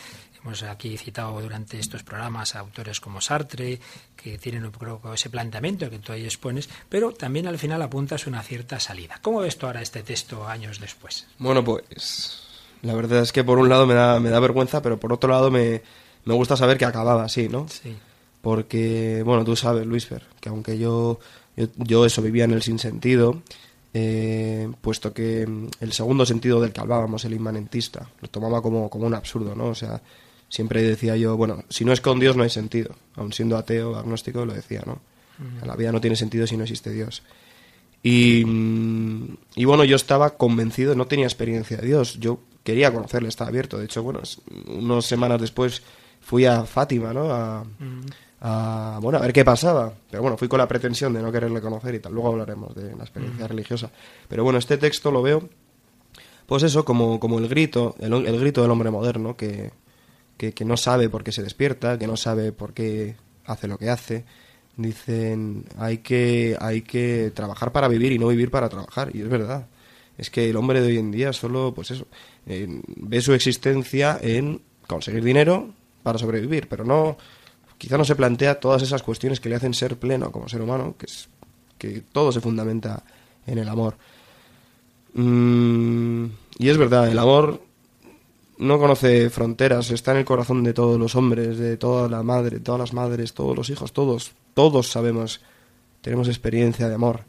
Hemos 0.43 0.63
aquí 0.63 0.97
citado 0.97 1.41
durante 1.41 1.79
estos 1.79 2.03
programas 2.03 2.55
a 2.55 2.61
autores 2.61 3.01
como 3.01 3.21
Sartre, 3.21 3.81
que 4.15 4.39
tienen 4.39 4.71
creo, 4.71 5.01
ese 5.13 5.31
planteamiento 5.31 5.91
que 5.91 5.99
tú 5.99 6.13
ahí 6.13 6.25
expones, 6.25 6.69
pero 6.89 7.13
también 7.13 7.47
al 7.49 7.59
final 7.59 7.83
apuntas 7.83 8.27
una 8.27 8.43
cierta 8.43 8.79
salida. 8.79 9.19
¿Cómo 9.21 9.41
ves 9.41 9.57
tú 9.57 9.67
ahora 9.67 9.83
este 9.83 10.03
texto 10.03 10.47
años 10.47 10.81
después? 10.81 11.27
Bueno, 11.39 11.65
pues 11.65 12.43
la 12.83 12.95
verdad 12.95 13.23
es 13.23 13.33
que 13.33 13.43
por 13.43 13.59
un 13.59 13.69
lado 13.69 13.87
me 13.87 13.95
da, 13.95 14.21
me 14.21 14.31
da 14.31 14.39
vergüenza, 14.39 14.81
pero 14.81 15.01
por 15.01 15.13
otro 15.13 15.31
lado 15.31 15.51
me, 15.51 15.83
me 16.25 16.35
gusta 16.35 16.57
saber 16.57 16.79
que 16.79 16.85
acababa 16.85 17.25
así, 17.25 17.49
¿no? 17.49 17.67
Sí. 17.69 17.97
Porque, 18.43 19.23
bueno, 19.25 19.43
tú 19.43 19.57
sabes, 19.57 19.87
Luis 19.87 20.07
Fer, 20.07 20.25
que 20.39 20.51
aunque 20.51 20.77
yo 20.77 21.19
yo, 21.57 22.07
eso 22.07 22.23
vivía 22.23 22.45
en 22.45 22.53
el 22.53 22.63
sinsentido, 22.63 23.43
eh, 23.93 24.69
puesto 24.81 25.13
que 25.13 25.47
mm, 25.47 25.69
el 25.81 25.93
segundo 25.93 26.27
sentido 26.27 26.61
del 26.61 26.73
que 26.73 26.81
hablábamos, 26.81 27.25
el 27.25 27.35
inmanentista, 27.35 28.11
lo 28.21 28.29
tomaba 28.29 28.61
como, 28.61 28.91
como 28.91 29.07
un 29.07 29.15
absurdo, 29.15 29.55
¿no? 29.55 29.67
O 29.67 29.75
sea, 29.75 30.03
siempre 30.49 30.83
decía 30.83 31.17
yo, 31.17 31.37
bueno, 31.37 31.65
si 31.69 31.85
no 31.85 31.93
es 31.93 32.01
con 32.01 32.19
Dios 32.19 32.37
no 32.37 32.43
hay 32.43 32.51
sentido. 32.51 32.95
Aun 33.17 33.33
siendo 33.33 33.57
ateo, 33.57 33.97
agnóstico, 33.97 34.45
lo 34.45 34.55
decía, 34.55 34.83
¿no? 34.87 35.01
La 35.65 35.75
vida 35.75 35.91
no 35.91 36.01
tiene 36.01 36.15
sentido 36.15 36.47
si 36.47 36.57
no 36.57 36.63
existe 36.63 36.91
Dios. 36.91 37.23
Y, 38.03 38.45
mm, 38.45 39.37
y, 39.57 39.65
bueno, 39.65 39.83
yo 39.85 39.97
estaba 39.97 40.37
convencido, 40.37 40.95
no 40.95 41.07
tenía 41.07 41.27
experiencia 41.27 41.79
de 41.79 41.87
Dios. 41.87 42.21
Yo 42.21 42.41
quería 42.63 42.93
conocerle, 42.93 43.29
estaba 43.29 43.49
abierto. 43.49 43.79
De 43.79 43.87
hecho, 43.87 44.03
bueno, 44.03 44.21
unas 44.69 45.05
semanas 45.07 45.41
después 45.41 45.83
fui 46.21 46.45
a 46.45 46.65
Fátima, 46.65 47.13
¿no? 47.13 47.33
A, 47.33 47.65
a, 48.47 48.99
bueno, 49.01 49.19
a 49.19 49.23
ver 49.23 49.33
qué 49.33 49.43
pasaba. 49.43 49.93
Pero 50.11 50.23
bueno, 50.23 50.37
fui 50.37 50.49
con 50.49 50.59
la 50.59 50.69
pretensión 50.69 51.15
de 51.15 51.23
no 51.23 51.33
quererle 51.33 51.63
conocer 51.63 51.95
y 51.95 51.99
tal. 51.99 52.13
Luego 52.13 52.29
hablaremos 52.29 52.75
de 52.75 52.95
la 52.95 53.03
experiencia 53.03 53.49
religiosa. 53.49 53.91
Pero 54.29 54.45
bueno, 54.45 54.59
este 54.59 54.77
texto 54.77 55.11
lo 55.11 55.23
veo, 55.23 55.49
pues 56.47 56.63
eso, 56.63 56.85
como, 56.85 57.19
como 57.19 57.39
el 57.39 57.49
grito, 57.49 57.97
el, 57.99 58.13
el 58.13 58.39
grito 58.39 58.61
del 58.61 58.71
hombre 58.71 58.91
moderno, 58.91 59.35
que, 59.35 59.73
que, 60.37 60.53
que, 60.53 60.65
no 60.67 60.77
sabe 60.77 61.09
por 61.09 61.25
qué 61.25 61.33
se 61.33 61.43
despierta, 61.43 61.99
que 61.99 62.07
no 62.07 62.19
sabe 62.19 62.53
por 62.53 62.75
qué 62.75 63.17
hace 63.47 63.67
lo 63.67 63.79
que 63.79 63.89
hace. 63.89 64.27
Dicen, 64.77 65.65
hay 65.79 65.99
que, 65.99 66.59
hay 66.61 66.83
que 66.83 67.33
trabajar 67.35 67.73
para 67.73 67.89
vivir 67.89 68.13
y 68.13 68.19
no 68.19 68.29
vivir 68.29 68.51
para 68.51 68.69
trabajar. 68.69 69.11
Y 69.17 69.23
es 69.23 69.29
verdad. 69.31 69.69
Es 70.19 70.29
que 70.29 70.51
el 70.51 70.57
hombre 70.57 70.83
de 70.83 70.89
hoy 70.89 70.99
en 70.99 71.11
día 71.11 71.33
solo, 71.33 71.73
pues 71.75 71.93
eso, 71.93 72.07
eh, 72.47 72.69
ve 72.89 73.23
su 73.23 73.33
existencia 73.33 74.19
en 74.21 74.61
conseguir 74.87 75.25
dinero 75.25 75.71
para 76.03 76.19
sobrevivir, 76.19 76.69
pero 76.69 76.85
no 76.85 77.17
quizá 77.79 77.99
no 77.99 78.05
se 78.05 78.17
plantea 78.17 78.61
todas 78.61 78.83
esas 78.83 79.03
cuestiones 79.03 79.41
que 79.41 79.49
le 79.49 79.57
hacen 79.57 79.75
ser 79.75 79.97
pleno 79.99 80.31
como 80.31 80.49
ser 80.49 80.63
humano, 80.63 80.95
que 80.99 81.07
es 81.07 81.29
que 81.79 82.03
todo 82.13 82.33
se 82.33 82.41
fundamenta 82.41 83.03
en 83.47 83.59
el 83.59 83.69
amor. 83.69 83.97
Mm, 85.15 86.27
y 86.59 86.69
es 86.69 86.79
verdad, 86.79 87.09
el 87.09 87.19
amor 87.19 87.61
no 88.59 88.79
conoce 88.79 89.31
fronteras, 89.31 89.91
está 89.91 90.13
en 90.13 90.19
el 90.19 90.25
corazón 90.25 90.63
de 90.63 90.73
todos 90.73 90.99
los 90.99 91.15
hombres, 91.15 91.59
de 91.59 91.77
toda 91.77 92.09
la 92.09 92.23
madre, 92.23 92.61
todas 92.61 92.81
las 92.81 92.93
madres, 92.93 93.35
todos 93.35 93.57
los 93.57 93.71
hijos, 93.71 93.93
todos, 93.93 94.33
todos 94.55 94.91
sabemos, 94.91 95.41
tenemos 96.01 96.29
experiencia 96.29 96.89
de 96.89 96.95
amor. 96.95 97.23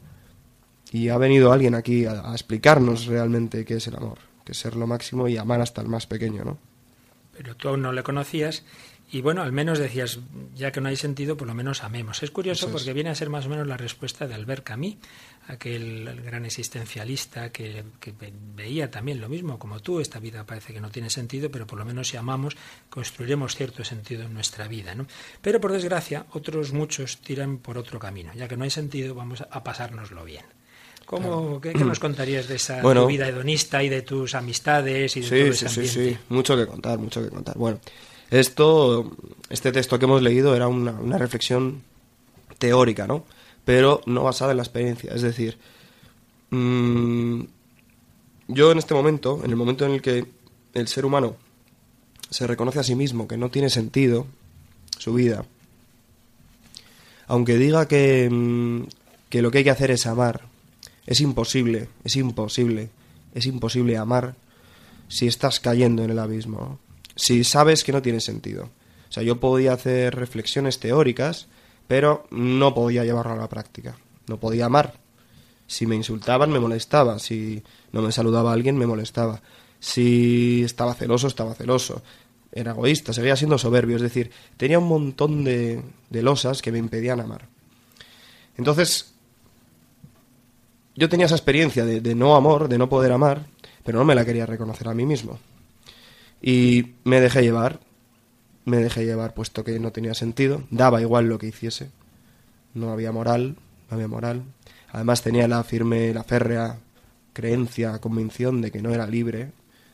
Y 0.92 1.08
ha 1.08 1.18
venido 1.18 1.52
alguien 1.52 1.74
aquí 1.74 2.06
a, 2.06 2.30
a 2.30 2.32
explicarnos 2.32 3.06
realmente 3.06 3.64
qué 3.64 3.74
es 3.74 3.86
el 3.88 3.96
amor, 3.96 4.18
que 4.44 4.52
es 4.52 4.58
ser 4.58 4.76
lo 4.76 4.86
máximo 4.86 5.26
y 5.28 5.36
amar 5.36 5.60
hasta 5.60 5.82
el 5.82 5.88
más 5.88 6.06
pequeño, 6.06 6.44
¿no? 6.44 6.58
Pero 7.36 7.54
tú 7.54 7.68
aún 7.68 7.82
no 7.82 7.92
le 7.92 8.02
conocías 8.02 8.64
y 9.10 9.20
bueno, 9.20 9.42
al 9.42 9.52
menos 9.52 9.78
decías, 9.78 10.18
ya 10.54 10.72
que 10.72 10.80
no 10.80 10.88
hay 10.88 10.96
sentido, 10.96 11.36
por 11.36 11.46
lo 11.46 11.54
menos 11.54 11.84
amemos. 11.84 12.22
Es 12.22 12.32
curioso 12.32 12.70
porque 12.70 12.92
viene 12.92 13.10
a 13.10 13.14
ser 13.14 13.30
más 13.30 13.46
o 13.46 13.48
menos 13.48 13.66
la 13.66 13.76
respuesta 13.76 14.26
de 14.26 14.34
Albert 14.34 14.64
Camus, 14.64 14.96
aquel 15.46 16.22
gran 16.24 16.44
existencialista 16.44 17.52
que, 17.52 17.84
que, 18.00 18.12
veía 18.56 18.90
también 18.90 19.20
lo 19.20 19.28
mismo 19.28 19.60
como 19.60 19.78
tú, 19.80 20.00
esta 20.00 20.18
vida 20.18 20.44
parece 20.44 20.72
que 20.72 20.80
no 20.80 20.90
tiene 20.90 21.08
sentido, 21.08 21.50
pero 21.52 21.68
por 21.68 21.78
lo 21.78 21.84
menos 21.84 22.08
si 22.08 22.16
amamos 22.16 22.56
construiremos 22.90 23.54
cierto 23.54 23.84
sentido 23.84 24.24
en 24.24 24.34
nuestra 24.34 24.66
vida. 24.66 24.96
¿no? 24.96 25.06
Pero 25.40 25.60
por 25.60 25.70
desgracia, 25.72 26.26
otros 26.32 26.72
muchos 26.72 27.18
tiran 27.18 27.58
por 27.58 27.78
otro 27.78 28.00
camino, 28.00 28.32
ya 28.34 28.48
que 28.48 28.56
no 28.56 28.64
hay 28.64 28.70
sentido, 28.70 29.14
vamos 29.14 29.44
a 29.48 29.62
pasárnoslo 29.62 30.24
bien. 30.24 30.44
¿Cómo, 31.04 31.60
qué, 31.60 31.72
nos 31.74 32.00
contarías 32.00 32.48
de 32.48 32.56
esa 32.56 32.80
Bueno. 32.82 33.06
vida 33.06 33.28
hedonista 33.28 33.84
y 33.84 33.88
de 33.88 34.02
tus 34.02 34.34
amistades 34.34 35.16
y 35.16 35.20
de 35.20 35.26
Sí, 35.28 35.30
todo 35.30 35.44
sí, 35.44 35.48
ese 35.50 35.68
sí, 35.68 35.80
ambiente? 35.80 36.18
sí, 36.20 36.24
mucho 36.30 36.56
que 36.56 36.66
contar, 36.66 36.98
mucho 36.98 37.22
que 37.22 37.28
contar. 37.30 37.56
Bueno, 37.56 37.78
esto, 38.30 39.16
este 39.50 39.72
texto 39.72 39.98
que 39.98 40.04
hemos 40.04 40.22
leído 40.22 40.54
era 40.54 40.68
una, 40.68 41.18
reflexión 41.18 41.82
teórica, 42.58 43.06
¿no? 43.06 43.24
Pero 43.64 44.00
no 44.06 44.24
basada 44.24 44.52
en 44.52 44.58
la 44.58 44.62
experiencia. 44.62 45.12
Es 45.14 45.22
decir, 45.22 45.58
mm, 46.50 47.42
yo 48.48 48.72
en 48.72 48.78
este 48.78 48.94
momento, 48.94 49.42
en 49.44 49.50
el 49.50 49.56
momento 49.56 49.84
en 49.84 49.92
el 49.92 50.02
que 50.02 50.26
el 50.74 50.88
ser 50.88 51.04
humano 51.04 51.36
se 52.30 52.46
reconoce 52.46 52.80
a 52.80 52.84
sí 52.84 52.94
mismo 52.94 53.28
que 53.28 53.36
no 53.36 53.50
tiene 53.50 53.70
sentido 53.70 54.26
su 54.98 55.14
vida, 55.14 55.44
aunque 57.28 57.56
diga 57.56 57.86
que, 57.88 58.28
mm, 58.30 58.88
que 59.28 59.42
lo 59.42 59.50
que 59.50 59.58
hay 59.58 59.64
que 59.64 59.70
hacer 59.70 59.90
es 59.90 60.06
amar, 60.06 60.42
es 61.06 61.20
imposible, 61.20 61.88
es 62.04 62.16
imposible, 62.16 62.90
es 63.34 63.46
imposible 63.46 63.96
amar 63.96 64.34
si 65.08 65.26
estás 65.26 65.60
cayendo 65.60 66.02
en 66.02 66.10
el 66.10 66.18
abismo, 66.18 66.58
¿no? 66.58 66.85
Si 67.16 67.42
sabes 67.44 67.82
que 67.82 67.92
no 67.92 68.02
tiene 68.02 68.20
sentido. 68.20 68.70
O 69.08 69.12
sea, 69.12 69.22
yo 69.22 69.40
podía 69.40 69.72
hacer 69.72 70.14
reflexiones 70.14 70.78
teóricas, 70.78 71.48
pero 71.88 72.26
no 72.30 72.74
podía 72.74 73.04
llevarlo 73.04 73.32
a 73.32 73.36
la 73.36 73.48
práctica. 73.48 73.96
No 74.28 74.38
podía 74.38 74.66
amar. 74.66 74.94
Si 75.66 75.86
me 75.86 75.96
insultaban, 75.96 76.50
me 76.50 76.60
molestaba. 76.60 77.18
Si 77.18 77.62
no 77.92 78.02
me 78.02 78.12
saludaba 78.12 78.52
alguien, 78.52 78.76
me 78.76 78.86
molestaba. 78.86 79.40
Si 79.80 80.62
estaba 80.62 80.94
celoso, 80.94 81.26
estaba 81.26 81.54
celoso. 81.54 82.02
Era 82.52 82.72
egoísta, 82.72 83.12
seguía 83.12 83.36
siendo 83.36 83.58
soberbio. 83.58 83.96
Es 83.96 84.02
decir, 84.02 84.30
tenía 84.56 84.78
un 84.78 84.88
montón 84.88 85.44
de, 85.44 85.82
de 86.10 86.22
losas 86.22 86.62
que 86.62 86.72
me 86.72 86.78
impedían 86.78 87.20
amar. 87.20 87.48
Entonces, 88.56 89.14
yo 90.94 91.08
tenía 91.08 91.26
esa 91.26 91.34
experiencia 91.36 91.84
de, 91.84 92.00
de 92.00 92.14
no 92.14 92.36
amor, 92.36 92.68
de 92.68 92.78
no 92.78 92.88
poder 92.88 93.12
amar, 93.12 93.46
pero 93.84 93.98
no 93.98 94.04
me 94.04 94.14
la 94.14 94.24
quería 94.24 94.46
reconocer 94.46 94.88
a 94.88 94.94
mí 94.94 95.06
mismo. 95.06 95.38
Y 96.42 96.94
me 97.04 97.20
dejé 97.20 97.42
llevar, 97.42 97.80
me 98.64 98.78
dejé 98.78 99.04
llevar 99.04 99.34
puesto 99.34 99.64
que 99.64 99.78
no 99.80 99.92
tenía 99.92 100.14
sentido, 100.14 100.62
daba 100.70 101.00
igual 101.00 101.28
lo 101.28 101.38
que 101.38 101.46
hiciese, 101.46 101.90
no 102.74 102.90
había 102.90 103.12
moral, 103.12 103.56
no 103.90 103.94
había 103.94 104.08
moral. 104.08 104.42
Además 104.92 105.22
tenía 105.22 105.48
la 105.48 105.64
firme, 105.64 106.12
la 106.12 106.24
férrea 106.24 106.78
creencia, 107.32 107.98
convicción 108.00 108.60
de 108.60 108.70
que 108.70 108.82
no 108.82 108.92
era 108.92 109.06
libre, 109.06 109.52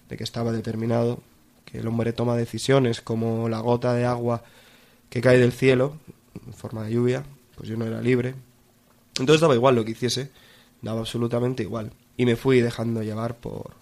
de 0.09 0.16
que 0.16 0.24
estaba 0.24 0.52
determinado, 0.52 1.20
que 1.64 1.78
el 1.78 1.87
hombre 1.87 2.12
toma 2.12 2.37
decisiones 2.37 3.00
como 3.00 3.48
la 3.48 3.61
gota 3.61 3.94
de 3.94 4.05
agua 4.05 4.42
que 5.11 5.20
cae 5.20 5.38
del 5.38 5.52
cielo 5.52 5.96
en 6.46 6.55
forma 6.55 6.85
de 6.85 6.92
lluvia, 6.92 7.24
pues 7.57 7.68
yo 7.68 7.76
no 7.76 7.85
era 7.85 8.00
libre. 8.00 8.35
Entonces 9.18 9.40
daba 9.40 9.55
igual 9.55 9.74
lo 9.74 9.85
que 9.85 9.92
hiciese, 9.92 10.31
daba 10.81 11.00
absolutamente 11.00 11.62
igual. 11.62 11.92
Y 12.16 12.26
me 12.26 12.37
fui 12.37 12.61
dejando 12.61 13.02
llevar 13.02 13.37
por, 13.37 13.74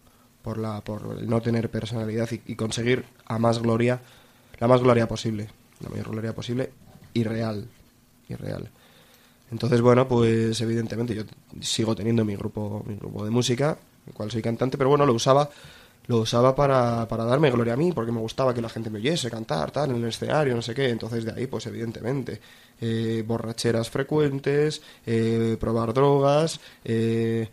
por, 0.85 1.23
no 1.23 1.41
tener 1.41 1.71
personalidad 1.71 2.29
y, 2.31 2.53
y 2.53 2.57
conseguir 2.57 3.05
a 3.27 3.39
más 3.39 3.61
gloria, 3.61 4.01
la 4.59 4.69
más 4.69 4.81
gloria 4.81 5.09
posible, 5.09 5.49
la 5.81 5.89
mayor 5.89 6.11
gloria 6.11 6.35
posible 6.35 6.71
y 7.13 7.25
real, 7.25 7.67
y 8.29 8.35
real. 8.35 8.71
Entonces, 9.51 9.81
bueno, 9.81 10.07
pues 10.07 10.61
evidentemente 10.61 11.15
yo 11.15 11.23
sigo 11.61 11.95
teniendo 11.95 12.25
mi 12.25 12.37
grupo, 12.37 12.85
mi 12.87 12.95
grupo 12.95 13.25
de 13.25 13.31
música, 13.31 13.77
el 14.07 14.13
cual 14.13 14.31
soy 14.31 14.43
cantante, 14.43 14.79
pero 14.79 14.91
bueno, 14.91 15.05
lo 15.05 15.13
usaba, 15.13 15.51
lo 16.07 16.19
usaba 16.19 16.55
para, 16.55 17.07
para 17.09 17.25
darme 17.25 17.51
gloria 17.51 17.75
a 17.75 17.77
mí, 17.77 17.93
porque 17.93 18.13
me 18.13 18.21
gustaba 18.21 18.55
que 18.55 18.63
la 18.63 18.69
gente 18.69 18.91
me 18.91 18.99
oyese 19.01 19.29
cantar, 19.29 19.73
tal, 19.73 19.91
en 19.91 19.97
el 19.97 20.05
escenario, 20.05 20.55
no 20.55 20.63
sé 20.63 20.75
qué. 20.75 20.89
Entonces 20.89 21.25
de 21.25 21.33
ahí, 21.33 21.47
pues 21.49 21.67
evidentemente, 21.67 22.41
eh, 22.81 23.25
borracheras 23.27 23.91
frecuentes, 23.91 24.83
eh, 25.05 25.57
probar 25.59 25.93
drogas, 25.93 26.61
eh, 26.85 27.49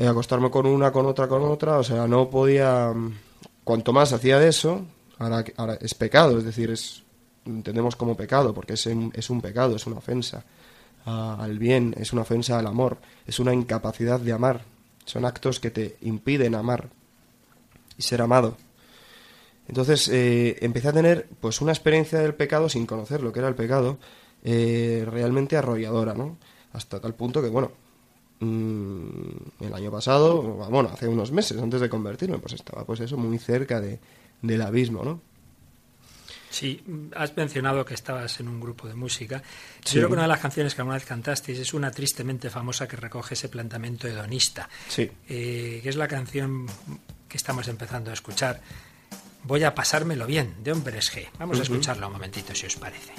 eh, 0.00 0.08
acostarme 0.08 0.50
con 0.50 0.66
una, 0.66 0.90
con 0.90 1.06
otra, 1.06 1.28
con 1.28 1.42
otra, 1.42 1.78
o 1.78 1.84
sea, 1.84 2.06
no 2.06 2.30
podía... 2.30 2.92
Cuanto 3.62 3.92
más 3.92 4.12
hacía 4.12 4.38
de 4.38 4.48
eso, 4.48 4.84
ahora, 5.18 5.44
es 5.80 5.94
pecado, 5.94 6.38
es 6.38 6.44
decir, 6.44 6.70
es 6.70 7.02
entendemos 7.44 7.96
como 7.96 8.16
pecado, 8.16 8.54
porque 8.54 8.72
es, 8.72 8.86
es 8.86 9.30
un 9.30 9.40
pecado, 9.40 9.76
es 9.76 9.86
una 9.86 9.98
ofensa 9.98 10.44
al 11.04 11.58
bien, 11.58 11.94
es 11.98 12.12
una 12.12 12.22
ofensa 12.22 12.58
al 12.58 12.66
amor, 12.66 12.98
es 13.26 13.38
una 13.38 13.54
incapacidad 13.54 14.20
de 14.20 14.32
amar, 14.32 14.64
son 15.04 15.24
actos 15.24 15.60
que 15.60 15.70
te 15.70 15.96
impiden 16.02 16.54
amar 16.54 16.88
y 17.96 18.02
ser 18.02 18.22
amado. 18.22 18.56
Entonces 19.68 20.08
eh, 20.08 20.56
empecé 20.62 20.88
a 20.88 20.92
tener 20.92 21.28
pues 21.40 21.60
una 21.60 21.72
experiencia 21.72 22.18
del 22.18 22.34
pecado 22.34 22.68
sin 22.68 22.86
conocer 22.86 23.22
lo 23.22 23.32
que 23.32 23.38
era 23.38 23.48
el 23.48 23.54
pecado, 23.54 23.98
eh, 24.42 25.06
realmente 25.08 25.56
arrolladora, 25.56 26.14
¿no? 26.14 26.38
Hasta 26.72 27.00
tal 27.00 27.14
punto 27.14 27.42
que, 27.42 27.48
bueno, 27.48 27.70
mm, 27.70 27.89
el 28.40 29.74
año 29.74 29.90
pasado, 29.90 30.40
bueno, 30.42 30.90
hace 30.92 31.06
unos 31.06 31.30
meses 31.30 31.58
antes 31.60 31.80
de 31.80 31.88
convertirme, 31.88 32.38
pues 32.38 32.54
estaba 32.54 32.84
pues 32.84 33.00
eso, 33.00 33.16
muy 33.16 33.38
cerca 33.38 33.80
de, 33.80 33.98
del 34.42 34.62
abismo, 34.62 35.04
¿no? 35.04 35.20
Sí, 36.50 36.82
has 37.14 37.36
mencionado 37.36 37.84
que 37.84 37.94
estabas 37.94 38.40
en 38.40 38.48
un 38.48 38.58
grupo 38.60 38.88
de 38.88 38.94
música. 38.94 39.40
Sí. 39.84 39.94
Yo 39.94 40.00
creo 40.00 40.08
que 40.08 40.12
una 40.14 40.22
de 40.22 40.28
las 40.28 40.40
canciones 40.40 40.74
que 40.74 40.80
alguna 40.80 40.96
vez 40.96 41.04
cantasteis 41.04 41.58
es 41.60 41.74
una 41.74 41.92
tristemente 41.92 42.50
famosa 42.50 42.88
que 42.88 42.96
recoge 42.96 43.34
ese 43.34 43.48
planteamiento 43.48 44.08
hedonista, 44.08 44.68
Sí. 44.88 45.08
eh, 45.28 45.78
que 45.82 45.88
es 45.88 45.94
la 45.96 46.08
canción 46.08 46.66
que 47.28 47.36
estamos 47.36 47.68
empezando 47.68 48.10
a 48.10 48.14
escuchar. 48.14 48.60
Voy 49.44 49.62
a 49.62 49.74
pasármelo 49.76 50.26
bien, 50.26 50.56
de 50.64 50.72
Hombres 50.72 51.12
G. 51.14 51.28
Vamos 51.38 51.60
a 51.60 51.62
escucharla 51.62 52.08
un 52.08 52.14
momentito, 52.14 52.52
si 52.54 52.66
os 52.66 52.74
parece. 52.76 53.12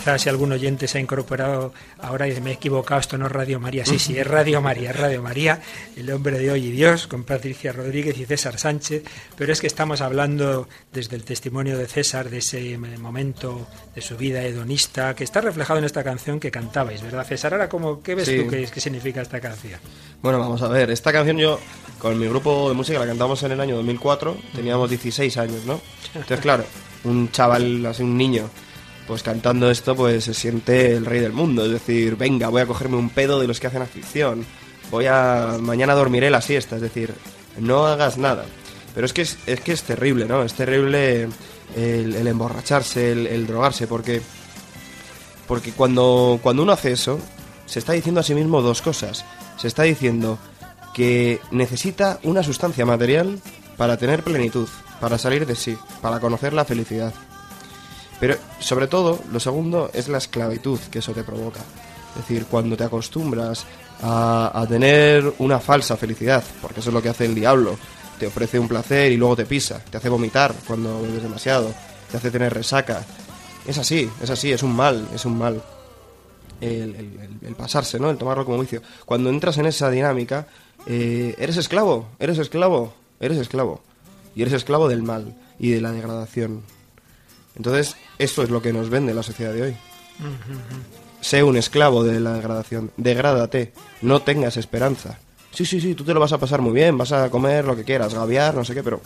Quizás 0.00 0.22
si 0.22 0.28
algún 0.30 0.50
oyente 0.52 0.88
se 0.88 0.98
ha 0.98 1.00
incorporado 1.00 1.72
ahora 2.00 2.26
y 2.26 2.40
me 2.40 2.50
he 2.50 2.54
equivocado, 2.54 3.00
esto 3.00 3.18
no 3.18 3.26
es 3.26 3.32
Radio 3.32 3.60
María. 3.60 3.84
Sí, 3.84 3.98
sí, 3.98 4.18
es 4.18 4.26
Radio 4.26 4.60
María, 4.62 4.90
es 4.90 4.96
Radio 4.96 5.22
María, 5.22 5.60
el 5.96 6.10
hombre 6.10 6.38
de 6.38 6.50
hoy 6.50 6.66
y 6.66 6.70
Dios, 6.70 7.06
con 7.06 7.24
Patricia 7.24 7.72
Rodríguez 7.72 8.16
y 8.18 8.24
César 8.24 8.58
Sánchez. 8.58 9.02
Pero 9.36 9.52
es 9.52 9.60
que 9.60 9.66
estamos 9.66 10.00
hablando 10.00 10.68
desde 10.92 11.16
el 11.16 11.24
testimonio 11.24 11.76
de 11.76 11.86
César, 11.86 12.30
de 12.30 12.38
ese 12.38 12.78
momento 12.78 13.68
de 13.94 14.00
su 14.00 14.16
vida 14.16 14.42
hedonista, 14.42 15.14
que 15.14 15.24
está 15.24 15.40
reflejado 15.42 15.78
en 15.78 15.84
esta 15.84 16.02
canción 16.02 16.40
que 16.40 16.50
cantabais, 16.50 17.02
¿verdad, 17.02 17.26
César? 17.26 17.52
Ahora, 17.52 17.68
¿cómo, 17.68 18.02
¿qué 18.02 18.14
ves 18.14 18.26
Sí. 18.28 18.38
tú 18.42 18.48
que, 18.48 18.66
qué 18.66 18.80
significa 18.80 19.20
esta 19.20 19.38
canción? 19.40 19.80
Bueno, 20.22 20.38
vamos 20.38 20.62
a 20.62 20.68
ver, 20.68 20.90
esta 20.90 21.12
canción 21.12 21.36
yo 21.36 21.58
con 21.98 22.18
mi 22.18 22.26
grupo 22.26 22.68
de 22.70 22.74
música 22.74 22.98
la 22.98 23.06
cantamos 23.06 23.42
en 23.42 23.52
el 23.52 23.60
año 23.60 23.76
2004, 23.76 24.36
teníamos 24.54 24.88
16 24.88 25.36
años, 25.36 25.64
¿no? 25.66 25.80
Entonces, 26.14 26.40
claro, 26.40 26.64
un 27.04 27.30
chaval, 27.30 27.84
así 27.86 28.02
un 28.02 28.16
niño, 28.16 28.48
pues 29.10 29.24
cantando 29.24 29.68
esto, 29.72 29.96
pues 29.96 30.22
se 30.22 30.34
siente 30.34 30.94
el 30.94 31.04
rey 31.04 31.18
del 31.18 31.32
mundo, 31.32 31.64
es 31.64 31.72
decir, 31.72 32.14
venga, 32.14 32.46
voy 32.46 32.62
a 32.62 32.66
cogerme 32.66 32.96
un 32.96 33.10
pedo 33.10 33.40
de 33.40 33.48
los 33.48 33.58
que 33.58 33.66
hacen 33.66 33.82
afición, 33.82 34.46
voy 34.88 35.06
a, 35.06 35.56
mañana 35.60 35.94
dormiré 35.94 36.30
la 36.30 36.40
siesta, 36.40 36.76
es 36.76 36.82
decir, 36.82 37.12
no 37.58 37.86
hagas 37.88 38.18
nada. 38.18 38.44
Pero 38.94 39.04
es 39.04 39.12
que 39.12 39.22
es, 39.22 39.36
es 39.46 39.62
que 39.62 39.72
es 39.72 39.82
terrible, 39.82 40.26
¿no? 40.26 40.44
Es 40.44 40.54
terrible 40.54 41.28
el, 41.74 42.24
emborracharse, 42.24 43.10
el, 43.10 43.26
el 43.26 43.48
drogarse, 43.48 43.88
porque 43.88 44.22
porque 45.48 45.72
cuando, 45.72 46.38
cuando 46.40 46.62
uno 46.62 46.70
hace 46.70 46.92
eso, 46.92 47.18
se 47.66 47.80
está 47.80 47.94
diciendo 47.94 48.20
a 48.20 48.22
sí 48.22 48.36
mismo 48.36 48.62
dos 48.62 48.80
cosas. 48.80 49.24
Se 49.58 49.66
está 49.66 49.82
diciendo 49.82 50.38
que 50.94 51.40
necesita 51.50 52.20
una 52.22 52.44
sustancia 52.44 52.86
material 52.86 53.40
para 53.76 53.96
tener 53.96 54.22
plenitud. 54.22 54.68
para 55.00 55.18
salir 55.18 55.46
de 55.46 55.56
sí, 55.56 55.76
para 56.00 56.20
conocer 56.20 56.52
la 56.52 56.64
felicidad. 56.64 57.12
Pero 58.20 58.36
sobre 58.58 58.86
todo, 58.86 59.18
lo 59.32 59.40
segundo 59.40 59.90
es 59.94 60.08
la 60.08 60.18
esclavitud 60.18 60.78
que 60.90 60.98
eso 61.00 61.12
te 61.12 61.24
provoca. 61.24 61.60
Es 62.10 62.16
decir, 62.16 62.44
cuando 62.46 62.76
te 62.76 62.84
acostumbras 62.84 63.64
a, 64.02 64.64
tener 64.68 65.32
una 65.38 65.58
falsa 65.58 65.96
felicidad, 65.96 66.44
porque 66.60 66.80
eso 66.80 66.90
es 66.90 66.94
lo 66.94 67.02
que 67.02 67.08
hace 67.08 67.24
el 67.26 67.34
diablo, 67.34 67.78
te 68.18 68.26
ofrece 68.26 68.58
un 68.58 68.68
placer 68.68 69.10
y 69.12 69.16
luego 69.16 69.36
te 69.36 69.46
pisa, 69.46 69.82
te 69.90 69.96
hace 69.96 70.08
vomitar 70.08 70.54
cuando 70.66 71.00
bebes 71.02 71.22
demasiado, 71.22 71.72
te 72.10 72.16
hace 72.18 72.30
tener 72.30 72.52
resaca. 72.52 73.02
Es 73.66 73.78
así, 73.78 74.10
es 74.22 74.28
así, 74.30 74.52
es 74.52 74.62
un 74.62 74.74
mal, 74.76 75.08
es 75.14 75.24
un 75.24 75.38
mal. 75.38 75.62
El- 76.60 77.40
el 77.42 77.54
pasarse, 77.54 77.98
¿no? 77.98 78.10
El 78.10 78.18
tomarlo 78.18 78.44
como 78.44 78.58
vicio. 78.60 78.82
Cuando 79.06 79.30
entras 79.30 79.56
en 79.56 79.64
esa 79.66 79.88
dinámica, 79.90 80.46
eh, 80.86 81.34
eres 81.38 81.56
esclavo, 81.56 82.08
eres 82.18 82.36
esclavo, 82.38 82.92
eres 83.18 83.38
esclavo. 83.38 83.80
Y 84.34 84.42
eres 84.42 84.54
esclavo 84.54 84.88
del 84.88 85.02
mal 85.02 85.34
y 85.58 85.70
de 85.70 85.80
la 85.80 85.92
degradación. 85.92 86.62
Entonces, 87.56 87.96
esto 88.18 88.42
es 88.42 88.50
lo 88.50 88.62
que 88.62 88.72
nos 88.72 88.90
vende 88.90 89.14
la 89.14 89.22
sociedad 89.22 89.52
de 89.52 89.62
hoy. 89.62 89.76
Sé 91.20 91.42
un 91.42 91.56
esclavo 91.56 92.04
de 92.04 92.20
la 92.20 92.34
degradación. 92.34 92.90
Degrádate. 92.96 93.72
No 94.02 94.22
tengas 94.22 94.56
esperanza. 94.56 95.18
Sí, 95.52 95.66
sí, 95.66 95.80
sí, 95.80 95.94
tú 95.94 96.04
te 96.04 96.14
lo 96.14 96.20
vas 96.20 96.32
a 96.32 96.38
pasar 96.38 96.60
muy 96.60 96.72
bien, 96.72 96.96
vas 96.96 97.12
a 97.12 97.28
comer 97.28 97.64
lo 97.64 97.74
que 97.74 97.84
quieras, 97.84 98.14
gaviar, 98.14 98.54
no 98.54 98.64
sé 98.64 98.74
qué, 98.74 98.82
pero. 98.82 99.00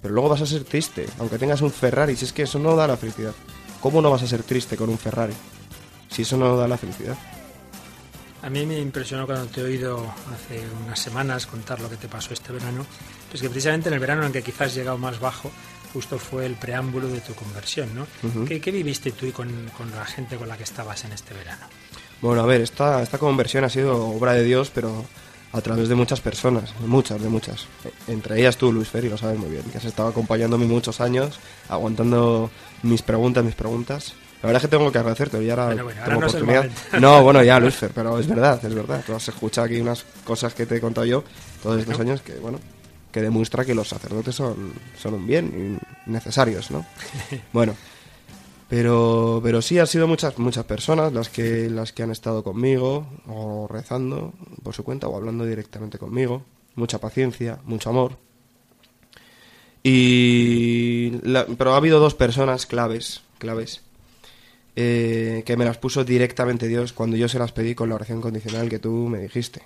Pero 0.00 0.14
luego 0.14 0.30
vas 0.30 0.40
a 0.40 0.46
ser 0.46 0.64
triste, 0.64 1.06
aunque 1.18 1.38
tengas 1.38 1.60
un 1.60 1.70
Ferrari, 1.70 2.16
si 2.16 2.24
es 2.24 2.32
que 2.32 2.42
eso 2.44 2.58
no 2.58 2.74
da 2.74 2.86
la 2.86 2.96
felicidad. 2.96 3.34
¿Cómo 3.80 4.00
no 4.00 4.10
vas 4.10 4.22
a 4.22 4.26
ser 4.26 4.42
triste 4.42 4.76
con 4.76 4.88
un 4.88 4.96
Ferrari? 4.96 5.34
Si 6.08 6.22
eso 6.22 6.36
no 6.36 6.56
da 6.56 6.66
la 6.66 6.78
felicidad. 6.78 7.18
A 8.42 8.48
mí 8.48 8.64
me 8.64 8.78
impresionó 8.78 9.26
cuando 9.26 9.46
te 9.46 9.60
he 9.60 9.64
oído 9.64 9.98
hace 10.32 10.64
unas 10.86 10.98
semanas 10.98 11.46
contar 11.46 11.80
lo 11.80 11.90
que 11.90 11.96
te 11.96 12.08
pasó 12.08 12.32
este 12.32 12.52
verano, 12.52 12.86
pues 13.28 13.42
que 13.42 13.50
precisamente 13.50 13.88
en 13.88 13.94
el 13.94 14.00
verano 14.00 14.24
en 14.24 14.32
que 14.32 14.42
quizás 14.42 14.68
has 14.68 14.74
llegado 14.74 14.96
más 14.96 15.20
bajo, 15.20 15.50
justo 15.92 16.18
fue 16.18 16.46
el 16.46 16.54
preámbulo 16.54 17.08
de 17.08 17.20
tu 17.20 17.34
conversión, 17.34 17.88
¿no? 17.94 18.06
¿Qué, 18.46 18.60
qué 18.60 18.70
viviste 18.70 19.12
tú 19.12 19.26
y 19.26 19.32
con, 19.32 19.48
con 19.76 19.90
la 19.90 20.04
gente 20.04 20.36
con 20.36 20.48
la 20.48 20.56
que 20.56 20.64
estabas 20.64 21.04
en 21.04 21.12
este 21.12 21.34
verano? 21.34 21.66
Bueno, 22.20 22.42
a 22.42 22.46
ver, 22.46 22.60
esta, 22.60 23.02
esta 23.02 23.18
conversión 23.18 23.64
ha 23.64 23.68
sido 23.68 24.08
obra 24.08 24.34
de 24.34 24.44
Dios, 24.44 24.70
pero 24.74 25.04
a 25.52 25.60
través 25.60 25.88
de 25.88 25.94
muchas 25.94 26.20
personas, 26.20 26.78
de 26.80 26.86
muchas, 26.86 27.20
de 27.20 27.28
muchas. 27.28 27.66
Entre 28.06 28.38
ellas 28.38 28.56
tú, 28.56 28.72
Luis 28.72 28.88
Fer, 28.88 29.04
y 29.04 29.08
lo 29.08 29.16
sabes 29.16 29.38
muy 29.38 29.50
bien, 29.50 29.64
que 29.64 29.78
has 29.78 29.84
estado 29.84 30.08
acompañándome 30.08 30.66
muchos 30.66 31.00
años, 31.00 31.40
aguantando 31.68 32.50
mis 32.82 33.02
preguntas, 33.02 33.44
mis 33.44 33.54
preguntas. 33.54 34.14
La 34.42 34.46
verdad 34.46 34.62
es 34.62 34.70
que 34.70 34.76
tengo 34.76 34.90
que 34.92 34.98
agradecerte, 34.98 35.42
y 35.42 35.50
ahora 35.50 35.66
Bueno, 35.66 35.84
bueno, 35.84 36.00
ahora 36.00 36.08
tengo 36.08 36.20
no 36.20 36.26
es 36.26 36.34
el 36.34 36.42
oportunidad. 36.42 37.00
No, 37.00 37.22
bueno, 37.22 37.42
ya, 37.42 37.58
Luis 37.58 37.74
Fer, 37.74 37.90
pero 37.94 38.18
es 38.18 38.26
verdad, 38.26 38.64
es 38.64 38.74
verdad. 38.74 39.02
Tú 39.04 39.14
has 39.14 39.28
escuchado 39.28 39.66
aquí 39.66 39.80
unas 39.80 40.04
cosas 40.24 40.54
que 40.54 40.66
te 40.66 40.76
he 40.76 40.80
contado 40.80 41.06
yo 41.06 41.24
todos 41.62 41.80
estos 41.80 41.98
años 41.98 42.22
que, 42.22 42.34
bueno, 42.34 42.58
que 43.12 43.20
demuestra 43.22 43.64
que 43.64 43.74
los 43.74 43.88
sacerdotes 43.88 44.34
son, 44.34 44.72
son 44.98 45.14
un 45.14 45.26
bien 45.26 45.78
y 46.06 46.10
necesarios, 46.10 46.70
¿no? 46.70 46.84
Bueno, 47.52 47.74
pero, 48.68 49.40
pero 49.42 49.60
sí 49.62 49.78
han 49.78 49.86
sido 49.88 50.06
muchas, 50.06 50.38
muchas 50.38 50.64
personas 50.64 51.12
las 51.12 51.28
que, 51.28 51.68
las 51.68 51.92
que 51.92 52.02
han 52.04 52.10
estado 52.12 52.44
conmigo, 52.44 53.06
o 53.26 53.66
rezando 53.68 54.32
por 54.62 54.74
su 54.74 54.84
cuenta, 54.84 55.08
o 55.08 55.16
hablando 55.16 55.44
directamente 55.44 55.98
conmigo. 55.98 56.42
Mucha 56.76 56.98
paciencia, 57.00 57.58
mucho 57.64 57.90
amor. 57.90 58.16
Y 59.82 61.18
la- 61.22 61.46
pero 61.46 61.72
ha 61.74 61.76
habido 61.78 61.98
dos 62.00 62.14
personas 62.14 62.66
claves, 62.66 63.22
claves, 63.38 63.82
eh, 64.76 65.42
que 65.46 65.56
me 65.56 65.64
las 65.64 65.78
puso 65.78 66.04
directamente 66.04 66.68
Dios 66.68 66.92
cuando 66.92 67.16
yo 67.16 67.28
se 67.28 67.38
las 67.38 67.52
pedí 67.52 67.74
con 67.74 67.88
la 67.88 67.94
oración 67.96 68.20
condicional 68.20 68.68
que 68.68 68.78
tú 68.78 68.90
me 69.08 69.18
dijiste. 69.18 69.62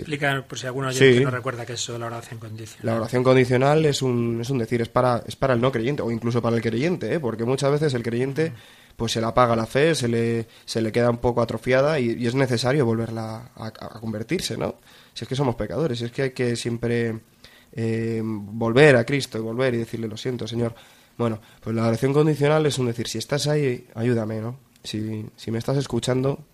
Explica, 0.00 0.44
por 0.48 0.58
si 0.58 0.66
alguno 0.66 0.88
oyente 0.88 1.18
Sí. 1.18 1.24
no 1.24 1.30
recuerda 1.30 1.66
que 1.66 1.74
es 1.74 1.80
eso 1.80 1.98
la 1.98 2.06
oración 2.06 2.40
condicional. 2.40 2.86
La 2.86 2.96
oración 3.00 3.22
condicional 3.22 3.84
es 3.84 4.00
un, 4.02 4.40
es 4.40 4.48
un 4.50 4.58
decir, 4.58 4.80
es 4.80 4.88
para, 4.88 5.22
es 5.26 5.36
para 5.36 5.54
el 5.54 5.60
no 5.60 5.70
creyente, 5.70 6.02
o 6.02 6.10
incluso 6.10 6.40
para 6.40 6.56
el 6.56 6.62
creyente, 6.62 7.14
¿eh? 7.14 7.20
porque 7.20 7.44
muchas 7.44 7.70
veces 7.72 7.92
el 7.94 8.02
creyente 8.02 8.52
pues 8.96 9.12
se 9.12 9.20
le 9.20 9.26
apaga 9.26 9.56
la 9.56 9.66
fe, 9.66 9.94
se 9.94 10.08
le, 10.08 10.46
se 10.64 10.80
le 10.82 10.92
queda 10.92 11.10
un 11.10 11.18
poco 11.18 11.40
atrofiada 11.42 11.98
y, 11.98 12.12
y 12.12 12.26
es 12.26 12.34
necesario 12.34 12.84
volverla 12.86 13.50
a, 13.56 13.66
a 13.66 14.00
convertirse, 14.00 14.56
¿no? 14.56 14.76
Si 15.14 15.24
es 15.24 15.28
que 15.28 15.34
somos 15.36 15.56
pecadores, 15.56 15.98
si 15.98 16.04
es 16.06 16.12
que 16.12 16.22
hay 16.22 16.30
que 16.32 16.56
siempre 16.56 17.20
eh, 17.72 18.20
volver 18.24 18.96
a 18.96 19.04
Cristo 19.04 19.38
y 19.38 19.40
volver 19.42 19.74
y 19.74 19.78
decirle, 19.78 20.08
lo 20.08 20.16
siento, 20.16 20.46
Señor. 20.46 20.74
Bueno, 21.18 21.40
pues 21.60 21.74
la 21.76 21.86
oración 21.86 22.12
condicional 22.14 22.64
es 22.66 22.78
un 22.78 22.86
decir, 22.86 23.08
si 23.08 23.18
estás 23.18 23.46
ahí, 23.46 23.86
ayúdame, 23.94 24.40
¿no? 24.40 24.58
Si, 24.84 25.26
si 25.36 25.50
me 25.50 25.58
estás 25.58 25.76
escuchando, 25.76 26.44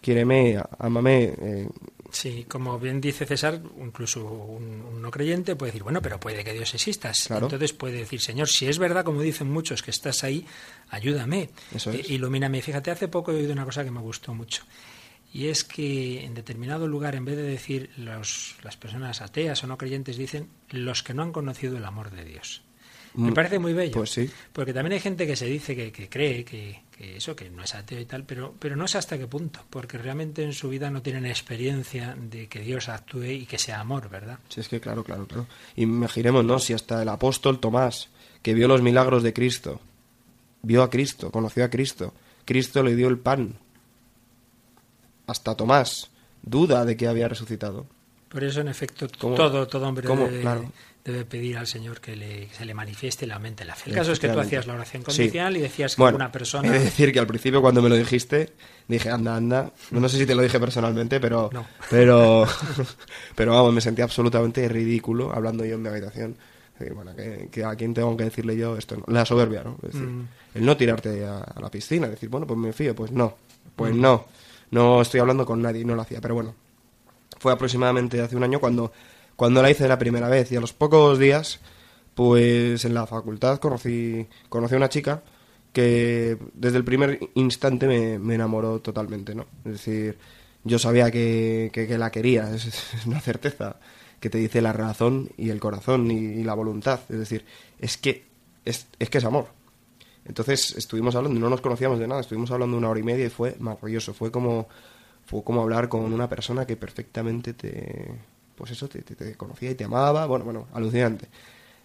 quiéreme, 0.00 0.58
ámame, 0.78 1.34
eh, 1.40 1.68
Sí, 2.14 2.46
como 2.48 2.78
bien 2.78 3.00
dice 3.00 3.26
César, 3.26 3.60
incluso 3.80 4.24
un, 4.24 4.82
un 4.82 5.02
no 5.02 5.10
creyente 5.10 5.56
puede 5.56 5.72
decir, 5.72 5.82
bueno, 5.82 6.00
pero 6.00 6.20
puede 6.20 6.44
que 6.44 6.52
Dios 6.52 6.72
exista. 6.72 7.10
Claro. 7.26 7.46
Entonces 7.46 7.72
puede 7.72 7.98
decir, 7.98 8.20
Señor, 8.20 8.48
si 8.48 8.66
es 8.68 8.78
verdad, 8.78 9.04
como 9.04 9.20
dicen 9.20 9.50
muchos, 9.50 9.82
que 9.82 9.90
estás 9.90 10.22
ahí, 10.22 10.46
ayúdame. 10.90 11.50
Eso 11.74 11.90
es. 11.90 12.08
Eh, 12.08 12.14
Ilumíname. 12.14 12.62
Fíjate, 12.62 12.92
hace 12.92 13.08
poco 13.08 13.32
he 13.32 13.36
oído 13.36 13.52
una 13.52 13.64
cosa 13.64 13.82
que 13.84 13.90
me 13.90 14.00
gustó 14.00 14.32
mucho. 14.32 14.62
Y 15.32 15.48
es 15.48 15.64
que 15.64 16.24
en 16.24 16.34
determinado 16.34 16.86
lugar, 16.86 17.16
en 17.16 17.24
vez 17.24 17.36
de 17.36 17.42
decir 17.42 17.90
los, 17.96 18.54
las 18.62 18.76
personas 18.76 19.20
ateas 19.20 19.64
o 19.64 19.66
no 19.66 19.76
creyentes, 19.76 20.16
dicen 20.16 20.48
los 20.70 21.02
que 21.02 21.14
no 21.14 21.24
han 21.24 21.32
conocido 21.32 21.76
el 21.76 21.84
amor 21.84 22.12
de 22.12 22.24
Dios. 22.24 22.62
Me 23.14 23.30
Mm, 23.30 23.34
parece 23.34 23.58
muy 23.58 23.72
bello. 23.72 23.92
pues 23.92 24.10
sí. 24.10 24.28
Porque 24.52 24.72
también 24.72 24.94
hay 24.94 25.00
gente 25.00 25.26
que 25.26 25.36
se 25.36 25.46
dice 25.46 25.76
que, 25.76 25.92
que 25.92 26.08
cree 26.08 26.44
que, 26.44 26.82
que 26.90 27.16
eso, 27.18 27.36
que 27.36 27.48
no 27.48 27.62
es 27.62 27.74
ateo 27.74 28.00
y 28.00 28.06
tal, 28.06 28.24
pero, 28.24 28.54
pero 28.58 28.74
no 28.76 28.88
sé 28.88 28.98
hasta 28.98 29.16
qué 29.16 29.26
punto, 29.28 29.60
porque 29.70 29.98
realmente 29.98 30.42
en 30.42 30.52
su 30.52 30.68
vida 30.68 30.90
no 30.90 31.00
tienen 31.02 31.24
experiencia 31.26 32.16
de 32.18 32.48
que 32.48 32.60
Dios 32.60 32.88
actúe 32.88 33.24
y 33.24 33.46
que 33.46 33.58
sea 33.58 33.80
amor, 33.80 34.08
¿verdad? 34.10 34.38
Sí, 34.48 34.60
es 34.60 34.68
que 34.68 34.80
claro, 34.80 35.04
claro, 35.04 35.26
claro. 35.26 35.46
Imaginemos, 35.76 36.44
¿no? 36.44 36.58
Si 36.58 36.72
hasta 36.72 37.00
el 37.02 37.08
apóstol 37.08 37.60
Tomás, 37.60 38.08
que 38.42 38.52
vio 38.54 38.66
los 38.66 38.82
milagros 38.82 39.22
de 39.22 39.32
Cristo, 39.32 39.80
vio 40.62 40.82
a 40.82 40.90
Cristo, 40.90 41.30
conoció 41.30 41.64
a 41.64 41.70
Cristo, 41.70 42.14
Cristo 42.44 42.82
le 42.82 42.96
dio 42.96 43.06
el 43.08 43.18
pan. 43.18 43.54
Hasta 45.26 45.54
Tomás 45.56 46.10
duda 46.42 46.84
de 46.84 46.96
que 46.96 47.06
había 47.08 47.28
resucitado. 47.28 47.86
Por 48.34 48.42
eso, 48.44 48.60
en 48.60 48.68
efecto, 48.68 49.06
¿Cómo? 49.18 49.36
todo, 49.36 49.66
todo 49.68 49.86
hombre 49.86 50.06
debe, 50.08 50.40
Claro. 50.40 50.70
debe 51.04 51.24
pedir 51.24 51.56
al 51.56 51.68
Señor 51.68 52.00
que, 52.00 52.16
le, 52.16 52.48
que 52.48 52.54
se 52.54 52.64
le 52.64 52.74
manifieste 52.74 53.24
y 53.24 53.28
le 53.28 53.34
aumente 53.34 53.64
la 53.64 53.76
fe. 53.76 53.90
El 53.90 53.96
caso 53.96 54.10
es 54.10 54.18
que 54.18 54.28
tú 54.28 54.40
hacías 54.40 54.66
la 54.66 54.74
oración 54.74 55.02
Sí. 55.02 55.06
condicional 55.06 55.56
y 55.56 55.60
decías 55.60 55.94
que 55.94 56.02
Bueno, 56.02 56.16
una 56.16 56.32
persona... 56.32 56.66
He 56.68 56.72
de 56.72 56.80
decir 56.80 57.12
que 57.12 57.20
al 57.20 57.28
principio 57.28 57.62
cuando 57.62 57.80
me 57.80 57.88
lo 57.88 57.94
dijiste, 57.96 58.52
dije, 58.88 59.08
anda, 59.08 59.36
anda. 59.36 59.70
No 59.92 60.08
sé 60.08 60.18
si 60.18 60.26
te 60.26 60.34
lo 60.34 60.42
dije 60.42 60.58
personalmente, 60.58 61.20
pero... 61.20 61.48
No. 61.52 61.64
Pero, 61.90 62.44
pero 63.36 63.52
vamos, 63.52 63.72
me 63.72 63.80
sentí 63.80 64.02
absolutamente 64.02 64.68
ridículo 64.68 65.32
hablando 65.32 65.64
yo 65.64 65.76
en 65.76 65.82
mi 65.82 65.88
habitación. 65.88 66.36
Bueno, 66.92 67.14
que, 67.14 67.48
que 67.52 67.64
a 67.64 67.76
quién 67.76 67.94
tengo 67.94 68.16
que 68.16 68.24
decirle 68.24 68.56
yo 68.56 68.76
esto. 68.76 68.96
no? 68.96 69.04
La 69.06 69.24
soberbia, 69.24 69.62
¿no? 69.62 69.76
Es 69.86 69.92
decir, 69.92 70.08
Mm. 70.08 70.26
el 70.54 70.66
no 70.66 70.76
tirarte 70.76 71.24
a, 71.24 71.38
a 71.38 71.60
la 71.60 71.70
piscina, 71.70 72.08
decir, 72.08 72.28
bueno, 72.28 72.48
pues 72.48 72.58
me 72.58 72.72
fío, 72.72 72.96
pues 72.96 73.12
no. 73.12 73.36
Pues 73.76 73.94
Mm. 73.94 74.00
no. 74.00 74.26
No 74.72 75.00
estoy 75.00 75.20
hablando 75.20 75.46
con 75.46 75.62
nadie, 75.62 75.84
no 75.84 75.94
lo 75.94 76.02
hacía, 76.02 76.20
pero 76.20 76.34
bueno. 76.34 76.56
Fue 77.44 77.52
aproximadamente 77.52 78.22
hace 78.22 78.36
un 78.36 78.42
año 78.42 78.58
cuando, 78.58 78.90
cuando 79.36 79.60
la 79.60 79.70
hice 79.70 79.86
la 79.86 79.98
primera 79.98 80.30
vez 80.30 80.50
y 80.50 80.56
a 80.56 80.62
los 80.62 80.72
pocos 80.72 81.18
días, 81.18 81.60
pues 82.14 82.86
en 82.86 82.94
la 82.94 83.06
facultad 83.06 83.58
conocí, 83.58 84.26
conocí 84.48 84.72
a 84.72 84.78
una 84.78 84.88
chica 84.88 85.22
que 85.74 86.38
desde 86.54 86.78
el 86.78 86.84
primer 86.84 87.20
instante 87.34 87.86
me, 87.86 88.34
enamoró 88.34 88.80
totalmente, 88.80 89.34
¿no? 89.34 89.44
Es 89.66 89.72
decir, 89.72 90.16
yo 90.62 90.78
sabía 90.78 91.10
que, 91.10 91.68
que, 91.70 91.98
la 91.98 92.10
quería, 92.10 92.50
es, 92.54 92.64
es 92.64 93.04
una 93.04 93.20
certeza 93.20 93.76
que 94.20 94.30
te 94.30 94.38
dice 94.38 94.62
la 94.62 94.72
razón 94.72 95.28
y 95.36 95.50
el 95.50 95.60
corazón 95.60 96.10
y, 96.10 96.14
y 96.14 96.44
la 96.44 96.54
voluntad. 96.54 97.00
Es 97.10 97.18
decir, 97.18 97.44
es 97.78 97.98
que 97.98 98.24
es, 98.64 98.86
es 98.98 99.10
que 99.10 99.18
es 99.18 99.24
amor. 99.26 99.48
Entonces 100.24 100.76
estuvimos 100.76 101.14
hablando, 101.14 101.38
no 101.38 101.50
nos 101.50 101.60
conocíamos 101.60 101.98
de 101.98 102.08
nada, 102.08 102.22
estuvimos 102.22 102.50
hablando 102.52 102.78
una 102.78 102.88
hora 102.88 103.00
y 103.00 103.02
media 103.02 103.26
y 103.26 103.28
fue 103.28 103.54
maravilloso. 103.58 104.14
Fue 104.14 104.30
como, 104.30 104.66
fue 105.26 105.42
como 105.44 105.62
hablar 105.62 105.88
con 105.88 106.00
una 106.12 106.28
persona 106.28 106.66
que 106.66 106.76
perfectamente 106.76 107.54
te, 107.54 108.10
pues 108.56 108.70
eso, 108.72 108.88
te, 108.88 109.02
te- 109.02 109.34
conocía 109.36 109.70
y 109.70 109.74
te 109.74 109.84
amaba. 109.84 110.26
Bueno, 110.26 110.44
bueno, 110.44 110.66
alucinante. 110.74 111.28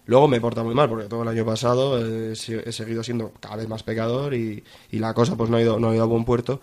Luego 0.06 0.28
me 0.28 0.40
porta 0.40 0.62
muy 0.64 0.74
mal 0.74 0.88
porque 0.88 1.06
todo 1.06 1.22
el 1.22 1.28
año 1.28 1.44
pasado 1.46 1.98
he, 2.00 2.32
he 2.32 2.72
seguido 2.72 3.02
siendo 3.04 3.32
cada 3.40 3.56
vez 3.56 3.68
más 3.68 3.82
pecador 3.84 4.34
y, 4.34 4.64
y 4.90 4.98
la 4.98 5.14
cosa 5.14 5.36
pues 5.36 5.50
no 5.50 5.56
ha 5.58 5.62
ido, 5.62 5.78
no 5.80 5.90
ha 5.90 5.94
ido 5.94 6.02
a 6.04 6.06
buen 6.06 6.24
puerto 6.24 6.60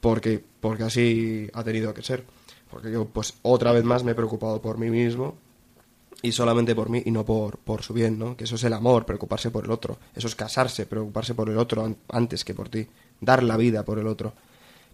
porque, 0.00 0.42
porque 0.60 0.84
así 0.84 1.48
ha 1.54 1.64
tenido 1.64 1.94
que 1.94 2.02
ser. 2.02 2.24
Porque 2.70 2.90
yo 2.92 3.06
pues 3.06 3.34
otra 3.42 3.72
vez 3.72 3.84
más 3.84 4.04
me 4.04 4.12
he 4.12 4.14
preocupado 4.14 4.60
por 4.62 4.78
mí 4.78 4.90
mismo 4.90 5.36
y 6.22 6.32
solamente 6.32 6.74
por 6.74 6.88
mí 6.88 7.02
y 7.04 7.10
no 7.10 7.24
por, 7.24 7.58
por 7.58 7.82
su 7.82 7.92
bien, 7.94 8.18
¿no? 8.18 8.36
Que 8.36 8.44
eso 8.44 8.56
es 8.56 8.64
el 8.64 8.72
amor, 8.72 9.04
preocuparse 9.06 9.50
por 9.50 9.64
el 9.64 9.70
otro. 9.70 9.98
Eso 10.14 10.26
es 10.28 10.34
casarse, 10.34 10.86
preocuparse 10.86 11.34
por 11.34 11.48
el 11.50 11.58
otro 11.58 11.84
an- 11.84 11.96
antes 12.08 12.44
que 12.44 12.54
por 12.54 12.68
ti. 12.68 12.86
Dar 13.20 13.42
la 13.42 13.56
vida 13.56 13.84
por 13.84 13.98
el 13.98 14.06
otro. 14.06 14.32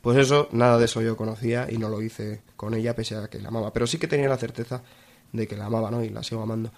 Pues 0.02 0.18
eso, 0.18 0.48
nada 0.50 0.78
de 0.78 0.84
eso 0.84 1.00
yo 1.00 1.16
conocía 1.16 1.68
y 1.70 1.78
no 1.78 1.88
lo 1.88 2.02
hice 2.02 2.42
con 2.56 2.74
ella 2.74 2.94
pese 2.94 3.16
a 3.16 3.28
que 3.28 3.38
la 3.38 3.48
amaba. 3.48 3.72
Pero 3.72 3.86
sí 3.86 3.98
que 3.98 4.08
tenía 4.08 4.28
la 4.28 4.36
certeza 4.36 4.82
de 5.32 5.46
que 5.46 5.56
la 5.56 5.66
amaba, 5.66 5.90
¿no? 5.90 6.02
Y 6.04 6.10
la 6.10 6.22
sigo 6.24 6.42
amando. 6.42 6.72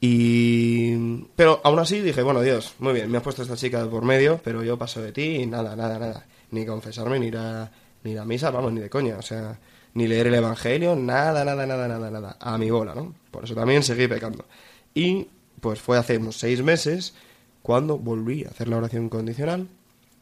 Y... 0.00 1.24
Pero 1.36 1.60
aún 1.64 1.78
así 1.78 2.00
dije, 2.00 2.22
bueno, 2.22 2.42
Dios, 2.42 2.74
muy 2.80 2.92
bien, 2.92 3.10
me 3.10 3.18
has 3.18 3.22
puesto 3.22 3.42
esta 3.42 3.56
chica 3.56 3.82
de 3.82 3.88
por 3.88 4.04
medio, 4.04 4.40
pero 4.42 4.62
yo 4.64 4.76
paso 4.76 5.00
de 5.00 5.12
ti 5.12 5.36
y 5.36 5.46
nada, 5.46 5.76
nada, 5.76 5.98
nada. 5.98 6.26
Ni 6.50 6.66
confesarme, 6.66 7.20
ni 7.20 7.28
ir 7.28 7.36
a, 7.38 7.70
ni 8.02 8.10
ir 8.10 8.18
a 8.18 8.24
misa, 8.24 8.50
vamos, 8.50 8.72
ni 8.72 8.80
de 8.80 8.90
coña. 8.90 9.16
O 9.16 9.22
sea, 9.22 9.58
ni 9.94 10.08
leer 10.08 10.26
el 10.26 10.34
Evangelio, 10.34 10.96
nada, 10.96 11.44
nada, 11.44 11.66
nada, 11.66 11.86
nada, 11.86 12.10
nada. 12.10 12.36
A 12.40 12.58
mi 12.58 12.68
bola, 12.68 12.94
¿no? 12.94 13.14
Por 13.30 13.44
eso 13.44 13.54
también 13.54 13.84
seguí 13.84 14.08
pecando. 14.08 14.44
Y 14.92 15.28
pues 15.60 15.80
fue 15.80 15.98
hace 15.98 16.18
unos 16.18 16.36
seis 16.36 16.62
meses 16.62 17.14
cuando 17.62 17.96
volví 17.96 18.44
a 18.44 18.48
hacer 18.48 18.68
la 18.68 18.76
oración 18.76 19.08
condicional. 19.08 19.68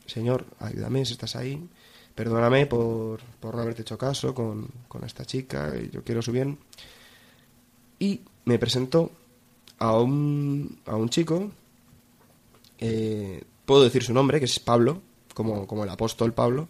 Señor, 0.06 0.44
ayúdame 0.60 1.04
si 1.06 1.12
estás 1.14 1.36
ahí. 1.36 1.68
Perdóname 2.14 2.66
por, 2.66 3.20
por 3.40 3.54
no 3.54 3.62
haberte 3.62 3.82
hecho 3.82 3.96
caso 3.96 4.34
con, 4.34 4.68
con 4.88 5.04
esta 5.04 5.24
chica. 5.24 5.72
Yo 5.90 6.04
quiero 6.04 6.20
su 6.20 6.32
bien. 6.32 6.58
Y 7.98 8.20
me 8.44 8.58
presentó 8.58 9.10
a 9.78 9.98
un, 9.98 10.80
a 10.86 10.96
un 10.96 11.08
chico. 11.08 11.50
eh, 12.78 13.42
puedo 13.64 13.84
decir 13.84 14.02
su 14.02 14.12
nombre, 14.12 14.38
que 14.38 14.46
es 14.46 14.58
Pablo, 14.60 15.00
como, 15.34 15.66
como 15.66 15.84
el 15.84 15.90
apóstol 15.90 16.32
Pablo, 16.32 16.68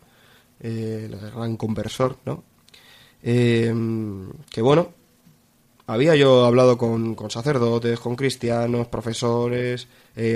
eh, 0.60 1.08
el 1.10 1.18
gran 1.30 1.56
conversor, 1.56 2.18
¿no? 2.24 2.44
Eh, 3.22 3.74
que 4.50 4.62
bueno, 4.62 4.90
había 5.86 6.14
yo 6.16 6.44
hablado 6.44 6.76
con, 6.76 7.14
con 7.14 7.30
sacerdotes, 7.30 7.98
con 7.98 8.14
cristianos, 8.14 8.88
profesores, 8.88 9.88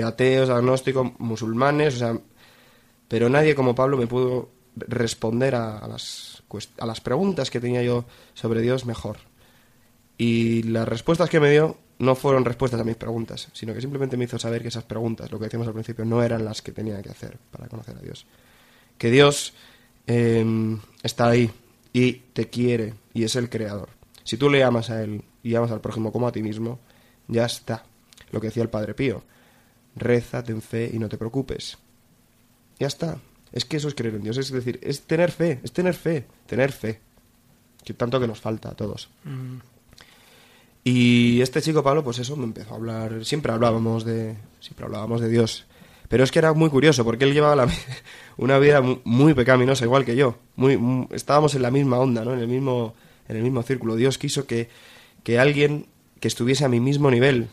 ateos, 0.03 0.49
agnósticos, 0.49 1.11
musulmanes, 1.19 1.95
o 1.95 1.97
sea, 1.99 2.19
pero 3.07 3.29
nadie 3.29 3.55
como 3.55 3.75
Pablo 3.75 3.97
me 3.97 4.07
pudo 4.07 4.49
responder 4.87 5.55
a, 5.55 5.87
las, 5.87 6.43
a 6.77 6.85
las 6.85 7.01
preguntas 7.01 7.49
que 7.49 7.59
tenía 7.59 7.83
yo 7.83 8.05
sobre 8.33 8.61
Dios 8.61 8.85
mejor. 8.85 9.17
Y 10.17 10.63
las 10.63 10.87
respuestas 10.87 11.29
que 11.29 11.39
me 11.39 11.51
dio 11.51 11.77
no 11.99 12.15
fueron 12.15 12.45
respuestas 12.45 12.79
a 12.79 12.83
mis 12.83 12.95
preguntas, 12.95 13.49
sino 13.53 13.73
que 13.73 13.81
simplemente 13.81 14.17
me 14.17 14.25
hizo 14.25 14.37
saber 14.37 14.61
que 14.61 14.67
esas 14.67 14.83
preguntas, 14.83 15.31
lo 15.31 15.39
que 15.39 15.45
decíamos 15.45 15.67
al 15.67 15.73
principio, 15.73 16.05
no 16.05 16.21
eran 16.23 16.45
las 16.45 16.61
que 16.61 16.71
tenía 16.71 17.01
que 17.01 17.09
hacer 17.09 17.37
para 17.51 17.67
conocer 17.67 17.97
a 17.97 18.01
Dios. 18.01 18.25
Que 18.97 19.11
Dios 19.11 19.53
eh, 20.05 20.45
está 21.03 21.29
ahí 21.29 21.51
y 21.93 22.13
te 22.13 22.49
quiere 22.49 22.93
y 23.13 23.23
es 23.23 23.35
el 23.35 23.49
creador. 23.49 23.89
Si 24.23 24.37
tú 24.37 24.49
le 24.49 24.63
amas 24.63 24.89
a 24.89 25.03
Él 25.03 25.23
y 25.41 25.55
amas 25.55 25.71
al 25.71 25.81
prójimo 25.81 26.11
como 26.11 26.27
a 26.27 26.31
ti 26.31 26.43
mismo, 26.43 26.79
ya 27.27 27.45
está. 27.45 27.85
Lo 28.31 28.41
que 28.41 28.47
decía 28.47 28.63
el 28.63 28.69
Padre 28.69 28.93
Pío. 28.93 29.23
Reza, 29.95 30.43
ten 30.43 30.61
fe 30.61 30.89
y 30.93 30.99
no 30.99 31.09
te 31.09 31.17
preocupes. 31.17 31.77
Ya 32.79 32.87
está. 32.87 33.17
Es 33.51 33.65
que 33.65 33.77
eso 33.77 33.87
es 33.87 33.95
creer 33.95 34.15
en 34.15 34.23
Dios, 34.23 34.37
es 34.37 34.51
decir, 34.51 34.79
es 34.83 35.01
tener 35.01 35.31
fe, 35.31 35.59
es 35.63 35.71
tener 35.71 35.93
fe, 35.93 36.25
tener 36.45 36.71
fe. 36.71 36.99
Que 37.83 37.93
tanto 37.93 38.19
que 38.19 38.27
nos 38.27 38.39
falta 38.41 38.69
a 38.69 38.75
todos. 38.75 39.09
Y 40.83 41.41
este 41.41 41.61
chico 41.61 41.83
Pablo, 41.83 42.03
pues 42.03 42.19
eso, 42.19 42.35
me 42.37 42.45
empezó 42.45 42.73
a 42.73 42.77
hablar. 42.77 43.25
Siempre 43.25 43.51
hablábamos 43.51 44.05
de, 44.05 44.35
siempre 44.59 44.85
hablábamos 44.85 45.21
de 45.21 45.29
Dios. 45.29 45.65
Pero 46.07 46.23
es 46.23 46.31
que 46.31 46.39
era 46.39 46.53
muy 46.53 46.69
curioso 46.69 47.03
porque 47.03 47.25
él 47.25 47.33
llevaba 47.33 47.55
la- 47.55 47.69
una 48.37 48.57
vida 48.59 48.81
mu- 48.81 48.99
muy 49.03 49.33
pecaminosa, 49.33 49.83
igual 49.83 50.05
que 50.05 50.15
yo. 50.15 50.37
Muy, 50.55 50.77
mu- 50.77 51.07
estábamos 51.11 51.55
en 51.55 51.61
la 51.61 51.71
misma 51.71 51.97
onda, 51.99 52.23
¿no? 52.23 52.33
En 52.33 52.39
el 52.39 52.47
mismo, 52.47 52.93
en 53.27 53.35
el 53.37 53.43
mismo 53.43 53.63
círculo. 53.63 53.95
Dios 53.95 54.17
quiso 54.17 54.47
que, 54.47 54.69
que 55.23 55.39
alguien 55.39 55.87
que 56.21 56.29
estuviese 56.29 56.63
a 56.63 56.69
mi 56.69 56.79
mismo 56.79 57.11
nivel 57.11 57.47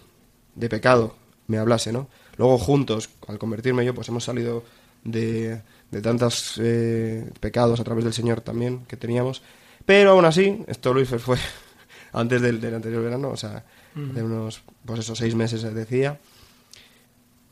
de 0.55 0.69
pecado 0.69 1.17
me 1.49 1.59
hablase, 1.59 1.93
¿no? 1.93 2.07
Luego 2.37 2.59
juntos, 2.59 3.11
al 3.27 3.39
convertirme 3.39 3.85
yo, 3.85 3.95
pues 3.95 4.09
hemos 4.09 4.25
salido 4.25 4.63
de, 5.03 5.61
de 5.95 6.03
tantos 6.03 6.61
eh, 6.61 7.31
pecados 7.39 7.79
a 7.79 7.85
través 7.85 8.03
del 8.03 8.13
Señor 8.13 8.41
también 8.41 8.85
que 8.87 8.97
teníamos. 8.97 9.43
Pero 9.87 10.11
aún 10.11 10.25
así, 10.25 10.65
esto 10.67 10.93
Luis 10.93 11.09
fue 11.09 11.39
antes 12.13 12.43
del, 12.43 12.61
del 12.61 12.75
anterior 12.75 13.03
verano, 13.03 13.29
o 13.29 13.37
sea, 13.37 13.65
de 13.95 14.23
unos, 14.25 14.63
pues 14.85 15.01
esos 15.01 15.17
seis 15.17 15.37
meses 15.37 15.63
decía, 15.73 16.19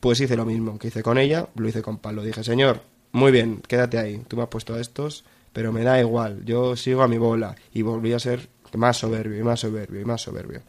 pues 0.01 0.21
hice 0.21 0.37
lo 0.37 0.45
mismo 0.45 0.77
que 0.77 0.89
hice 0.89 1.05
con 1.05 1.19
ella, 1.19 1.49
lo 1.55 1.69
hice 1.69 1.83
con 1.83 1.99
Pablo. 1.99 2.25
Dije, 2.25 2.43
Señor, 2.43 2.83
muy 3.13 3.31
bien, 3.31 3.63
quédate 3.69 3.99
ahí, 3.99 4.25
tú 4.27 4.37
me 4.37 4.43
has 4.43 4.49
puesto 4.49 4.75
a 4.75 4.81
estos, 4.81 5.25
pero 5.53 5.73
me 5.73 5.85
da 5.85 6.01
igual, 6.01 6.45
yo 6.45 6.75
sigo 6.75 7.03
a 7.03 7.09
mi 7.09 7.19
bola. 7.19 7.55
Y 7.73 7.83
volví 7.83 8.13
a 8.13 8.19
ser 8.19 8.49
más 8.75 8.97
soberbio 8.97 9.39
y 9.39 9.45
más 9.45 9.61
soberbio 9.61 10.01
y 10.01 10.05
más 10.05 10.23
soberbio. 10.23 10.63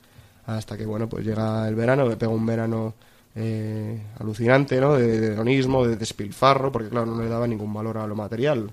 Hasta 0.46 0.78
que, 0.78 0.86
bueno, 0.86 1.10
pues 1.10 1.26
llega 1.26 1.68
el 1.68 1.74
verano, 1.74 2.06
me 2.06 2.18
pego 2.18 2.34
un 2.34 2.46
verano 2.46 2.94
eh, 3.36 4.02
alucinante, 4.20 4.80
¿no? 4.80 4.94
De, 4.94 5.34
hedonismo, 5.34 5.86
de 5.86 5.96
despilfarro, 5.96 6.72
porque 6.72 6.90
claro, 6.90 7.08
no 7.08 7.22
le 7.22 7.30
daba 7.30 7.48
ningún 7.48 7.74
valor 7.74 7.98
a 7.98 8.08
lo 8.08 8.16
material. 8.16 8.72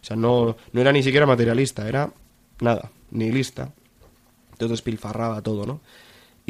O 0.00 0.04
sea, 0.04 0.16
no, 0.16 0.56
no 0.72 0.80
era 0.80 0.92
ni 0.92 1.02
siquiera 1.02 1.26
materialista, 1.26 1.88
era 1.88 2.12
nada, 2.60 2.90
ni 3.10 3.30
lista. 3.30 3.72
Entonces 4.52 4.70
despilfarraba 4.70 5.42
todo, 5.42 5.66
¿no? 5.66 5.80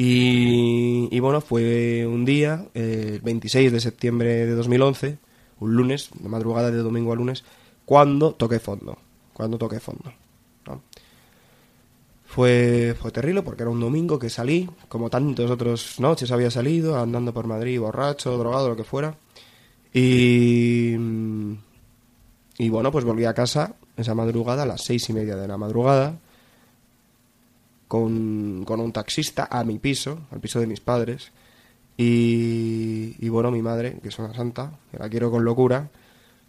Y, 0.01 1.19
bueno, 1.19 1.41
fue 1.41 2.07
un 2.07 2.23
día, 2.23 2.67
eh, 2.73 3.15
el 3.15 3.21
26 3.21 3.69
de 3.69 3.81
septiembre 3.81 4.45
de 4.45 4.51
2011, 4.53 5.17
un 5.59 5.75
lunes, 5.75 6.09
de 6.17 6.29
madrugada 6.29 6.71
de 6.71 6.77
domingo 6.77 7.11
a 7.11 7.17
lunes, 7.17 7.43
cuando 7.83 8.33
toqué 8.33 8.59
fondo. 8.59 8.97
Cuando 9.33 9.57
toqué 9.57 9.81
fondo. 9.81 10.13
Fue, 12.29 12.95
fue 13.01 13.09
terrible 13.09 13.41
porque 13.41 13.63
era 13.63 13.71
un 13.71 13.79
domingo 13.79 14.19
que 14.19 14.29
salí, 14.29 14.69
como 14.87 15.09
tantas 15.09 15.49
otras 15.49 15.99
noches 15.99 16.31
había 16.31 16.51
salido, 16.51 16.95
andando 16.95 17.33
por 17.33 17.47
Madrid, 17.47 17.79
borracho, 17.79 18.37
drogado, 18.37 18.69
lo 18.69 18.75
que 18.75 18.83
fuera. 18.83 19.17
Y, 19.91 20.93
y 22.59 22.69
bueno, 22.69 22.91
pues 22.91 23.03
volví 23.03 23.25
a 23.25 23.33
casa 23.33 23.73
esa 23.97 24.13
madrugada, 24.13 24.61
a 24.61 24.65
las 24.67 24.83
seis 24.83 25.09
y 25.09 25.13
media 25.13 25.35
de 25.35 25.47
la 25.47 25.57
madrugada, 25.57 26.19
con, 27.87 28.63
con 28.63 28.79
un 28.79 28.93
taxista 28.93 29.47
a 29.49 29.63
mi 29.63 29.79
piso, 29.79 30.19
al 30.29 30.39
piso 30.39 30.59
de 30.59 30.67
mis 30.67 30.81
padres. 30.81 31.31
Y, 31.97 33.15
y 33.17 33.29
bueno, 33.29 33.49
mi 33.49 33.63
madre, 33.63 33.97
que 34.03 34.09
es 34.09 34.19
una 34.19 34.35
santa, 34.35 34.77
que 34.91 34.99
la 34.99 35.09
quiero 35.09 35.31
con 35.31 35.43
locura, 35.43 35.89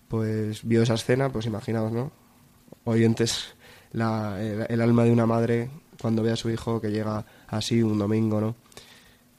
pues 0.09 0.61
vio 0.63 0.83
esa 0.83 0.95
escena, 0.95 1.33
pues 1.33 1.47
imaginaos, 1.47 1.91
¿no? 1.91 2.13
Oyentes, 2.85 3.55
la, 3.93 4.41
el, 4.41 4.67
el 4.69 4.81
alma 4.81 5.05
de 5.05 5.13
una 5.13 5.27
madre 5.27 5.71
cuando 6.01 6.23
ve 6.23 6.33
a 6.33 6.37
su 6.37 6.51
hijo 6.51 6.81
que 6.81 6.91
llega 6.91 7.25
así 7.49 7.83
un 7.83 7.99
domingo, 7.99 8.41
¿no? 8.41 8.57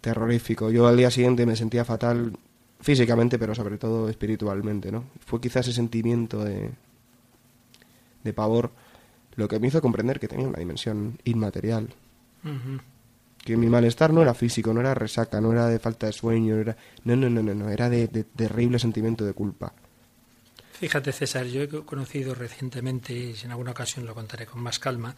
Terrorífico. 0.01 0.69
Yo 0.71 0.87
al 0.87 0.97
día 0.97 1.11
siguiente 1.11 1.45
me 1.45 1.55
sentía 1.55 1.85
fatal 1.85 2.37
físicamente, 2.79 3.37
pero 3.37 3.55
sobre 3.55 3.77
todo 3.77 4.09
espiritualmente, 4.09 4.91
¿no? 4.91 5.05
Fue 5.25 5.39
quizás 5.39 5.67
ese 5.67 5.75
sentimiento 5.75 6.43
de, 6.43 6.71
de 8.23 8.33
pavor 8.33 8.71
lo 9.35 9.47
que 9.47 9.59
me 9.59 9.67
hizo 9.67 9.81
comprender 9.81 10.19
que 10.19 10.27
tenía 10.27 10.47
una 10.47 10.59
dimensión 10.59 11.17
inmaterial. 11.23 11.93
Que 13.43 13.57
mi 13.57 13.67
malestar 13.67 14.13
no 14.13 14.21
era 14.21 14.33
físico, 14.33 14.73
no 14.73 14.81
era 14.81 14.93
resaca, 14.93 15.39
no 15.41 15.51
era 15.51 15.67
de 15.67 15.79
falta 15.79 16.07
de 16.07 16.13
sueño, 16.13 16.55
no 16.55 16.61
era... 16.61 16.77
No, 17.05 17.15
no, 17.15 17.29
no, 17.29 17.41
no, 17.41 17.53
no, 17.53 17.69
era 17.69 17.89
de, 17.89 18.07
de 18.07 18.23
terrible 18.23 18.77
sentimiento 18.77 19.25
de 19.25 19.33
culpa. 19.33 19.73
Fíjate, 20.81 21.11
César, 21.11 21.45
yo 21.45 21.61
he 21.61 21.67
conocido 21.67 22.33
recientemente, 22.33 23.13
y 23.13 23.35
en 23.43 23.51
alguna 23.51 23.69
ocasión 23.69 24.03
lo 24.03 24.15
contaré 24.15 24.47
con 24.47 24.63
más 24.63 24.79
calma, 24.79 25.13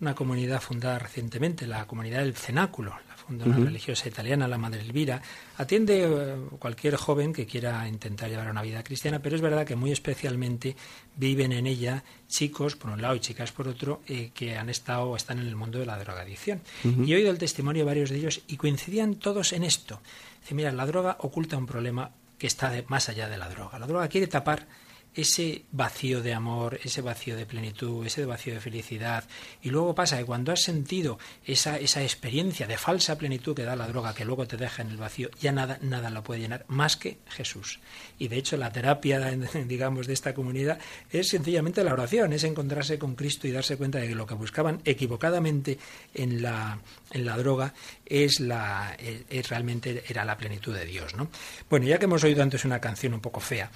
una 0.00 0.14
comunidad 0.14 0.58
fundada 0.62 0.98
recientemente, 0.98 1.66
la 1.66 1.86
comunidad 1.86 2.20
del 2.20 2.34
Cenáculo, 2.34 2.92
la 3.06 3.14
funda 3.14 3.44
una 3.44 3.58
religiosa 3.66 4.08
italiana, 4.08 4.48
la 4.48 4.56
Madre 4.56 4.80
Elvira. 4.80 5.20
Atiende 5.58 6.04
eh, 6.04 6.36
cualquier 6.58 6.96
joven 6.96 7.34
que 7.34 7.44
quiera 7.44 7.86
intentar 7.86 8.30
llevar 8.30 8.50
una 8.50 8.62
vida 8.62 8.82
cristiana, 8.82 9.18
pero 9.18 9.36
es 9.36 9.42
verdad 9.42 9.66
que 9.66 9.76
muy 9.76 9.92
especialmente 9.92 10.74
viven 11.14 11.52
en 11.52 11.66
ella 11.66 12.02
chicos, 12.26 12.74
por 12.74 12.90
un 12.90 13.02
lado, 13.02 13.14
y 13.14 13.20
chicas 13.20 13.52
por 13.52 13.68
otro, 13.68 14.00
eh, 14.08 14.30
que 14.32 14.56
han 14.56 14.70
estado 14.70 15.10
o 15.10 15.16
están 15.16 15.38
en 15.40 15.46
el 15.46 15.56
mundo 15.56 15.78
de 15.78 15.84
la 15.84 15.98
drogadicción. 15.98 16.62
Y 17.04 17.12
he 17.12 17.16
oído 17.16 17.30
el 17.30 17.36
testimonio 17.36 17.82
de 17.82 17.86
varios 17.86 18.08
de 18.08 18.16
ellos 18.16 18.40
y 18.48 18.56
coincidían 18.56 19.16
todos 19.16 19.52
en 19.52 19.62
esto. 19.62 20.00
Dice, 20.40 20.54
mira, 20.54 20.72
la 20.72 20.86
droga 20.86 21.18
oculta 21.20 21.58
un 21.58 21.66
problema 21.66 22.12
que 22.38 22.46
está 22.46 22.70
de- 22.70 22.86
más 22.88 23.10
allá 23.10 23.28
de 23.28 23.36
la 23.36 23.50
droga. 23.50 23.78
La 23.78 23.86
droga 23.86 24.08
quiere 24.08 24.26
tapar 24.26 24.66
ese 25.14 25.64
vacío 25.72 26.22
de 26.22 26.32
amor, 26.34 26.78
ese 26.82 27.02
vacío 27.02 27.36
de 27.36 27.46
plenitud, 27.46 28.06
ese 28.06 28.24
vacío 28.24 28.54
de 28.54 28.60
felicidad. 28.60 29.24
Y 29.62 29.70
luego 29.70 29.94
pasa 29.94 30.18
que 30.18 30.24
cuando 30.24 30.52
has 30.52 30.62
sentido 30.62 31.18
esa, 31.44 31.78
esa 31.78 32.02
experiencia 32.02 32.66
de 32.66 32.78
falsa 32.78 33.18
plenitud 33.18 33.54
que 33.54 33.64
da 33.64 33.76
la 33.76 33.88
droga, 33.88 34.14
que 34.14 34.24
luego 34.24 34.46
te 34.46 34.56
deja 34.56 34.82
en 34.82 34.90
el 34.90 34.96
vacío, 34.96 35.30
ya 35.40 35.52
nada, 35.52 35.78
nada 35.82 36.10
la 36.10 36.22
puede 36.22 36.40
llenar 36.40 36.64
más 36.68 36.96
que 36.96 37.18
Jesús. 37.28 37.80
Y 38.18 38.28
de 38.28 38.36
hecho 38.36 38.56
la 38.56 38.72
terapia, 38.72 39.20
digamos, 39.66 40.06
de 40.06 40.14
esta 40.14 40.34
comunidad 40.34 40.78
es 41.10 41.28
sencillamente 41.28 41.84
la 41.84 41.92
oración, 41.92 42.32
es 42.32 42.44
encontrarse 42.44 42.98
con 42.98 43.14
Cristo 43.14 43.46
y 43.46 43.52
darse 43.52 43.76
cuenta 43.76 43.98
de 43.98 44.08
que 44.08 44.14
lo 44.14 44.26
que 44.26 44.34
buscaban 44.34 44.80
equivocadamente 44.84 45.78
en 46.14 46.42
la, 46.42 46.78
en 47.10 47.24
la 47.24 47.36
droga 47.36 47.74
es, 48.06 48.40
la, 48.40 48.96
es, 48.98 49.22
es 49.28 49.48
realmente 49.48 50.04
era 50.08 50.24
la 50.24 50.36
plenitud 50.36 50.74
de 50.74 50.86
Dios. 50.86 51.14
¿no? 51.14 51.28
Bueno, 51.68 51.86
ya 51.86 51.98
que 51.98 52.06
hemos 52.06 52.24
oído 52.24 52.42
antes 52.42 52.64
una 52.64 52.80
canción 52.80 53.14
un 53.14 53.20
poco 53.20 53.40
fea, 53.40 53.70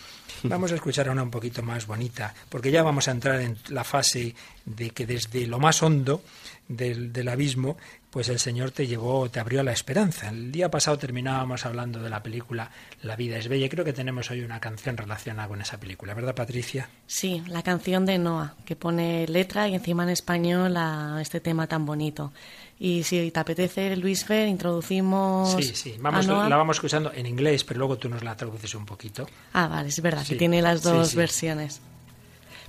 vamos 0.48 0.72
a 0.72 0.74
escuchar 0.74 1.08
una 1.10 1.22
un 1.22 1.30
poquito 1.30 1.62
más 1.62 1.86
bonita, 1.86 2.34
porque 2.48 2.70
ya 2.70 2.82
vamos 2.82 3.08
a 3.08 3.12
entrar 3.12 3.40
en 3.40 3.56
la 3.68 3.84
fase 3.84 4.34
de 4.64 4.90
que 4.90 5.06
desde 5.06 5.46
lo 5.46 5.58
más 5.58 5.82
hondo 5.82 6.22
del, 6.68 7.12
del 7.12 7.28
abismo, 7.28 7.76
pues 8.16 8.30
el 8.30 8.38
Señor 8.38 8.70
te 8.70 8.86
llevó, 8.86 9.28
te 9.28 9.40
abrió 9.40 9.62
la 9.62 9.72
esperanza. 9.72 10.30
El 10.30 10.50
día 10.50 10.70
pasado 10.70 10.96
terminábamos 10.96 11.66
hablando 11.66 12.00
de 12.00 12.08
la 12.08 12.22
película 12.22 12.70
La 13.02 13.14
vida 13.14 13.36
es 13.36 13.46
bella 13.46 13.66
y 13.66 13.68
creo 13.68 13.84
que 13.84 13.92
tenemos 13.92 14.30
hoy 14.30 14.40
una 14.40 14.58
canción 14.58 14.96
relacionada 14.96 15.48
con 15.48 15.60
esa 15.60 15.78
película, 15.78 16.14
¿verdad, 16.14 16.34
Patricia? 16.34 16.88
Sí, 17.06 17.42
la 17.48 17.62
canción 17.62 18.06
de 18.06 18.16
Noah, 18.16 18.54
que 18.64 18.74
pone 18.74 19.26
letra 19.28 19.68
y 19.68 19.74
encima 19.74 20.04
en 20.04 20.08
español 20.08 20.78
a 20.78 21.18
este 21.20 21.40
tema 21.40 21.66
tan 21.66 21.84
bonito. 21.84 22.32
Y 22.78 23.02
si 23.02 23.30
te 23.30 23.38
apetece, 23.38 23.94
Luis 23.96 24.24
Fer, 24.24 24.48
introducimos. 24.48 25.52
Sí, 25.52 25.74
sí, 25.74 25.96
vamos, 26.00 26.26
Noah. 26.26 26.48
la 26.48 26.56
vamos 26.56 26.78
escuchando 26.78 27.12
en 27.14 27.26
inglés, 27.26 27.64
pero 27.64 27.80
luego 27.80 27.98
tú 27.98 28.08
nos 28.08 28.24
la 28.24 28.34
traduces 28.34 28.74
un 28.74 28.86
poquito. 28.86 29.28
Ah, 29.52 29.68
vale, 29.68 29.90
es 29.90 30.00
verdad, 30.00 30.22
Sí, 30.24 30.30
que 30.30 30.36
tiene 30.36 30.62
las 30.62 30.80
sí, 30.80 30.88
dos 30.88 31.10
sí. 31.10 31.16
versiones. 31.18 31.82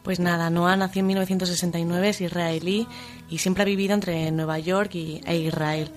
Pues 0.04 0.20
nada, 0.20 0.50
Noah 0.50 0.76
nació 0.76 1.02
en 1.02 1.08
1969, 1.08 2.10
es 2.10 2.22
israelí 2.22 2.88
y 3.30 3.40
siempre 3.40 3.64
ha 3.64 3.66
vivido 3.66 3.94
entre 3.94 4.32
Nueva 4.32 4.60
York 4.60 4.96
y, 4.96 5.22
e 5.26 5.38
Israel. 5.38 5.92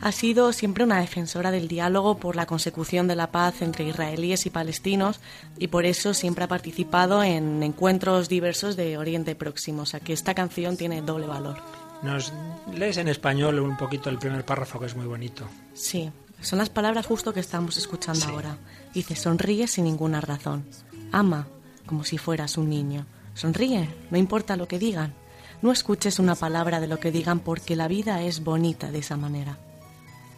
Ha 0.00 0.10
sido 0.10 0.52
siempre 0.52 0.82
una 0.82 0.98
defensora 0.98 1.52
del 1.52 1.68
diálogo 1.68 2.16
por 2.16 2.34
la 2.34 2.44
consecución 2.44 3.06
de 3.06 3.14
la 3.14 3.30
paz 3.30 3.62
entre 3.62 3.86
israelíes 3.86 4.46
y 4.46 4.50
palestinos 4.50 5.20
y 5.58 5.68
por 5.68 5.86
eso 5.86 6.12
siempre 6.12 6.42
ha 6.42 6.48
participado 6.48 7.22
en 7.22 7.62
encuentros 7.62 8.28
diversos 8.28 8.74
de 8.74 8.98
Oriente 8.98 9.36
Próximo. 9.36 9.82
O 9.82 9.86
sea 9.86 10.00
que 10.00 10.12
esta 10.12 10.34
canción 10.34 10.76
tiene 10.76 11.02
doble 11.02 11.28
valor. 11.28 11.58
Nos 12.02 12.32
lees 12.74 12.96
en 12.96 13.06
español 13.06 13.60
un 13.60 13.76
poquito 13.76 14.10
el 14.10 14.18
primer 14.18 14.44
párrafo 14.44 14.80
que 14.80 14.86
es 14.86 14.96
muy 14.96 15.06
bonito. 15.06 15.46
Sí, 15.72 16.10
son 16.40 16.58
las 16.58 16.68
palabras 16.68 17.06
justo 17.06 17.32
que 17.32 17.38
estamos 17.38 17.76
escuchando 17.76 18.26
ahora. 18.26 18.58
Dice, 18.92 19.14
sonríe 19.14 19.68
sin 19.68 19.84
ninguna 19.84 20.20
razón. 20.20 20.64
Ama 21.12 21.46
como 21.86 22.02
si 22.02 22.18
fueras 22.18 22.58
un 22.58 22.68
niño. 22.68 23.06
Sonríe, 23.34 23.88
no 24.10 24.18
importa 24.18 24.56
lo 24.56 24.68
que 24.68 24.78
digan. 24.78 25.14
No 25.62 25.72
escuches 25.72 26.18
una 26.18 26.34
palabra 26.34 26.80
de 26.80 26.88
lo 26.88 26.98
que 26.98 27.12
digan 27.12 27.40
porque 27.40 27.76
la 27.76 27.88
vida 27.88 28.22
es 28.22 28.42
bonita 28.42 28.90
de 28.90 28.98
esa 28.98 29.16
manera. 29.16 29.58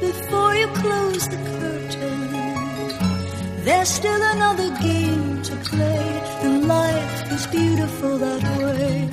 before 0.00 0.54
you 0.54 0.68
close 0.82 1.28
the 1.28 1.36
curtain. 1.36 2.20
There's 3.64 3.88
still 3.88 4.22
another 4.34 4.70
game 4.78 5.42
to 5.42 5.56
play, 5.70 6.22
and 6.42 6.68
life 6.68 7.32
is 7.32 7.46
beautiful 7.46 8.18
that 8.18 8.42
way. 8.58 9.08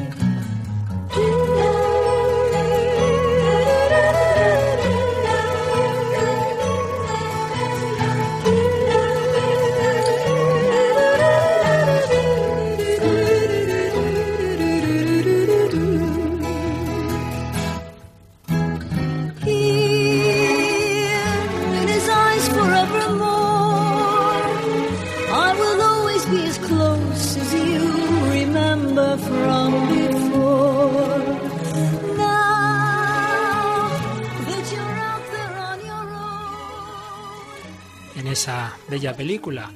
Bella 38.95 39.13
película, 39.13 39.73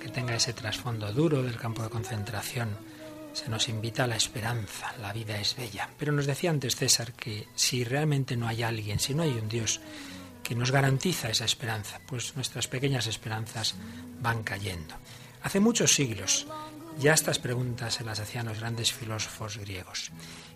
que 0.00 0.08
tenga 0.08 0.34
ese 0.34 0.54
trasfondo 0.54 1.12
duro 1.12 1.42
del 1.42 1.58
campo 1.58 1.82
de 1.82 1.90
concentración, 1.90 2.70
se 3.34 3.50
nos 3.50 3.68
invita 3.68 4.04
a 4.04 4.06
la 4.06 4.16
esperanza, 4.16 4.94
la 5.02 5.12
vida 5.12 5.38
es 5.38 5.54
bella. 5.54 5.90
Pero 5.98 6.12
nos 6.12 6.24
decía 6.24 6.48
antes 6.48 6.74
César 6.74 7.12
que 7.12 7.46
si 7.54 7.84
realmente 7.84 8.38
no 8.38 8.48
hay 8.48 8.62
alguien, 8.62 8.98
si 8.98 9.12
no 9.12 9.22
hay 9.22 9.32
un 9.32 9.50
Dios 9.50 9.82
que 10.42 10.54
nos 10.54 10.70
garantiza 10.70 11.28
esa 11.28 11.44
esperanza, 11.44 12.00
pues 12.06 12.36
nuestras 12.36 12.66
pequeñas 12.66 13.06
esperanzas 13.06 13.74
van 14.22 14.42
cayendo. 14.42 14.94
Hace 15.42 15.60
muchos 15.60 15.92
siglos 15.92 16.46
ya 16.98 17.12
estas 17.12 17.38
preguntas 17.38 17.92
se 17.92 18.04
las 18.04 18.18
hacían 18.18 18.46
los 18.46 18.60
grandes 18.60 18.94
filósofos 18.94 19.58
griegos. 19.58 20.10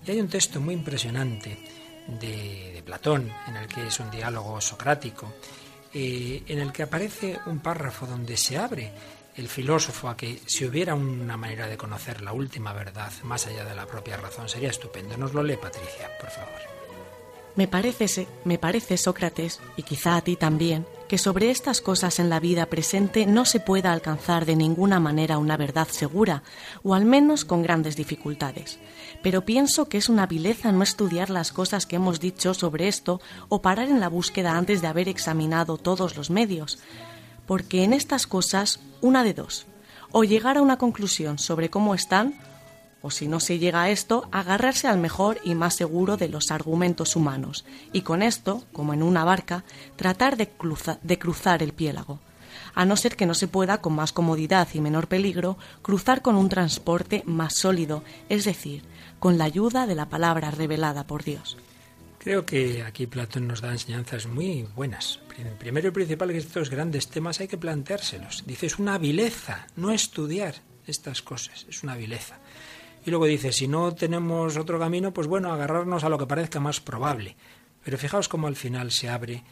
Y 0.06 0.12
hay 0.12 0.20
un 0.20 0.28
texto 0.28 0.62
muy 0.62 0.72
impresionante 0.72 1.58
de, 2.06 2.72
de 2.72 2.82
Platón, 2.82 3.30
en 3.46 3.56
el 3.56 3.68
que 3.68 3.86
es 3.86 4.00
un 4.00 4.10
diálogo 4.10 4.62
socrático, 4.62 5.34
eh, 5.94 6.42
en 6.46 6.58
el 6.58 6.72
que 6.72 6.82
aparece 6.82 7.38
un 7.46 7.60
párrafo 7.60 8.06
donde 8.06 8.36
se 8.36 8.58
abre 8.58 8.92
el 9.36 9.48
filósofo 9.48 10.08
a 10.08 10.16
que 10.16 10.40
si 10.46 10.64
hubiera 10.64 10.94
una 10.94 11.36
manera 11.36 11.68
de 11.68 11.76
conocer 11.76 12.22
la 12.22 12.32
última 12.32 12.72
verdad 12.72 13.12
más 13.22 13.46
allá 13.46 13.64
de 13.64 13.74
la 13.74 13.86
propia 13.86 14.16
razón 14.16 14.48
sería 14.48 14.70
estupendo. 14.70 15.16
Nos 15.16 15.32
lo 15.32 15.42
lee 15.42 15.56
Patricia, 15.56 16.10
por 16.20 16.30
favor. 16.30 16.58
Me 17.58 17.66
parece, 17.66 18.28
me 18.44 18.56
parece, 18.56 18.96
Sócrates, 18.96 19.58
y 19.76 19.82
quizá 19.82 20.14
a 20.14 20.20
ti 20.20 20.36
también, 20.36 20.86
que 21.08 21.18
sobre 21.18 21.50
estas 21.50 21.80
cosas 21.80 22.20
en 22.20 22.30
la 22.30 22.38
vida 22.38 22.66
presente 22.66 23.26
no 23.26 23.44
se 23.44 23.58
pueda 23.58 23.92
alcanzar 23.92 24.46
de 24.46 24.54
ninguna 24.54 25.00
manera 25.00 25.38
una 25.38 25.56
verdad 25.56 25.88
segura, 25.88 26.44
o 26.84 26.94
al 26.94 27.04
menos 27.04 27.44
con 27.44 27.64
grandes 27.64 27.96
dificultades. 27.96 28.78
Pero 29.24 29.44
pienso 29.44 29.88
que 29.88 29.98
es 29.98 30.08
una 30.08 30.28
vileza 30.28 30.70
no 30.70 30.84
estudiar 30.84 31.30
las 31.30 31.50
cosas 31.50 31.84
que 31.84 31.96
hemos 31.96 32.20
dicho 32.20 32.54
sobre 32.54 32.86
esto 32.86 33.20
o 33.48 33.60
parar 33.60 33.88
en 33.88 33.98
la 33.98 34.08
búsqueda 34.08 34.56
antes 34.56 34.80
de 34.80 34.86
haber 34.86 35.08
examinado 35.08 35.78
todos 35.78 36.16
los 36.16 36.30
medios, 36.30 36.78
porque 37.44 37.82
en 37.82 37.92
estas 37.92 38.28
cosas 38.28 38.78
una 39.00 39.24
de 39.24 39.34
dos, 39.34 39.66
o 40.12 40.22
llegar 40.22 40.58
a 40.58 40.62
una 40.62 40.78
conclusión 40.78 41.38
sobre 41.38 41.70
cómo 41.70 41.96
están, 41.96 42.38
o 43.02 43.10
si 43.10 43.28
no 43.28 43.40
se 43.40 43.58
llega 43.58 43.82
a 43.82 43.90
esto, 43.90 44.28
agarrarse 44.32 44.88
al 44.88 44.98
mejor 44.98 45.38
y 45.44 45.54
más 45.54 45.74
seguro 45.76 46.16
de 46.16 46.28
los 46.28 46.50
argumentos 46.50 47.14
humanos, 47.16 47.64
y 47.92 48.02
con 48.02 48.22
esto, 48.22 48.64
como 48.72 48.92
en 48.94 49.02
una 49.02 49.24
barca, 49.24 49.64
tratar 49.96 50.36
de, 50.36 50.48
cruza- 50.50 50.98
de 51.02 51.18
cruzar 51.18 51.62
el 51.62 51.72
piélago, 51.72 52.20
a 52.74 52.84
no 52.84 52.96
ser 52.96 53.16
que 53.16 53.26
no 53.26 53.34
se 53.34 53.48
pueda, 53.48 53.80
con 53.80 53.94
más 53.94 54.12
comodidad 54.12 54.68
y 54.74 54.80
menor 54.80 55.06
peligro, 55.08 55.58
cruzar 55.82 56.22
con 56.22 56.36
un 56.36 56.48
transporte 56.48 57.22
más 57.26 57.54
sólido, 57.56 58.02
es 58.28 58.44
decir, 58.44 58.82
con 59.18 59.38
la 59.38 59.44
ayuda 59.44 59.86
de 59.86 59.94
la 59.94 60.08
palabra 60.08 60.50
revelada 60.50 61.06
por 61.06 61.24
Dios. 61.24 61.56
Creo 62.18 62.44
que 62.44 62.82
aquí 62.82 63.06
Platón 63.06 63.46
nos 63.46 63.60
da 63.60 63.70
enseñanzas 63.72 64.26
muy 64.26 64.66
buenas. 64.74 65.20
Prim- 65.28 65.56
Primero 65.58 65.88
y 65.88 65.92
principal 65.92 66.30
que 66.30 66.38
estos 66.38 66.68
grandes 66.68 67.08
temas 67.08 67.40
hay 67.40 67.46
que 67.48 67.56
planteárselos. 67.56 68.44
Dice, 68.46 68.66
es 68.66 68.78
una 68.78 68.98
vileza 68.98 69.66
no 69.76 69.92
estudiar 69.92 70.56
estas 70.86 71.22
cosas, 71.22 71.64
es 71.68 71.82
una 71.84 71.96
vileza. 71.96 72.38
Y 73.08 73.10
luego 73.10 73.24
dice, 73.24 73.52
si 73.52 73.68
no 73.68 73.94
tenemos 73.94 74.58
otro 74.58 74.78
camino, 74.78 75.14
pues 75.14 75.26
bueno, 75.26 75.50
agarrarnos 75.50 76.04
a 76.04 76.10
lo 76.10 76.18
que 76.18 76.26
parezca 76.26 76.60
más 76.60 76.78
probable. 76.78 77.38
Pero 77.82 77.96
fijaos 77.96 78.28
cómo 78.28 78.48
al 78.48 78.54
final 78.54 78.92
se 78.92 79.08
abre 79.08 79.44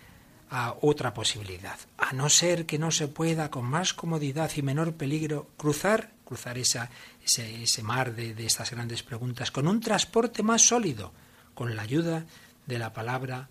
a 0.50 0.74
otra 0.82 1.14
posibilidad. 1.14 1.78
A 1.96 2.12
no 2.12 2.28
ser 2.28 2.66
que 2.66 2.78
no 2.78 2.90
se 2.90 3.08
pueda 3.08 3.50
con 3.50 3.64
más 3.64 3.94
comodidad 3.94 4.50
y 4.56 4.60
menor 4.60 4.92
peligro 4.92 5.48
cruzar, 5.56 6.12
cruzar 6.26 6.58
esa, 6.58 6.90
ese, 7.24 7.62
ese 7.62 7.82
mar 7.82 8.14
de, 8.14 8.34
de 8.34 8.44
estas 8.44 8.72
grandes 8.72 9.02
preguntas 9.02 9.50
con 9.50 9.68
un 9.68 9.80
transporte 9.80 10.42
más 10.42 10.60
sólido, 10.60 11.14
con 11.54 11.76
la 11.76 11.80
ayuda 11.80 12.26
de 12.66 12.78
la 12.78 12.92
palabra 12.92 13.48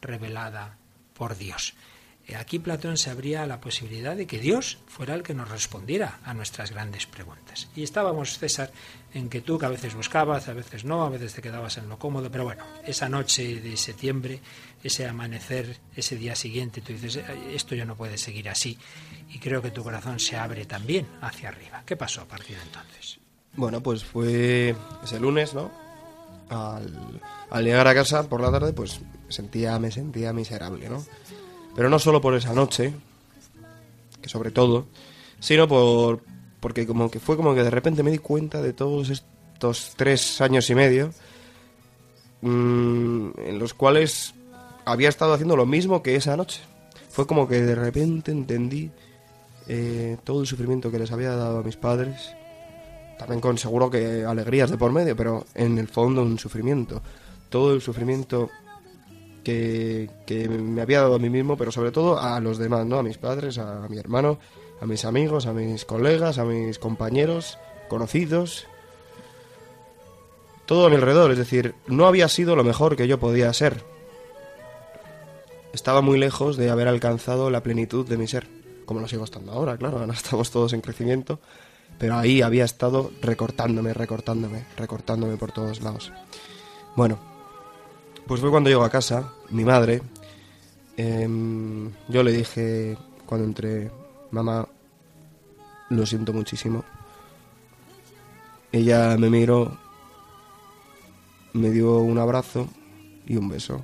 revelada 0.00 0.78
por 1.14 1.36
Dios. 1.36 1.74
Eh, 2.28 2.36
Aquí 2.36 2.58
Platón 2.58 2.96
se 2.98 3.10
abría 3.10 3.42
a 3.42 3.46
la 3.46 3.60
posibilidad 3.60 4.14
de 4.14 4.26
que 4.26 4.38
Dios 4.38 4.78
fuera 4.86 5.14
el 5.14 5.22
que 5.22 5.34
nos 5.34 5.50
respondiera 5.50 6.20
a 6.24 6.34
nuestras 6.34 6.70
grandes 6.70 7.06
preguntas. 7.06 7.68
Y 7.74 7.82
estábamos, 7.82 8.38
César, 8.38 8.70
en 9.14 9.28
que 9.30 9.40
tú 9.40 9.58
que 9.58 9.66
a 9.66 9.70
veces 9.70 9.94
buscabas, 9.94 10.48
a 10.48 10.52
veces 10.52 10.84
no, 10.84 11.04
a 11.04 11.08
veces 11.08 11.32
te 11.32 11.42
quedabas 11.42 11.78
en 11.78 11.88
lo 11.88 11.98
cómodo, 11.98 12.30
pero 12.30 12.44
bueno, 12.44 12.64
esa 12.86 13.08
noche 13.08 13.60
de 13.60 13.76
septiembre, 13.76 14.40
ese 14.84 15.06
amanecer, 15.08 15.78
ese 15.96 16.16
día 16.16 16.36
siguiente, 16.36 16.82
tú 16.82 16.92
dices, 16.92 17.16
"Eh, 17.16 17.24
esto 17.54 17.74
ya 17.74 17.84
no 17.86 17.96
puede 17.96 18.18
seguir 18.18 18.48
así. 18.48 18.78
Y 19.30 19.38
creo 19.38 19.62
que 19.62 19.70
tu 19.70 19.82
corazón 19.82 20.20
se 20.20 20.36
abre 20.36 20.66
también 20.66 21.06
hacia 21.22 21.48
arriba. 21.48 21.82
¿Qué 21.86 21.96
pasó 21.96 22.20
a 22.20 22.24
partir 22.26 22.56
de 22.56 22.62
entonces? 22.62 23.18
Bueno, 23.56 23.82
pues 23.82 24.04
fue 24.04 24.76
ese 25.02 25.18
lunes, 25.18 25.54
¿no? 25.54 25.70
Al, 26.50 27.20
llegar 27.64 27.88
a 27.88 27.94
casa 27.94 28.28
por 28.28 28.40
la 28.40 28.50
tarde, 28.52 28.72
pues 28.72 29.00
sentía, 29.28 29.78
me 29.78 29.90
sentía 29.90 30.32
miserable, 30.32 30.88
¿no? 30.88 31.04
Pero 31.74 31.88
no 31.88 31.98
solo 31.98 32.20
por 32.20 32.34
esa 32.34 32.52
noche, 32.52 32.92
que 34.20 34.28
sobre 34.28 34.50
todo, 34.50 34.86
sino 35.40 35.68
por 35.68 36.20
porque 36.60 36.86
como 36.86 37.10
que 37.10 37.20
fue 37.20 37.36
como 37.36 37.54
que 37.54 37.62
de 37.62 37.70
repente 37.70 38.02
me 38.02 38.10
di 38.10 38.18
cuenta 38.18 38.60
de 38.60 38.72
todos 38.72 39.10
estos 39.10 39.92
tres 39.96 40.40
años 40.40 40.68
y 40.70 40.74
medio 40.74 41.12
mm, 42.40 43.30
en 43.38 43.58
los 43.58 43.74
cuales 43.74 44.34
había 44.84 45.08
estado 45.08 45.34
haciendo 45.34 45.56
lo 45.56 45.66
mismo 45.66 46.02
que 46.02 46.16
esa 46.16 46.36
noche. 46.36 46.60
Fue 47.10 47.26
como 47.26 47.48
que 47.48 47.60
de 47.60 47.74
repente 47.74 48.32
entendí 48.32 48.90
eh, 49.66 50.16
todo 50.24 50.40
el 50.40 50.46
sufrimiento 50.46 50.90
que 50.90 50.98
les 50.98 51.12
había 51.12 51.30
dado 51.30 51.58
a 51.58 51.62
mis 51.62 51.76
padres, 51.76 52.34
también 53.18 53.40
con 53.40 53.58
seguro 53.58 53.90
que 53.90 54.24
alegrías 54.24 54.70
de 54.70 54.78
por 54.78 54.92
medio, 54.92 55.16
pero 55.16 55.44
en 55.54 55.78
el 55.78 55.88
fondo 55.88 56.22
un 56.22 56.38
sufrimiento. 56.38 57.02
Todo 57.50 57.74
el 57.74 57.82
sufrimiento 57.82 58.50
que, 60.26 60.48
me 60.48 60.82
había 60.82 61.00
dado 61.00 61.14
a 61.14 61.18
mí 61.18 61.30
mismo, 61.30 61.56
pero 61.56 61.72
sobre 61.72 61.90
todo 61.90 62.20
a 62.20 62.40
los 62.40 62.58
demás, 62.58 62.84
¿no? 62.86 62.98
A 62.98 63.02
mis 63.02 63.18
padres, 63.18 63.58
a, 63.58 63.86
mi 63.88 63.98
hermano, 63.98 64.38
a 64.80 64.86
mis 64.86 65.04
amigos, 65.04 65.46
a 65.46 65.52
mis 65.52 65.84
colegas, 65.84 66.38
a 66.38 66.44
mis 66.44 66.78
compañeros, 66.78 67.58
conocidos. 67.88 68.66
Todo 70.66 70.86
a 70.86 70.90
mi 70.90 70.96
alrededor, 70.96 71.30
es 71.30 71.38
decir, 71.38 71.74
no 71.86 72.06
había 72.06 72.28
sido 72.28 72.56
lo 72.56 72.64
mejor 72.64 72.96
que 72.96 73.08
yo 73.08 73.18
podía 73.18 73.52
ser. 73.52 73.84
Estaba 75.72 76.02
muy 76.02 76.18
lejos 76.18 76.56
de 76.56 76.70
haber 76.70 76.88
alcanzado 76.88 77.50
la 77.50 77.62
plenitud 77.62 78.06
de 78.06 78.18
mi 78.18 78.26
ser, 78.26 78.46
como 78.84 79.00
lo 79.00 79.08
sigo 79.08 79.24
estando 79.24 79.52
ahora, 79.52 79.78
claro, 79.78 79.98
ahora 79.98 80.12
estamos 80.14 80.50
todos 80.50 80.74
en 80.74 80.82
crecimiento, 80.82 81.40
pero 81.98 82.16
ahí 82.16 82.42
había 82.42 82.64
estado 82.64 83.10
recortándome, 83.22 83.94
recortándome, 83.94 84.66
recortándome 84.76 85.36
por 85.36 85.52
todos 85.52 85.80
lados. 85.80 86.12
Bueno, 86.96 87.37
pues 88.28 88.42
fue 88.42 88.50
cuando 88.50 88.68
llego 88.68 88.84
a 88.84 88.90
casa, 88.90 89.32
mi 89.48 89.64
madre, 89.64 90.02
em, 90.98 91.90
yo 92.08 92.22
le 92.22 92.30
dije 92.30 92.98
cuando 93.24 93.46
entré, 93.46 93.90
mamá, 94.30 94.68
lo 95.88 96.04
siento 96.04 96.34
muchísimo. 96.34 96.84
Ella 98.70 99.16
me 99.16 99.30
miró, 99.30 99.78
me 101.54 101.70
dio 101.70 102.00
un 102.00 102.18
abrazo 102.18 102.68
y 103.26 103.36
un 103.36 103.48
beso. 103.48 103.82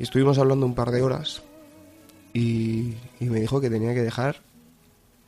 Estuvimos 0.00 0.38
hablando 0.38 0.66
un 0.66 0.74
par 0.74 0.90
de 0.90 1.02
horas 1.02 1.42
y, 2.32 2.94
y 3.20 3.26
me 3.26 3.38
dijo 3.38 3.60
que 3.60 3.70
tenía 3.70 3.94
que 3.94 4.02
dejar 4.02 4.42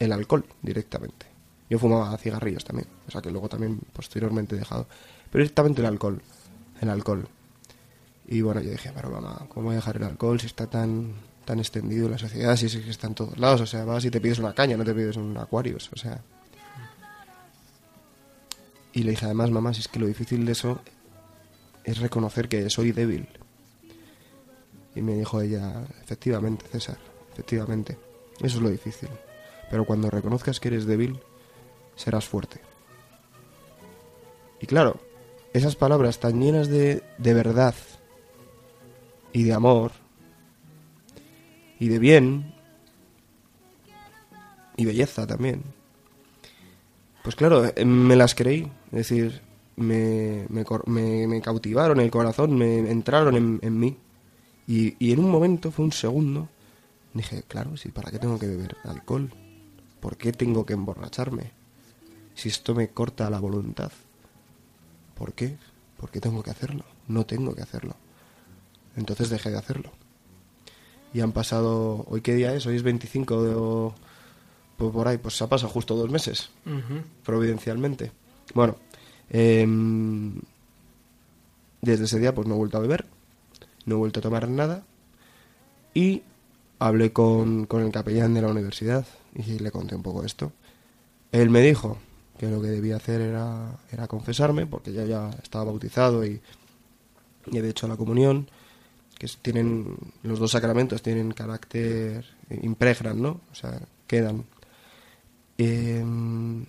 el 0.00 0.12
alcohol 0.12 0.44
directamente. 0.62 1.26
Yo 1.68 1.78
fumaba 1.78 2.18
cigarrillos 2.18 2.64
también, 2.64 2.88
o 3.06 3.10
sea 3.12 3.22
que 3.22 3.30
luego 3.30 3.48
también 3.48 3.78
posteriormente 3.92 4.56
he 4.56 4.58
dejado. 4.58 4.88
Pero 5.30 5.44
directamente 5.44 5.80
el 5.80 5.86
alcohol, 5.86 6.20
el 6.80 6.90
alcohol. 6.90 7.28
Y 8.26 8.42
bueno, 8.42 8.60
yo 8.60 8.70
dije, 8.70 8.92
pero 8.94 9.10
mamá, 9.10 9.46
¿cómo 9.48 9.66
voy 9.66 9.74
a 9.74 9.76
dejar 9.76 9.96
el 9.96 10.04
alcohol 10.04 10.40
si 10.40 10.46
está 10.46 10.68
tan, 10.68 11.14
tan 11.44 11.58
extendido 11.58 12.06
en 12.06 12.12
la 12.12 12.18
sociedad, 12.18 12.56
si 12.56 12.66
es 12.66 12.74
está 12.74 13.08
en 13.08 13.14
todos 13.14 13.38
lados? 13.38 13.60
O 13.62 13.66
sea, 13.66 13.84
vas 13.84 14.04
y 14.04 14.10
te 14.10 14.20
pides 14.20 14.38
una 14.38 14.54
caña, 14.54 14.76
no 14.76 14.84
te 14.84 14.94
pides 14.94 15.16
un 15.16 15.36
Aquarius, 15.36 15.90
o 15.92 15.96
sea... 15.96 16.22
Y 18.92 19.04
le 19.04 19.10
dije, 19.10 19.24
además, 19.24 19.50
mamá, 19.50 19.72
si 19.72 19.80
es 19.80 19.88
que 19.88 20.00
lo 20.00 20.06
difícil 20.06 20.44
de 20.44 20.52
eso 20.52 20.80
es 21.84 21.98
reconocer 21.98 22.48
que 22.48 22.68
soy 22.70 22.92
débil. 22.92 23.28
Y 24.94 25.02
me 25.02 25.14
dijo 25.14 25.40
ella, 25.40 25.84
efectivamente, 26.02 26.66
César, 26.66 26.98
efectivamente, 27.32 27.96
eso 28.40 28.56
es 28.56 28.62
lo 28.62 28.68
difícil. 28.68 29.08
Pero 29.70 29.84
cuando 29.84 30.10
reconozcas 30.10 30.58
que 30.58 30.68
eres 30.68 30.86
débil, 30.86 31.20
serás 31.94 32.26
fuerte. 32.26 32.60
Y 34.60 34.66
claro, 34.66 35.00
esas 35.52 35.76
palabras 35.76 36.20
tan 36.20 36.40
llenas 36.40 36.68
de, 36.68 37.02
de 37.18 37.34
verdad 37.34 37.74
y 39.32 39.42
de 39.44 39.52
amor 39.52 39.92
y 41.78 41.88
de 41.88 41.98
bien 41.98 42.54
y 44.76 44.84
belleza 44.84 45.26
también. 45.26 45.62
Pues 47.22 47.36
claro, 47.36 47.66
eh, 47.66 47.84
me 47.84 48.16
las 48.16 48.34
creí, 48.34 48.70
es 48.86 49.08
decir, 49.08 49.42
me, 49.76 50.46
me, 50.48 51.40
cautivaron 51.42 52.00
el 52.00 52.10
corazón, 52.10 52.56
me 52.56 52.90
entraron 52.90 53.36
en, 53.36 53.58
en 53.62 53.78
mí. 53.78 53.96
Y, 54.66 54.94
y 54.98 55.12
en 55.12 55.20
un 55.20 55.30
momento, 55.30 55.70
fue 55.70 55.84
un 55.84 55.92
segundo, 55.92 56.48
dije, 57.12 57.42
claro, 57.46 57.76
sí, 57.76 57.90
¿para 57.90 58.10
qué 58.10 58.18
tengo 58.18 58.38
que 58.38 58.46
beber 58.46 58.76
alcohol? 58.84 59.30
¿Por 60.00 60.16
qué 60.16 60.32
tengo 60.32 60.64
que 60.64 60.74
emborracharme? 60.74 61.52
Si 62.34 62.48
esto 62.48 62.74
me 62.74 62.88
corta 62.88 63.28
la 63.28 63.40
voluntad. 63.40 63.92
¿Por 65.20 65.34
qué? 65.34 65.58
¿Por 65.98 66.10
qué 66.10 66.18
tengo 66.18 66.42
que 66.42 66.50
hacerlo? 66.50 66.82
No 67.06 67.26
tengo 67.26 67.54
que 67.54 67.60
hacerlo. 67.60 67.94
Entonces 68.96 69.28
dejé 69.28 69.50
de 69.50 69.58
hacerlo. 69.58 69.90
Y 71.12 71.20
han 71.20 71.32
pasado, 71.32 72.06
¿hoy 72.08 72.22
qué 72.22 72.34
día 72.34 72.54
es? 72.54 72.64
Hoy 72.64 72.76
es 72.76 72.82
25 72.82 73.42
de... 73.42 73.54
o- 73.54 73.94
pues 74.78 74.92
por 74.92 75.06
ahí, 75.08 75.18
pues 75.18 75.42
ha 75.42 75.46
pasado 75.46 75.70
justo 75.70 75.94
dos 75.94 76.08
meses, 76.08 76.48
providencialmente. 77.22 78.12
Bueno, 78.54 78.76
em, 79.28 80.40
desde 81.82 82.04
ese 82.04 82.18
día 82.18 82.34
pues 82.34 82.48
no 82.48 82.54
he 82.54 82.56
vuelto 82.56 82.78
a 82.78 82.80
beber, 82.80 83.04
no 83.84 83.96
he 83.96 83.98
vuelto 83.98 84.20
a 84.20 84.22
tomar 84.22 84.48
nada 84.48 84.84
y 85.92 86.22
hablé 86.78 87.12
con, 87.12 87.66
con 87.66 87.82
el 87.82 87.92
capellán 87.92 88.32
de 88.32 88.40
la 88.40 88.48
universidad 88.48 89.04
y 89.34 89.58
le 89.58 89.70
conté 89.70 89.94
un 89.94 90.02
poco 90.02 90.24
esto. 90.24 90.50
Él 91.30 91.50
me 91.50 91.60
dijo 91.60 91.98
que 92.40 92.48
lo 92.48 92.62
que 92.62 92.68
debía 92.68 92.96
hacer 92.96 93.20
era, 93.20 93.76
era 93.92 94.06
confesarme 94.08 94.66
porque 94.66 94.94
ya, 94.94 95.04
ya 95.04 95.28
estaba 95.42 95.64
bautizado 95.64 96.24
y, 96.24 96.40
y 97.52 97.58
he 97.58 97.68
hecho 97.68 97.86
la 97.86 97.98
comunión, 97.98 98.48
que 99.18 99.28
tienen 99.42 99.94
los 100.22 100.38
dos 100.38 100.52
sacramentos 100.52 101.02
tienen 101.02 101.32
carácter, 101.32 102.24
impregnan, 102.62 103.20
¿no? 103.20 103.42
O 103.52 103.54
sea, 103.54 103.78
quedan. 104.06 104.44
Em, 105.58 106.64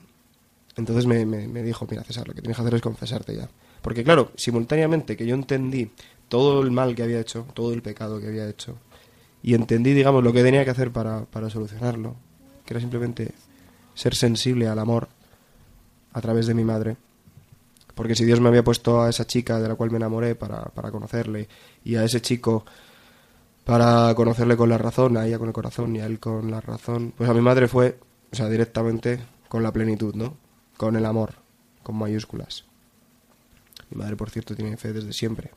entonces 0.75 1.05
me, 1.05 1.25
me- 1.25 1.47
me 1.47 1.63
dijo, 1.63 1.87
mira 1.89 2.03
César, 2.03 2.27
lo 2.27 2.33
que 2.33 2.41
tienes 2.41 2.57
que 2.57 2.61
hacer 2.63 2.75
es 2.75 2.81
confesarte 2.81 3.35
ya. 3.37 3.49
Porque 3.81 4.03
claro, 4.03 4.31
simultáneamente 4.35 5.15
que 5.15 5.25
yo 5.25 5.35
entendí 5.35 5.91
todo 6.27 6.61
el 6.61 6.71
mal 6.71 6.95
que 6.95 7.03
había 7.03 7.21
hecho, 7.21 7.47
todo 7.53 7.73
el 7.73 7.81
pecado 7.81 8.19
que 8.19 8.27
había 8.27 8.49
hecho, 8.49 8.77
y 9.41 9.53
entendí, 9.55 9.93
digamos, 9.93 10.21
lo 10.21 10.33
que 10.33 10.43
tenía 10.43 10.65
que 10.65 10.71
hacer 10.71 10.91
para, 10.91 11.23
para 11.25 11.49
solucionarlo, 11.49 12.15
que 12.65 12.73
era 12.73 12.81
simplemente 12.81 13.31
ser 13.95 14.15
sensible 14.15 14.67
al 14.67 14.77
amor 14.79 15.07
a 16.13 16.21
través 16.21 16.47
de 16.47 16.53
mi 16.53 16.63
madre. 16.63 16.97
Porque 17.95 18.15
si 18.15 18.25
Dios 18.25 18.39
me 18.39 18.49
había 18.49 18.63
puesto 18.63 19.01
a 19.01 19.09
esa 19.09 19.27
chica 19.27 19.59
de 19.59 19.67
la 19.67 19.75
cual 19.75 19.91
me 19.91 19.97
enamoré 19.97 20.35
para, 20.35 20.63
para 20.65 20.91
conocerle, 20.91 21.47
y 21.83 21.95
a 21.95 22.03
ese 22.03 22.21
chico 22.21 22.65
para 23.63 24.13
conocerle 24.15 24.57
con 24.57 24.69
la 24.69 24.77
razón, 24.77 25.17
a 25.17 25.25
ella 25.25 25.37
con 25.37 25.47
el 25.47 25.53
corazón 25.53 25.95
y 25.95 25.99
a 25.99 26.05
él 26.05 26.19
con 26.19 26.49
la 26.49 26.61
razón, 26.61 27.13
pues 27.15 27.29
a 27.29 27.33
mi 27.33 27.41
madre 27.41 27.67
fue, 27.67 27.97
o 28.31 28.35
sea, 28.35 28.49
directamente 28.49 29.19
con 29.47 29.63
la 29.63 29.71
plenitud, 29.71 30.15
¿no? 30.15 30.35
Con 30.77 30.95
el 30.95 31.05
amor, 31.05 31.35
con 31.83 31.95
mayúsculas. 31.95 32.65
Mi 33.89 33.97
madre, 33.97 34.15
por 34.15 34.29
cierto, 34.29 34.55
tiene 34.55 34.77
fe 34.77 34.93
desde 34.93 35.13
siempre. 35.13 35.51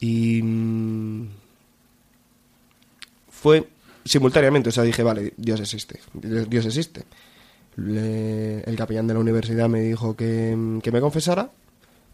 Y 0.00 0.42
mm, 0.42 1.28
fue 3.30 3.68
simultáneamente, 4.04 4.68
o 4.68 4.72
sea, 4.72 4.82
dije, 4.82 5.02
vale, 5.02 5.32
Dios 5.36 5.60
existe, 5.60 6.00
Dios 6.12 6.48
Dios 6.50 6.66
existe. 6.66 7.04
El 7.76 8.74
capellán 8.76 9.06
de 9.06 9.14
la 9.14 9.20
universidad 9.20 9.68
me 9.68 9.80
dijo 9.80 10.16
que, 10.16 10.78
que 10.82 10.92
me 10.92 11.00
confesara, 11.00 11.50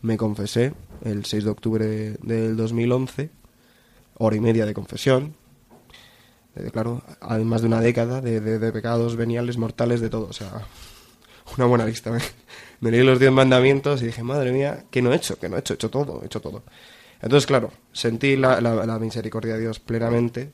me 0.03 0.17
confesé 0.17 0.75
el 1.05 1.25
6 1.25 1.45
de 1.45 1.51
octubre 1.51 1.87
del 2.23 2.57
2011, 2.57 3.31
hora 4.19 4.37
y 4.37 4.41
media 4.41 4.67
de 4.67 4.75
confesión, 4.75 5.35
Eh, 6.59 6.71
claro, 6.73 7.03
hay 7.21 7.45
más 7.45 7.61
de 7.61 7.67
una 7.67 7.81
década 7.83 8.23
de, 8.23 8.41
de- 8.41 8.59
de 8.59 8.73
pecados 8.73 9.15
veniales, 9.17 9.59
mortales, 9.59 10.01
de 10.01 10.09
todo, 10.09 10.29
o 10.29 10.33
sea, 10.33 10.51
una 11.59 11.67
buena 11.67 11.85
lista. 11.85 12.11
Me, 12.11 12.19
me 12.81 12.91
leí 12.91 13.03
los 13.05 13.19
diez 13.19 13.31
mandamientos 13.31 14.01
y 14.01 14.07
dije, 14.07 14.23
madre 14.23 14.53
mía, 14.53 14.85
¿qué 14.91 15.03
no 15.03 15.13
he 15.13 15.17
hecho? 15.17 15.39
¿Qué 15.39 15.51
no 15.51 15.57
he 15.57 15.61
hecho? 15.61 15.75
He 15.75 15.77
hecho 15.77 15.91
todo, 15.91 16.23
he 16.23 16.27
hecho 16.27 16.41
todo. 16.41 16.63
Entonces, 17.21 17.47
claro, 17.47 17.73
sentí 17.93 18.37
la- 18.37 18.61
la 18.63 18.99
misericordia 18.99 19.55
de 19.55 19.61
Dios 19.61 19.81
plenamente. 19.81 20.53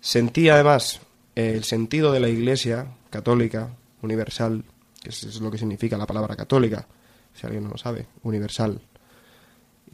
Sentí 0.00 0.48
además 0.48 1.00
el 1.46 1.62
sentido 1.62 2.10
de 2.10 2.18
la 2.18 2.28
Iglesia 2.28 2.88
católica, 3.10 3.70
universal, 4.02 4.64
que 5.00 5.10
es, 5.10 5.40
lo 5.40 5.52
que 5.52 5.58
significa 5.58 5.96
la 5.96 6.06
palabra 6.06 6.34
católica, 6.34 6.86
si 7.32 7.46
alguien 7.46 7.62
no 7.62 7.70
lo 7.70 7.78
sabe, 7.78 8.06
universal. 8.24 8.80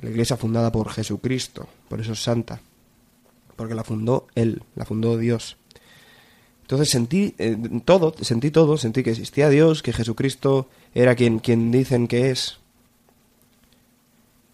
La 0.00 0.08
Iglesia 0.08 0.38
fundada 0.38 0.72
por 0.72 0.88
Jesucristo, 0.88 1.68
por 1.88 2.00
eso 2.00 2.12
es 2.12 2.22
santa, 2.22 2.60
porque 3.56 3.74
la 3.74 3.84
fundó 3.84 4.26
Él, 4.34 4.62
la 4.74 4.86
fundó 4.86 5.18
Dios. 5.18 5.58
Entonces 6.62 6.88
sentí 6.88 7.34
eh, 7.36 7.58
todo, 7.84 8.14
sentí 8.22 8.50
todo, 8.50 8.78
sentí 8.78 9.02
que 9.02 9.10
existía 9.10 9.50
Dios, 9.50 9.82
que 9.82 9.92
Jesucristo 9.92 10.70
era 10.94 11.14
quien, 11.14 11.40
quien 11.40 11.70
dicen 11.70 12.08
que 12.08 12.30
es, 12.30 12.58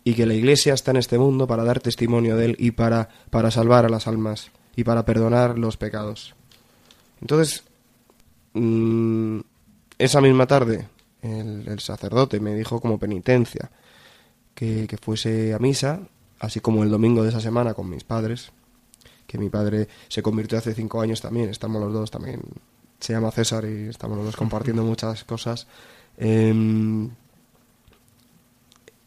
y 0.03 0.15
que 0.15 0.27
la 0.27 0.35
Iglesia 0.35 0.75
está 0.75 0.91
en 0.91 0.97
este 0.97 1.19
mundo 1.19 1.47
para 1.47 1.63
dar 1.63 1.79
testimonio 1.79 2.37
de 2.37 2.47
Él 2.47 2.57
y 2.59 2.73
para, 2.73 3.11
para 3.31 3.53
salvar 3.53 3.85
a 3.85 3.89
las 3.89 4.09
almas 4.09 4.51
y 4.75 4.83
para 4.83 5.05
perdonar 5.05 5.57
los 5.57 5.77
pecados. 5.77 6.35
Entonces, 7.21 7.65
mm, 8.55 9.41
esa 9.99 10.21
misma 10.21 10.47
tarde, 10.47 10.89
el, 11.23 11.69
el 11.69 11.81
sacerdote 11.81 12.41
me 12.41 12.55
dijo 12.55 12.81
como 12.81 12.99
penitencia 12.99 13.71
que, 14.55 14.87
que 14.87 14.97
fuese 14.97 15.55
a 15.55 15.59
misa, 15.59 16.01
así 16.39 16.61
como 16.61 16.83
el 16.83 16.91
domingo 16.91 17.23
de 17.23 17.29
esa 17.29 17.41
semana 17.41 17.75
con 17.75 17.89
mis 17.89 18.05
padres, 18.05 18.53
que 19.27 19.39
mi 19.39 19.49
padre 19.49 19.89
se 20.09 20.23
convirtió 20.23 20.59
hace 20.59 20.75
cinco 20.75 21.01
años 21.01 21.21
también, 21.21 21.51
estamos 21.51 21.81
los 21.81 21.93
dos 21.93 22.11
también, 22.11 22.41
se 22.99 23.13
llama 23.13 23.31
César 23.31 23.65
y 23.65 23.89
estamos 23.89 24.17
los 24.17 24.27
dos 24.27 24.37
compartiendo 24.45 24.83
muchas 24.83 25.25
cosas. 25.25 25.67
Em, 26.17 27.09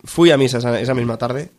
fui 0.03 0.31
a 0.31 0.37
misa 0.37 0.59
esa, 0.59 0.79
esa 0.79 0.93
misma 0.93 1.17
tarde, 1.17 1.51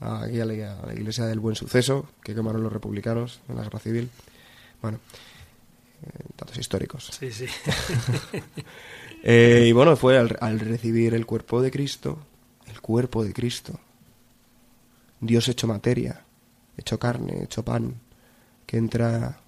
aquí 0.00 0.40
a 0.40 0.44
la, 0.44 0.80
a 0.80 0.86
la 0.86 0.94
iglesia 0.94 1.26
del 1.26 1.40
Buen 1.40 1.54
Suceso, 1.54 2.08
que 2.22 2.34
quemaron 2.34 2.62
los 2.62 2.72
republicanos 2.72 3.40
en 3.48 3.56
la 3.56 3.62
guerra 3.62 3.78
civil. 3.78 4.10
Bueno, 4.82 4.98
datos 6.36 6.58
históricos. 6.58 7.10
Sí, 7.18 7.30
sí. 7.30 7.46
Eh, 9.26 9.64
y 9.68 9.72
bueno, 9.72 9.96
fue 9.96 10.18
al, 10.18 10.36
al 10.42 10.60
recibir 10.60 11.14
el 11.14 11.24
cuerpo 11.24 11.62
de 11.62 11.70
Cristo, 11.70 12.18
el 12.66 12.82
cuerpo 12.82 13.24
de 13.24 13.32
Cristo, 13.32 13.80
Dios 15.18 15.48
hecho 15.48 15.66
materia, 15.66 16.22
hecho 16.76 16.98
carne, 16.98 17.44
hecho 17.44 17.64
pan, 17.64 17.94
que 18.66 18.76
entra, 18.76 19.38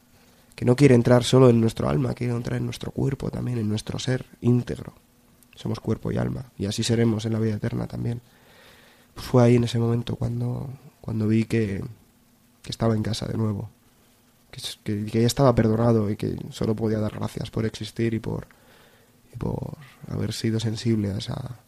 que 0.54 0.64
no 0.64 0.76
quiere 0.76 0.94
entrar 0.94 1.24
solo 1.24 1.50
en 1.50 1.60
nuestro 1.60 1.88
alma, 1.88 2.14
quiere 2.14 2.32
entrar 2.32 2.58
en 2.58 2.64
nuestro 2.64 2.90
cuerpo 2.90 3.30
también, 3.30 3.58
en 3.58 3.68
nuestro 3.68 3.98
ser 3.98 4.24
íntegro. 4.40 4.94
Somos 5.54 5.80
cuerpo 5.80 6.12
y 6.12 6.16
alma, 6.16 6.52
y 6.58 6.66
así 6.66 6.82
seremos 6.82 7.24
en 7.24 7.32
la 7.32 7.38
vida 7.38 7.56
eterna 7.56 7.86
también. 7.86 8.20
Pues 9.14 9.26
fue 9.26 9.42
ahí 9.42 9.56
en 9.56 9.64
ese 9.64 9.78
momento 9.78 10.16
cuando, 10.16 10.70
cuando 11.00 11.26
vi 11.28 11.44
que, 11.44 11.82
que 12.62 12.70
estaba 12.70 12.94
en 12.94 13.02
casa 13.02 13.26
de 13.26 13.36
nuevo, 13.36 13.70
que, 14.50 15.06
que, 15.06 15.20
ya 15.20 15.26
estaba 15.26 15.54
perdonado 15.54 16.10
y 16.10 16.16
que 16.16 16.36
solo 16.50 16.74
podía 16.74 16.98
dar 16.98 17.14
gracias 17.14 17.50
por 17.50 17.66
existir 17.66 18.14
y 18.14 18.18
por, 18.18 18.46
y 19.32 19.36
por 19.36 19.76
haber 20.08 20.32
sido 20.32 20.60
sensible 20.60 21.12
a, 21.12 21.18
esa, 21.18 21.58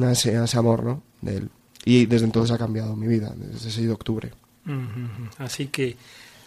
a, 0.00 0.12
ese, 0.12 0.36
a 0.36 0.44
ese 0.44 0.58
amor 0.58 0.84
¿no? 0.84 1.02
de 1.20 1.36
él. 1.38 1.50
Y 1.84 2.06
desde 2.06 2.26
entonces 2.26 2.54
ha 2.54 2.58
cambiado 2.58 2.94
mi 2.96 3.06
vida, 3.06 3.32
desde 3.36 3.56
ese 3.56 3.70
6 3.70 3.86
de 3.86 3.92
octubre. 3.92 4.30
Así 5.38 5.68
que 5.68 5.96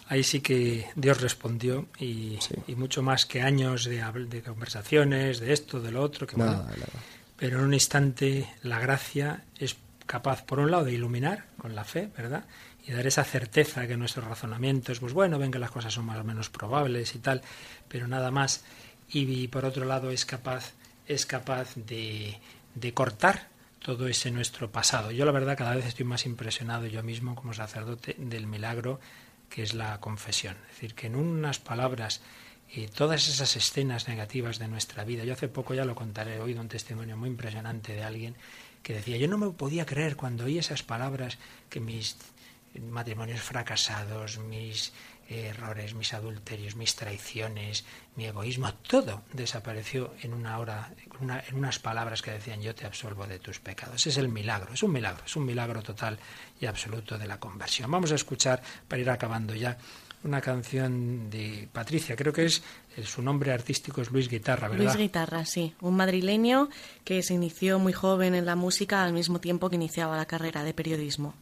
ahí 0.08 0.22
sí 0.22 0.40
que 0.40 0.86
Dios 0.94 1.20
respondió 1.20 1.86
y, 1.98 2.38
y 2.66 2.74
mucho 2.76 3.02
más 3.02 3.26
que 3.26 3.42
años 3.42 3.84
de, 3.84 4.02
de 4.28 4.42
conversaciones, 4.42 5.40
de 5.40 5.52
esto, 5.52 5.80
de 5.80 5.90
lo 5.90 6.02
otro, 6.02 6.26
que 6.26 6.36
Nada, 6.36 6.62
bueno, 6.62 6.70
nada. 6.70 7.04
pero 7.36 7.58
en 7.58 7.64
un 7.64 7.74
instante 7.74 8.48
la 8.62 8.78
gracia 8.78 9.44
es 9.58 9.76
capaz, 10.06 10.44
por 10.44 10.58
un 10.60 10.70
lado, 10.70 10.84
de 10.84 10.92
iluminar 10.92 11.46
con 11.58 11.74
la 11.74 11.84
fe, 11.84 12.10
¿verdad? 12.16 12.44
Y 12.86 12.92
dar 12.92 13.06
esa 13.06 13.24
certeza 13.24 13.86
que 13.86 13.96
nuestros 13.96 14.26
razonamientos, 14.26 15.00
pues 15.00 15.12
bueno, 15.12 15.38
ven 15.38 15.50
que 15.50 15.58
las 15.58 15.70
cosas 15.70 15.94
son 15.94 16.04
más 16.04 16.18
o 16.18 16.24
menos 16.24 16.50
probables 16.50 17.14
y 17.14 17.18
tal, 17.18 17.42
pero 17.88 18.06
nada 18.06 18.30
más. 18.30 18.64
Y, 19.08 19.48
por 19.48 19.64
otro 19.64 19.84
lado 19.84 20.10
es 20.10 20.24
capaz, 20.24 20.72
es 21.06 21.24
capaz 21.24 21.74
de, 21.76 22.38
de 22.74 22.94
cortar 22.94 23.48
todo 23.78 24.06
ese 24.06 24.30
nuestro 24.30 24.70
pasado. 24.70 25.10
Yo 25.12 25.24
la 25.24 25.32
verdad 25.32 25.56
cada 25.56 25.74
vez 25.74 25.86
estoy 25.86 26.04
más 26.04 26.26
impresionado 26.26 26.86
yo 26.86 27.02
mismo 27.02 27.34
como 27.34 27.54
sacerdote 27.54 28.16
del 28.18 28.46
milagro 28.46 29.00
que 29.48 29.62
es 29.62 29.74
la 29.74 30.00
confesión. 30.00 30.56
Es 30.68 30.74
decir, 30.74 30.94
que 30.94 31.06
en 31.06 31.16
unas 31.16 31.58
palabras 31.58 32.22
eh, 32.76 32.88
todas 32.92 33.28
esas 33.28 33.54
escenas 33.54 34.08
negativas 34.08 34.58
de 34.58 34.66
nuestra 34.66 35.04
vida. 35.04 35.22
Yo 35.22 35.34
hace 35.34 35.46
poco 35.46 35.74
ya 35.74 35.84
lo 35.84 35.94
contaré, 35.94 36.36
he 36.36 36.40
oído 36.40 36.60
un 36.60 36.68
testimonio 36.68 37.16
muy 37.16 37.28
impresionante 37.28 37.92
de 37.92 38.02
alguien 38.02 38.34
que 38.82 38.94
decía, 38.94 39.16
yo 39.16 39.28
no 39.28 39.38
me 39.38 39.50
podía 39.50 39.86
creer 39.86 40.16
cuando 40.16 40.44
oí 40.44 40.58
esas 40.58 40.82
palabras 40.82 41.38
que 41.70 41.78
mis 41.78 42.16
matrimonios 42.80 43.40
fracasados, 43.40 44.38
mis 44.38 44.92
errores, 45.28 45.94
mis 45.94 46.12
adulterios, 46.12 46.76
mis 46.76 46.94
traiciones, 46.96 47.84
mi 48.16 48.26
egoísmo, 48.26 48.74
todo 48.74 49.22
desapareció 49.32 50.12
en 50.22 50.34
una 50.34 50.58
hora, 50.58 50.92
una- 51.20 51.42
en 51.48 51.54
unas 51.56 51.78
palabras 51.78 52.20
que 52.20 52.30
decían 52.30 52.60
yo 52.60 52.74
te 52.74 52.84
absolvo 52.84 53.26
de 53.26 53.38
tus 53.38 53.58
pecados. 53.58 54.06
Es 54.06 54.18
el 54.18 54.28
milagro, 54.28 54.74
es 54.74 54.82
un 54.82 54.92
milagro, 54.92 55.22
es 55.24 55.34
un 55.36 55.46
milagro 55.46 55.82
total 55.82 56.18
y 56.60 56.66
absoluto 56.66 57.16
de 57.16 57.26
la 57.26 57.40
conversión. 57.40 57.90
Vamos 57.90 58.12
a 58.12 58.16
escuchar, 58.16 58.62
para 58.86 59.00
ir 59.00 59.08
acabando 59.08 59.54
ya, 59.54 59.78
una 60.24 60.40
canción 60.40 61.28
de 61.30 61.68
Patricia, 61.72 62.16
creo 62.16 62.32
que 62.32 62.46
es 62.46 62.62
eh, 62.96 63.02
su 63.04 63.20
nombre 63.20 63.52
artístico 63.52 64.00
es 64.00 64.10
Luis 64.10 64.28
Guitarra, 64.28 64.68
¿verdad? 64.68 64.84
Luis 64.84 64.96
Guitarra, 64.96 65.44
sí, 65.44 65.74
un 65.80 65.96
madrileño 65.96 66.68
que 67.04 67.22
se 67.22 67.34
inició 67.34 67.78
muy 67.78 67.92
joven 67.92 68.34
en 68.34 68.46
la 68.46 68.56
música 68.56 69.04
al 69.04 69.12
mismo 69.12 69.38
tiempo 69.40 69.68
que 69.68 69.76
iniciaba 69.76 70.16
la 70.16 70.24
carrera 70.26 70.64
de 70.64 70.72
periodismo. 70.74 71.34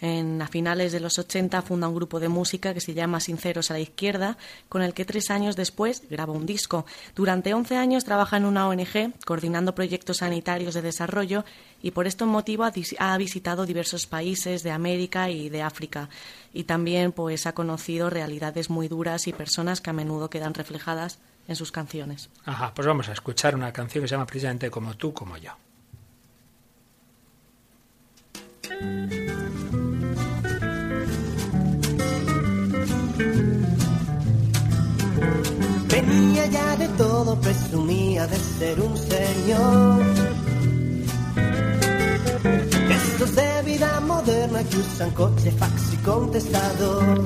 En, 0.00 0.40
a 0.40 0.48
finales 0.48 0.92
de 0.92 1.00
los 1.00 1.18
80 1.18 1.60
funda 1.62 1.88
un 1.88 1.94
grupo 1.94 2.20
de 2.20 2.28
música 2.28 2.72
que 2.72 2.80
se 2.80 2.94
llama 2.94 3.20
Sinceros 3.20 3.70
a 3.70 3.74
la 3.74 3.80
Izquierda, 3.80 4.38
con 4.68 4.82
el 4.82 4.94
que 4.94 5.04
tres 5.04 5.30
años 5.30 5.56
después 5.56 6.02
graba 6.08 6.32
un 6.32 6.46
disco. 6.46 6.86
Durante 7.16 7.54
11 7.54 7.76
años 7.76 8.04
trabaja 8.04 8.36
en 8.36 8.44
una 8.44 8.68
ONG 8.68 9.12
coordinando 9.24 9.74
proyectos 9.74 10.18
sanitarios 10.18 10.74
de 10.74 10.82
desarrollo 10.82 11.44
y 11.82 11.90
por 11.90 12.06
este 12.06 12.24
motivo 12.24 12.64
ha, 12.64 12.72
ha 12.98 13.18
visitado 13.18 13.66
diversos 13.66 14.06
países 14.06 14.62
de 14.62 14.70
América 14.70 15.30
y 15.30 15.48
de 15.48 15.62
África. 15.62 16.08
Y 16.52 16.64
también 16.64 17.12
pues, 17.12 17.46
ha 17.46 17.54
conocido 17.54 18.10
realidades 18.10 18.70
muy 18.70 18.88
duras 18.88 19.26
y 19.26 19.32
personas 19.32 19.80
que 19.80 19.90
a 19.90 19.92
menudo 19.92 20.30
quedan 20.30 20.54
reflejadas 20.54 21.18
en 21.48 21.56
sus 21.56 21.72
canciones. 21.72 22.30
Ajá, 22.44 22.72
pues 22.74 22.86
vamos 22.86 23.08
a 23.08 23.12
escuchar 23.12 23.54
una 23.54 23.72
canción 23.72 24.02
que 24.02 24.08
se 24.08 24.14
llama 24.14 24.26
precisamente 24.26 24.70
Como 24.70 24.96
tú, 24.96 25.12
como 25.12 25.36
yo. 25.38 25.52
Venía 36.00 36.46
ya 36.46 36.76
de 36.76 36.86
todo, 36.90 37.34
presumía 37.40 38.24
de 38.28 38.36
ser 38.36 38.80
un 38.80 38.96
señor. 38.96 40.00
Estos 42.88 43.34
de 43.34 43.62
vida 43.64 43.98
moderna 44.06 44.62
que 44.62 44.76
usan 44.76 45.10
coche, 45.10 45.50
fax 45.50 45.94
y 45.94 45.96
contestador. 45.96 47.24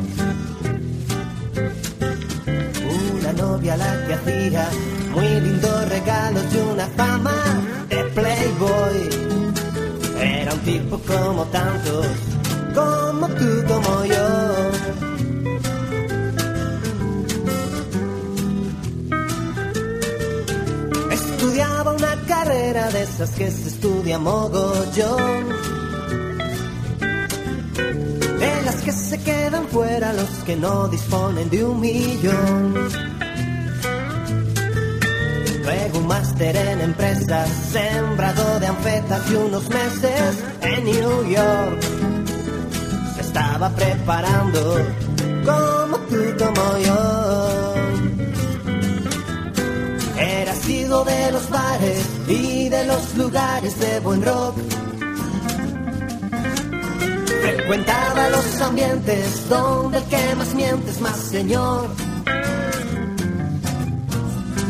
Una 3.19 3.33
novia 3.35 3.77
la 3.77 4.07
que 4.07 4.15
hacía 4.15 4.67
muy 5.13 5.29
lindos 5.41 5.89
regalos 5.91 6.45
y 6.55 6.57
una 6.73 6.87
fama 6.97 7.35
de 7.91 8.05
playboy. 8.05 8.99
Era 10.19 10.55
un 10.55 10.61
tipo 10.61 10.99
como 11.01 11.45
tantos, 11.45 12.07
como 12.75 13.29
tú, 13.29 13.65
como 13.69 14.05
yo. 14.07 14.82
Carrera 22.53 22.91
de 22.91 23.03
esas 23.03 23.31
que 23.31 23.51
se 23.51 23.69
estudia 23.69 24.19
mogollón. 24.19 25.49
De 28.41 28.63
las 28.67 28.77
que 28.85 28.93
se 28.93 29.19
quedan 29.23 29.67
fuera 29.69 30.13
los 30.13 30.29
que 30.45 30.57
no 30.57 30.89
disponen 30.89 31.49
de 31.49 31.65
un 31.65 31.81
millón. 31.81 32.75
Luego 35.65 35.99
un 35.99 36.07
máster 36.07 36.55
en 36.57 36.81
empresas, 36.83 37.49
sembrado 37.73 38.61
de 38.61 38.67
anfetas 38.67 39.31
y 39.31 39.35
unos 39.35 39.69
meses 39.71 40.45
en 40.61 40.85
New 40.85 41.25
York. 41.31 41.81
Se 43.15 43.21
estaba 43.23 43.71
preparando 43.71 44.77
como 45.47 45.97
tú, 46.11 46.23
como 46.39 46.79
yo. 46.85 47.72
De 50.67 51.33
los 51.33 51.51
bares 51.51 52.07
y 52.29 52.69
de 52.69 52.85
los 52.87 53.17
lugares 53.17 53.81
de 53.81 53.99
buen 53.99 54.23
rock. 54.23 54.55
Frecuentaba 57.43 58.29
los 58.31 58.61
ambientes 58.61 59.49
donde 59.49 59.99
el 59.99 60.05
que 60.05 60.35
más 60.37 60.55
miente 60.55 60.91
es 60.91 61.01
más 61.01 61.17
señor. 61.17 61.89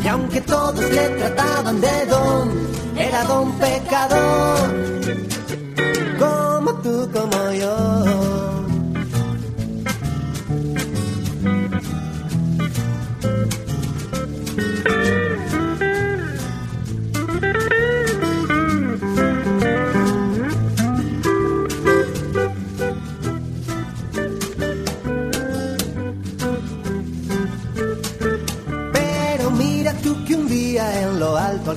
Y 0.03 0.07
aunque 0.07 0.41
todos 0.41 0.79
le 0.79 1.09
trataban 1.09 1.79
de 1.79 2.05
don, 2.07 2.51
era 2.97 3.23
don 3.25 3.51
pecador. 3.59 4.73
Como 6.17 6.73
tú, 6.81 7.09
como 7.13 7.51
yo. 7.51 8.42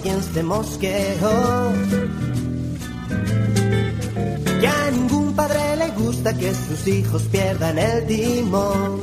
Alguien 0.06 0.22
se 0.22 0.42
mosqueó. 0.42 1.72
Que 4.60 4.68
a 4.68 4.90
ningún 4.90 5.34
padre 5.34 5.76
le 5.76 5.88
gusta 5.90 6.32
que 6.34 6.52
sus 6.54 6.86
hijos 6.86 7.22
pierdan 7.24 7.78
el 7.78 8.06
timón. 8.06 9.00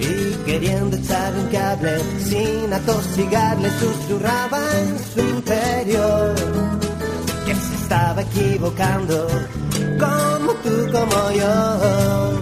Y 0.00 0.44
queriendo 0.44 0.96
echar 0.96 1.32
un 1.34 1.46
cable 1.48 1.98
sin 2.18 2.72
atosigarle 2.72 3.70
susurraba 3.80 4.60
en 4.80 4.98
su 5.12 5.20
interior 5.20 6.34
que 7.46 7.54
se 7.54 7.74
estaba 7.82 8.22
equivocando 8.22 9.26
como 9.98 10.52
tú, 10.62 10.92
como 10.92 11.30
yo. 11.32 12.33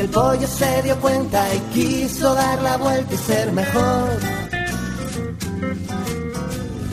Y 0.00 0.04
el 0.04 0.08
pollo 0.08 0.46
se 0.46 0.82
dio 0.82 0.96
cuenta 0.98 1.44
y 1.54 1.58
quiso 1.74 2.34
dar 2.34 2.62
la 2.62 2.78
vuelta 2.78 3.12
y 3.12 3.18
ser 3.18 3.52
mejor. 3.52 4.08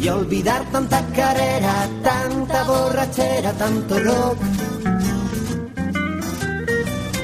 Y 0.02 0.10
olvidar 0.10 0.70
tanta 0.74 1.02
carrera, 1.16 1.88
tanta 2.04 2.64
borrachera, 2.66 3.54
tanto 3.54 3.98
rock. 3.98 4.38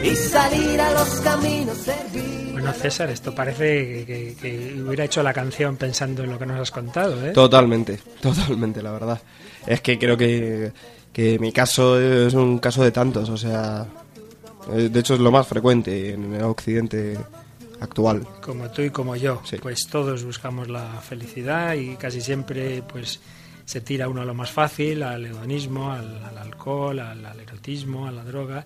Y 0.04 0.16
salir 0.16 0.80
a 0.80 0.94
los 0.94 1.10
caminos, 1.20 1.78
servir. 1.80 2.52
Bueno, 2.54 2.72
César, 2.72 3.10
esto 3.10 3.36
parece 3.36 4.06
que, 4.06 4.06
que- 4.06 4.36
que 4.42 4.82
hubiera 4.82 5.04
hecho 5.04 5.22
la 5.22 5.34
canción 5.34 5.76
pensando 5.76 6.24
en 6.24 6.30
lo 6.30 6.40
que 6.40 6.46
nos 6.46 6.62
has 6.62 6.72
contado, 6.72 7.26
¿eh? 7.28 7.32
Totalmente, 7.32 8.00
totalmente, 8.22 8.82
la 8.82 8.92
verdad. 8.94 9.22
Es 9.68 9.82
que 9.82 10.00
creo 10.00 10.16
que, 10.16 10.72
que 11.12 11.38
mi 11.40 11.52
caso 11.52 12.00
es 12.00 12.34
un 12.36 12.60
caso 12.60 12.84
de 12.84 12.92
tantos, 12.92 13.28
o 13.30 13.36
sea, 13.38 13.86
de 14.72 15.00
hecho 15.00 15.14
es 15.16 15.20
lo 15.20 15.32
más 15.32 15.48
frecuente 15.48 16.14
en 16.14 16.34
el 16.34 16.44
occidente 16.44 17.18
actual. 17.80 18.26
Como 18.42 18.70
tú 18.72 18.82
y 18.82 18.90
como 18.90 19.16
yo. 19.16 19.42
Sí. 19.46 19.58
Pues 19.58 19.88
todos 19.88 20.24
buscamos 20.24 20.70
la 20.70 21.02
felicidad 21.02 21.74
y 21.76 21.96
casi 21.96 22.22
siempre 22.22 22.82
pues 22.82 23.20
se 23.66 23.82
tira 23.82 24.10
uno 24.10 24.22
a 24.22 24.26
lo 24.26 24.34
más 24.34 24.52
fácil, 24.52 25.04
al 25.04 25.26
hedonismo, 25.26 25.92
al, 25.92 26.24
al 26.24 26.38
alcohol, 26.38 27.00
al, 27.00 27.26
al 27.26 27.40
erotismo, 27.40 28.08
a 28.08 28.12
la 28.12 28.24
droga, 28.24 28.66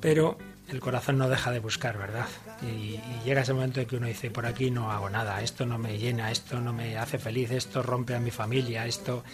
pero 0.00 0.38
el 0.68 0.80
corazón 0.80 1.18
no 1.18 1.28
deja 1.28 1.50
de 1.50 1.60
buscar, 1.60 1.96
¿verdad? 1.98 2.26
Y, 2.62 2.94
y 2.94 3.20
llega 3.24 3.40
ese 3.40 3.54
momento 3.54 3.80
en 3.80 3.86
que 3.86 3.96
uno 3.96 4.06
dice, 4.06 4.30
por 4.30 4.46
aquí 4.46 4.70
no 4.70 4.92
hago 4.92 5.08
nada, 5.08 5.40
esto 5.42 5.64
no 5.64 5.78
me 5.78 5.98
llena, 5.98 6.30
esto 6.30 6.60
no 6.60 6.72
me 6.72 6.98
hace 6.98 7.18
feliz, 7.18 7.50
esto 7.50 7.82
rompe 7.82 8.14
a 8.14 8.20
mi 8.20 8.30
familia, 8.30 8.86
esto 8.86 9.24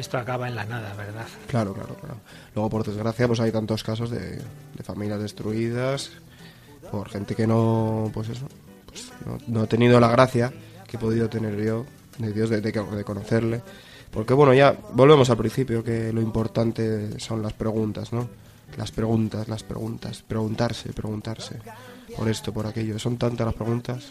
esto 0.00 0.18
acaba 0.18 0.48
en 0.48 0.54
la 0.54 0.64
nada, 0.64 0.94
¿verdad? 0.94 1.26
Claro, 1.46 1.74
claro, 1.74 1.94
claro. 1.94 2.16
Luego, 2.54 2.70
por 2.70 2.84
desgracia, 2.84 3.26
pues 3.26 3.40
hay 3.40 3.52
tantos 3.52 3.84
casos 3.84 4.10
de, 4.10 4.36
de 4.38 4.82
familias 4.82 5.20
destruidas 5.20 6.10
por 6.90 7.08
gente 7.08 7.34
que 7.36 7.46
no, 7.46 8.10
pues 8.12 8.30
eso, 8.30 8.46
pues 8.86 9.12
no, 9.24 9.38
no 9.46 9.60
ha 9.62 9.66
tenido 9.66 10.00
la 10.00 10.08
gracia 10.08 10.52
que 10.88 10.96
he 10.96 11.00
podido 11.00 11.28
tener 11.28 11.56
yo 11.62 11.86
de 12.18 12.32
Dios, 12.32 12.50
de, 12.50 12.60
de, 12.60 12.72
de 12.72 13.04
conocerle. 13.04 13.62
Porque 14.10 14.34
bueno, 14.34 14.52
ya 14.52 14.76
volvemos 14.92 15.30
al 15.30 15.36
principio, 15.36 15.84
que 15.84 16.12
lo 16.12 16.20
importante 16.20 17.20
son 17.20 17.42
las 17.42 17.52
preguntas, 17.52 18.12
¿no? 18.12 18.28
Las 18.76 18.90
preguntas, 18.90 19.48
las 19.48 19.62
preguntas, 19.62 20.22
preguntarse, 20.26 20.92
preguntarse, 20.92 21.58
por 22.16 22.28
esto, 22.28 22.52
por 22.52 22.66
aquello. 22.66 22.98
Son 22.98 23.16
tantas 23.16 23.46
las 23.46 23.54
preguntas. 23.54 24.10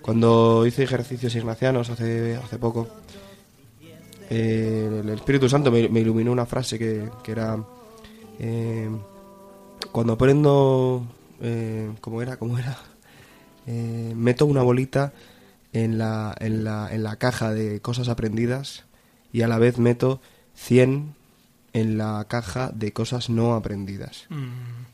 Cuando 0.00 0.66
hice 0.66 0.82
ejercicios 0.82 1.34
ignacianos 1.34 1.90
hace, 1.90 2.36
hace 2.36 2.58
poco, 2.58 2.88
eh, 4.34 5.00
el 5.02 5.08
Espíritu 5.10 5.48
Santo 5.48 5.70
me, 5.70 5.88
me 5.88 6.00
iluminó 6.00 6.32
una 6.32 6.46
frase 6.46 6.78
que, 6.78 7.08
que 7.22 7.32
era, 7.32 7.62
eh, 8.38 8.88
cuando 9.90 10.14
aprendo, 10.14 11.04
eh, 11.40 11.90
¿cómo 12.00 12.22
era? 12.22 12.36
¿Cómo 12.38 12.58
era? 12.58 12.78
Eh, 13.66 14.12
meto 14.16 14.46
una 14.46 14.62
bolita 14.62 15.12
en 15.72 15.98
la, 15.98 16.34
en, 16.40 16.64
la, 16.64 16.88
en 16.90 17.02
la 17.02 17.16
caja 17.16 17.52
de 17.52 17.80
cosas 17.80 18.08
aprendidas 18.08 18.84
y 19.32 19.42
a 19.42 19.48
la 19.48 19.58
vez 19.58 19.78
meto 19.78 20.20
100 20.54 21.14
en 21.74 21.98
la 21.98 22.24
caja 22.28 22.70
de 22.74 22.92
cosas 22.92 23.30
no 23.30 23.54
aprendidas. 23.54 24.26
Mm, 24.30 24.84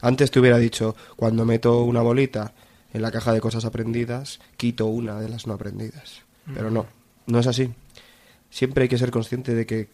Antes 0.00 0.30
te 0.30 0.40
hubiera 0.40 0.58
dicho, 0.58 0.96
cuando 1.16 1.44
meto 1.44 1.82
una 1.82 2.00
bolita 2.02 2.52
en 2.92 3.02
la 3.02 3.10
caja 3.10 3.32
de 3.32 3.40
cosas 3.40 3.64
aprendidas, 3.64 4.40
quito 4.56 4.86
una 4.86 5.20
de 5.20 5.28
las 5.28 5.46
no 5.46 5.52
aprendidas. 5.54 6.22
Pero 6.54 6.70
no, 6.70 6.86
no 7.26 7.38
es 7.38 7.46
así. 7.46 7.70
Siempre 8.50 8.82
hay 8.82 8.88
que 8.88 8.98
ser 8.98 9.10
consciente 9.10 9.54
de 9.54 9.66
que, 9.66 9.88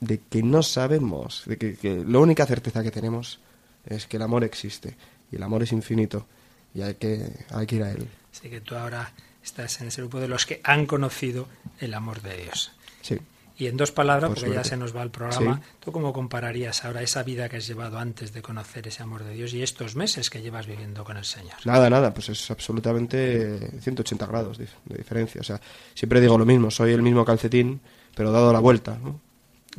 de 0.00 0.20
que 0.20 0.42
no 0.42 0.62
sabemos, 0.62 1.42
de 1.46 1.56
que, 1.56 1.76
que 1.76 2.04
la 2.06 2.18
única 2.18 2.46
certeza 2.46 2.82
que 2.82 2.90
tenemos 2.90 3.40
es 3.86 4.06
que 4.06 4.16
el 4.18 4.22
amor 4.22 4.44
existe 4.44 4.96
y 5.32 5.36
el 5.36 5.42
amor 5.42 5.62
es 5.62 5.72
infinito 5.72 6.26
y 6.74 6.82
hay 6.82 6.94
que, 6.94 7.32
hay 7.50 7.66
que 7.66 7.76
ir 7.76 7.82
a 7.82 7.90
él. 7.90 8.08
Así 8.32 8.50
que 8.50 8.60
tú 8.60 8.74
ahora 8.74 9.12
estás 9.42 9.80
en 9.80 9.88
ese 9.88 10.02
grupo 10.02 10.20
de 10.20 10.28
los 10.28 10.46
que 10.46 10.60
han 10.64 10.86
conocido 10.86 11.48
el 11.80 11.94
amor 11.94 12.20
de 12.22 12.42
Dios. 12.42 12.72
Sí. 13.02 13.18
Y 13.56 13.68
en 13.68 13.76
dos 13.76 13.92
palabras, 13.92 14.30
Por 14.30 14.38
porque 14.40 14.54
ya 14.54 14.64
se 14.64 14.76
nos 14.76 14.94
va 14.96 15.02
el 15.02 15.10
programa, 15.10 15.60
Sí. 15.62 15.70
¿tú 15.78 15.92
cómo 15.92 16.12
compararías 16.12 16.84
ahora 16.84 17.02
esa 17.02 17.22
vida 17.22 17.48
que 17.48 17.58
has 17.58 17.66
llevado 17.68 17.98
antes 17.98 18.32
de 18.32 18.42
conocer 18.42 18.88
ese 18.88 19.02
amor 19.04 19.22
de 19.22 19.32
Dios 19.34 19.54
y 19.54 19.62
estos 19.62 19.94
meses 19.94 20.28
que 20.28 20.42
llevas 20.42 20.66
viviendo 20.66 21.04
con 21.04 21.16
el 21.16 21.24
Señor? 21.24 21.54
Nada, 21.64 21.88
nada, 21.88 22.12
pues 22.12 22.30
es 22.30 22.50
absolutamente 22.50 23.80
180 23.80 24.26
grados 24.26 24.58
de, 24.58 24.66
de 24.86 24.96
diferencia. 24.96 25.40
O 25.40 25.44
sea, 25.44 25.60
siempre 25.94 26.20
digo 26.20 26.36
lo 26.36 26.44
mismo, 26.44 26.70
soy 26.72 26.92
el 26.92 27.02
mismo 27.02 27.24
calcetín, 27.24 27.80
pero 28.16 28.32
dado 28.32 28.52
la 28.52 28.58
vuelta, 28.60 28.98
¿no? 29.00 29.20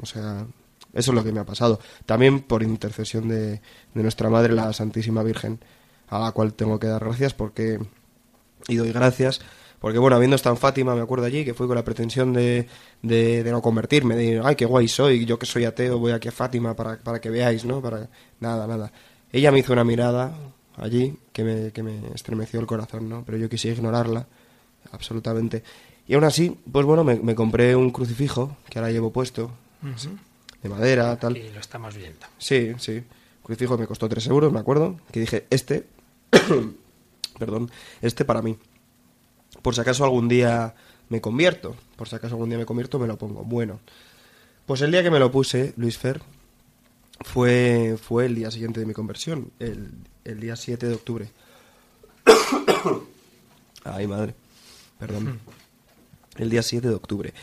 O 0.01 0.05
sea, 0.05 0.45
eso 0.93 1.11
es 1.11 1.15
lo 1.15 1.23
que 1.23 1.33
me 1.33 1.41
ha 1.41 1.45
pasado. 1.45 1.79
También 2.05 2.41
por 2.41 2.63
intercesión 2.63 3.27
de, 3.27 3.61
de 3.93 4.03
nuestra 4.03 4.29
Madre, 4.29 4.53
la 4.53 4.71
Santísima 4.71 5.21
Virgen, 5.23 5.59
a 6.07 6.19
la 6.19 6.31
cual 6.31 6.53
tengo 6.53 6.79
que 6.79 6.87
dar 6.87 7.03
gracias 7.03 7.33
porque 7.33 7.79
y 8.69 8.75
doy 8.77 8.91
gracias 8.93 9.41
porque 9.79 9.99
bueno 9.99 10.15
habiendo 10.15 10.35
estado 10.35 10.55
en 10.55 10.59
Fátima 10.59 10.95
me 10.95 11.01
acuerdo 11.01 11.25
allí 11.25 11.45
que 11.45 11.53
fui 11.53 11.67
con 11.67 11.75
la 11.75 11.83
pretensión 11.83 12.33
de, 12.33 12.67
de, 13.01 13.43
de 13.43 13.51
no 13.51 13.61
convertirme 13.61 14.15
de 14.15 14.41
ay 14.43 14.55
qué 14.55 14.65
guay 14.65 14.87
soy 14.87 15.25
yo 15.25 15.39
que 15.39 15.45
soy 15.45 15.65
ateo 15.65 15.97
voy 15.97 16.11
aquí 16.11 16.27
a 16.27 16.31
Fátima 16.31 16.75
para, 16.75 16.97
para 16.97 17.19
que 17.19 17.29
veáis 17.29 17.65
no 17.65 17.81
para 17.81 18.09
nada 18.39 18.67
nada 18.67 18.91
ella 19.31 19.51
me 19.51 19.59
hizo 19.59 19.73
una 19.73 19.83
mirada 19.83 20.35
allí 20.77 21.17
que 21.31 21.43
me, 21.43 21.71
que 21.71 21.83
me 21.83 22.07
estremeció 22.13 22.59
el 22.59 22.65
corazón 22.65 23.09
no 23.09 23.23
pero 23.25 23.37
yo 23.37 23.49
quise 23.49 23.69
ignorarla 23.69 24.27
absolutamente 24.91 25.63
y 26.07 26.13
aún 26.13 26.23
así 26.23 26.57
pues 26.71 26.85
bueno 26.85 27.03
me, 27.03 27.15
me 27.15 27.35
compré 27.35 27.75
un 27.75 27.91
crucifijo 27.91 28.57
que 28.69 28.79
ahora 28.79 28.91
llevo 28.91 29.11
puesto 29.11 29.51
de 30.65 30.69
madera 30.69 31.15
tal 31.17 31.37
Y 31.37 31.51
lo 31.51 31.59
estamos 31.59 31.95
viendo. 31.95 32.25
Sí, 32.37 32.73
sí. 32.79 33.03
Crucifijo 33.43 33.77
me 33.77 33.85
costó 33.85 34.09
3 34.09 34.25
euros, 34.27 34.51
me 34.51 34.59
acuerdo. 34.59 34.99
Que 35.11 35.19
dije, 35.19 35.45
este, 35.51 35.85
perdón, 37.39 37.69
este 38.01 38.25
para 38.25 38.41
mí. 38.41 38.57
Por 39.65 39.73
si 39.73 39.81
acaso 39.81 40.03
algún 40.03 40.27
día 40.27 40.75
me 41.09 41.21
convierto. 41.21 41.75
Por 41.95 42.07
si 42.07 42.15
acaso 42.15 42.35
algún 42.35 42.49
día 42.49 42.59
me 42.59 42.67
convierto, 42.67 42.99
me 42.99 43.07
lo 43.07 43.17
pongo. 43.17 43.43
Bueno, 43.43 43.79
pues 44.67 44.81
el 44.81 44.91
día 44.91 45.01
que 45.01 45.09
me 45.09 45.17
lo 45.17 45.31
puse, 45.31 45.73
Luis 45.75 45.97
Fer, 45.97 46.21
fue, 47.21 47.97
fue 47.99 48.27
el 48.27 48.35
día 48.35 48.51
siguiente 48.51 48.79
de 48.79 48.85
mi 48.85 48.93
conversión. 48.93 49.49
El, 49.57 49.89
el 50.23 50.39
día 50.39 50.55
7 50.55 50.85
de 50.85 50.93
octubre. 50.93 51.29
Ay, 53.85 54.05
madre. 54.05 54.35
Perdón. 54.99 55.39
El 56.37 56.51
día 56.51 56.61
7 56.61 56.87
de 56.87 56.93
octubre. 56.93 57.33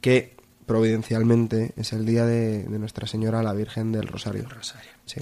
Que 0.00 0.36
providencialmente 0.66 1.72
es 1.76 1.92
el 1.92 2.06
día 2.06 2.24
de, 2.24 2.62
de 2.62 2.78
Nuestra 2.78 3.08
Señora 3.08 3.42
la 3.42 3.54
Virgen 3.54 3.90
del 3.90 4.06
Rosario. 4.06 4.48
Rosario. 4.48 4.92
Sí. 5.04 5.20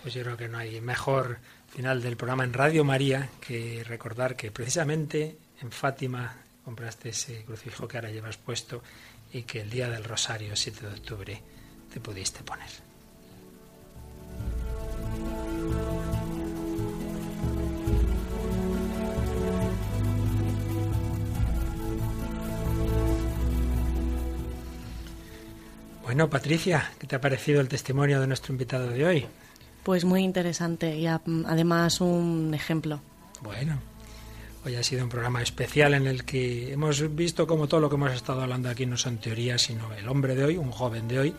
Pues 0.00 0.14
yo 0.14 0.22
creo 0.22 0.38
que 0.38 0.48
no 0.48 0.56
hay 0.56 0.80
mejor 0.80 1.40
final 1.68 2.00
del 2.00 2.16
programa 2.16 2.44
en 2.44 2.54
Radio 2.54 2.84
María 2.84 3.28
que 3.46 3.84
recordar 3.86 4.34
que 4.34 4.50
precisamente 4.50 5.36
en 5.62 5.70
Fátima 5.70 6.34
compraste 6.64 7.10
ese 7.10 7.44
crucifijo 7.44 7.88
que 7.88 7.96
ahora 7.96 8.10
llevas 8.10 8.36
puesto 8.36 8.82
y 9.32 9.42
que 9.42 9.60
el 9.60 9.70
día 9.70 9.88
del 9.88 10.04
Rosario, 10.04 10.54
7 10.56 10.86
de 10.86 10.92
octubre, 10.92 11.42
te 11.92 12.00
pudiste 12.00 12.42
poner. 12.42 12.68
Bueno, 26.02 26.28
Patricia, 26.28 26.90
¿qué 26.98 27.06
te 27.06 27.16
ha 27.16 27.20
parecido 27.20 27.60
el 27.60 27.68
testimonio 27.68 28.20
de 28.20 28.26
nuestro 28.26 28.52
invitado 28.52 28.88
de 28.88 29.06
hoy? 29.06 29.26
Pues 29.84 30.04
muy 30.04 30.22
interesante 30.22 30.96
y 30.96 31.06
además 31.06 32.00
un 32.00 32.52
ejemplo. 32.52 33.00
Bueno, 33.42 33.78
hoy 34.64 34.76
ha 34.76 34.82
sido 34.82 35.02
un 35.02 35.08
programa 35.08 35.42
especial 35.42 35.94
en 35.94 36.06
el 36.06 36.24
que 36.24 36.72
hemos 36.72 37.14
visto 37.14 37.46
como 37.46 37.68
todo 37.68 37.80
lo 37.80 37.88
que 37.88 37.96
hemos 37.96 38.12
estado 38.12 38.42
hablando 38.42 38.68
aquí 38.68 38.86
no 38.86 38.96
son 38.96 39.18
teorías, 39.18 39.62
sino 39.62 39.92
el 39.94 40.08
hombre 40.08 40.34
de 40.34 40.44
hoy, 40.44 40.56
un 40.56 40.70
joven 40.70 41.08
de 41.08 41.18
hoy. 41.18 41.34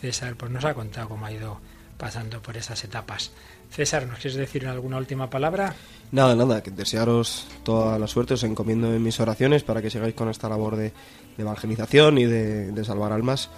César 0.00 0.36
pues 0.36 0.50
nos 0.50 0.64
ha 0.64 0.74
contado 0.74 1.08
cómo 1.08 1.26
ha 1.26 1.32
ido 1.32 1.60
pasando 1.96 2.40
por 2.42 2.56
esas 2.56 2.82
etapas. 2.84 3.32
César, 3.70 4.06
¿nos 4.06 4.18
quieres 4.18 4.36
decir 4.36 4.66
alguna 4.66 4.98
última 4.98 5.30
palabra? 5.30 5.74
Nada, 6.12 6.34
nada, 6.34 6.62
que 6.62 6.70
desearos 6.70 7.46
toda 7.64 7.98
la 7.98 8.06
suerte, 8.06 8.34
os 8.34 8.44
encomiendo 8.44 8.92
en 8.94 9.02
mis 9.02 9.18
oraciones 9.18 9.64
para 9.64 9.82
que 9.82 9.90
sigáis 9.90 10.14
con 10.14 10.28
esta 10.28 10.48
labor 10.48 10.76
de, 10.76 10.92
de 11.36 11.42
evangelización 11.42 12.18
y 12.18 12.24
de, 12.24 12.72
de 12.72 12.84
salvar 12.84 13.12
almas. 13.12 13.50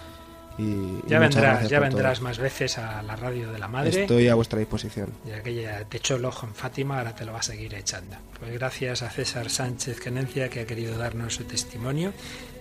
Y, 0.57 0.63
y 0.63 1.03
Ya 1.07 1.19
muchas 1.19 1.35
vendrás, 1.35 1.69
ya 1.69 1.79
por 1.79 1.87
todo. 1.89 1.95
vendrás 1.97 2.21
más 2.21 2.37
veces 2.39 2.77
a 2.77 3.01
la 3.03 3.15
radio 3.15 3.51
de 3.51 3.59
la 3.59 3.67
madre. 3.67 4.01
Estoy 4.01 4.27
a 4.27 4.35
vuestra 4.35 4.59
disposición. 4.59 5.09
Ya 5.25 5.41
que 5.43 5.53
ya 5.53 5.83
te 5.85 5.97
echó 5.97 6.15
el 6.15 6.25
ojo 6.25 6.47
en 6.47 6.55
Fátima, 6.55 6.97
ahora 6.97 7.15
te 7.15 7.25
lo 7.25 7.33
va 7.33 7.39
a 7.39 7.43
seguir 7.43 7.73
echando. 7.75 8.15
Pues 8.39 8.51
gracias 8.53 9.03
a 9.03 9.09
César 9.09 9.49
Sánchez 9.49 9.99
Canencia 9.99 10.49
que 10.49 10.61
ha 10.61 10.65
querido 10.65 10.97
darnos 10.97 11.35
su 11.35 11.43
testimonio 11.43 12.11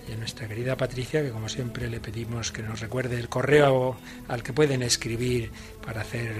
y 0.08 0.12
a 0.12 0.16
nuestra 0.16 0.46
querida 0.48 0.76
Patricia 0.76 1.22
que 1.22 1.30
como 1.30 1.48
siempre 1.48 1.88
le 1.90 2.00
pedimos 2.00 2.52
que 2.52 2.62
nos 2.62 2.80
recuerde 2.80 3.18
el 3.18 3.28
correo 3.28 3.96
al 4.28 4.42
que 4.42 4.52
pueden 4.52 4.82
escribir 4.82 5.50
para 5.84 6.02
hacer 6.02 6.32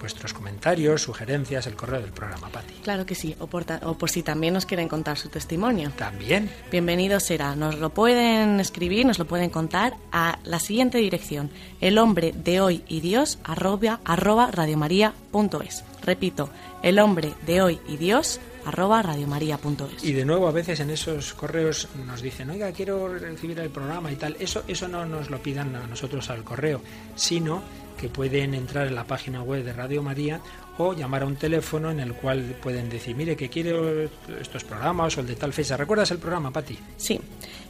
vuestros 0.00 0.32
comentarios, 0.32 1.02
sugerencias, 1.02 1.66
el 1.66 1.74
correo 1.74 2.00
del 2.00 2.12
programa, 2.12 2.48
Pati. 2.50 2.74
Claro 2.84 3.04
que 3.04 3.16
sí, 3.16 3.34
o 3.40 3.48
por, 3.48 3.64
ta- 3.64 3.80
o 3.82 3.98
por 3.98 4.10
si 4.10 4.22
también 4.22 4.54
nos 4.54 4.64
quieren 4.64 4.86
contar 4.88 5.18
su 5.18 5.28
testimonio. 5.28 5.90
También, 5.96 6.48
Bienvenido 6.70 7.18
será. 7.18 7.56
Nos 7.56 7.78
lo 7.80 7.90
pueden 7.90 8.60
escribir, 8.60 9.04
nos 9.06 9.18
lo 9.18 9.26
pueden 9.26 9.50
contar 9.50 9.94
a 10.12 10.38
la 10.44 10.60
siguiente 10.60 10.98
dirección: 10.98 11.50
el 11.80 11.98
hombre 11.98 12.32
de 12.32 12.60
hoy 12.60 12.84
y 12.86 13.00
Dios 13.00 13.38
arroba, 13.42 13.98
arroba 14.04 14.50
radiomaria.es. 14.52 15.84
Repito, 16.02 16.48
el 16.82 16.98
hombre 17.00 17.32
de 17.46 17.60
hoy 17.62 17.80
y 17.88 17.96
Dios 17.96 18.38
arroba 18.68 19.02
radiomaria.es. 19.02 20.04
y 20.04 20.12
de 20.12 20.24
nuevo 20.24 20.48
a 20.48 20.52
veces 20.52 20.80
en 20.80 20.90
esos 20.90 21.34
correos 21.34 21.88
nos 22.06 22.22
dicen, 22.22 22.50
oiga, 22.50 22.70
quiero 22.72 23.08
recibir 23.08 23.58
el 23.58 23.70
programa 23.70 24.12
y 24.12 24.16
tal. 24.16 24.36
Eso, 24.38 24.62
eso 24.68 24.88
no 24.88 25.04
nos 25.06 25.30
lo 25.30 25.42
pidan 25.42 25.74
a 25.74 25.86
nosotros 25.86 26.30
al 26.30 26.44
correo, 26.44 26.80
sino 27.14 27.62
que 27.98 28.08
pueden 28.08 28.54
entrar 28.54 28.86
en 28.86 28.94
la 28.94 29.04
página 29.04 29.42
web 29.42 29.64
de 29.64 29.72
Radio 29.72 30.02
María 30.02 30.40
o 30.78 30.94
llamar 30.94 31.22
a 31.22 31.26
un 31.26 31.36
teléfono 31.36 31.90
en 31.90 32.00
el 32.00 32.14
cual 32.14 32.56
pueden 32.62 32.88
decir, 32.88 33.16
mire, 33.16 33.36
que 33.36 33.48
quiero 33.48 34.08
estos 34.40 34.64
programas 34.64 35.16
o 35.18 35.20
el 35.20 35.26
de 35.26 35.34
tal 35.34 35.52
fecha. 35.52 35.76
¿Recuerdas 35.76 36.10
el 36.12 36.18
programa, 36.18 36.52
Pati? 36.52 36.78
Sí, 36.96 37.20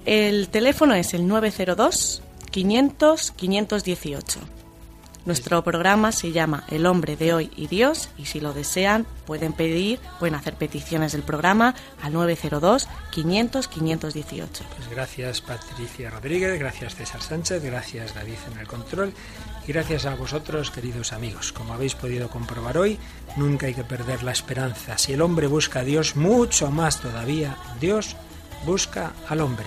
el 0.05 0.49
teléfono 0.49 0.95
es 0.95 1.15
el 1.15 1.27
902 1.27 2.23
500 2.51 3.31
518. 3.33 4.41
Nuestro 5.25 5.63
programa 5.63 6.13
se 6.13 6.33
llama 6.33 6.65
El 6.69 6.87
hombre 6.87 7.17
de 7.17 7.35
hoy 7.35 7.51
y 7.55 7.67
Dios 7.67 8.09
y 8.17 8.25
si 8.25 8.41
lo 8.41 8.55
desean 8.55 9.07
pueden 9.27 9.53
pedir, 9.53 10.01
pueden 10.19 10.35
hacer 10.35 10.55
peticiones 10.55 11.13
del 11.13 11.23
programa 11.23 11.75
al 12.03 12.15
902 12.15 12.89
500 13.11 13.69
518. 13.69 14.65
Pues 14.77 14.89
gracias 14.89 15.41
Patricia 15.43 16.11
Rodríguez, 16.11 16.59
gracias 16.59 16.95
César 16.95 17.21
Sánchez, 17.21 17.63
gracias 17.63 18.15
David 18.15 18.39
en 18.53 18.59
el 18.59 18.67
control 18.67 19.13
y 19.67 19.73
gracias 19.73 20.07
a 20.07 20.15
vosotros 20.15 20.71
queridos 20.71 21.13
amigos. 21.13 21.53
Como 21.53 21.75
habéis 21.75 21.95
podido 21.95 22.31
comprobar 22.31 22.79
hoy, 22.79 22.99
nunca 23.37 23.67
hay 23.67 23.75
que 23.75 23.85
perder 23.85 24.23
la 24.23 24.33
esperanza. 24.33 24.97
Si 24.97 25.13
el 25.13 25.21
hombre 25.21 25.47
busca 25.47 25.81
a 25.81 25.85
Dios, 25.85 26.17
mucho 26.17 26.71
más 26.71 27.01
todavía 27.01 27.57
Dios 27.81 28.17
busca 28.65 29.13
al 29.29 29.41
hombre. 29.41 29.67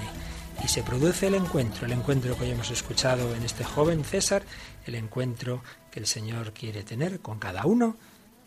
y 0.64 0.68
se 0.68 0.84
produce 0.84 1.26
el 1.26 1.34
encuentro, 1.34 1.88
el 1.88 1.92
encuentro 1.92 2.38
que 2.38 2.44
hoy 2.44 2.52
hemos 2.52 2.70
escuchado 2.70 3.34
en 3.34 3.42
este 3.44 3.64
joven 3.64 4.04
César, 4.04 4.44
el 4.86 4.96
encuentro 4.96 5.62
que 5.92 6.00
el 6.00 6.08
Señor 6.08 6.54
quiere 6.54 6.84
tener 6.84 7.20
con 7.20 7.40
cada 7.40 7.66
uno 7.66 7.96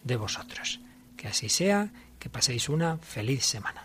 de 0.02 0.16
vosotros. 0.16 0.80
Que 1.16 1.28
así 1.28 1.48
sea, 1.48 1.90
que 2.18 2.28
paséis 2.28 2.68
una 2.68 2.98
feliz 2.98 3.44
semana. 3.44 3.84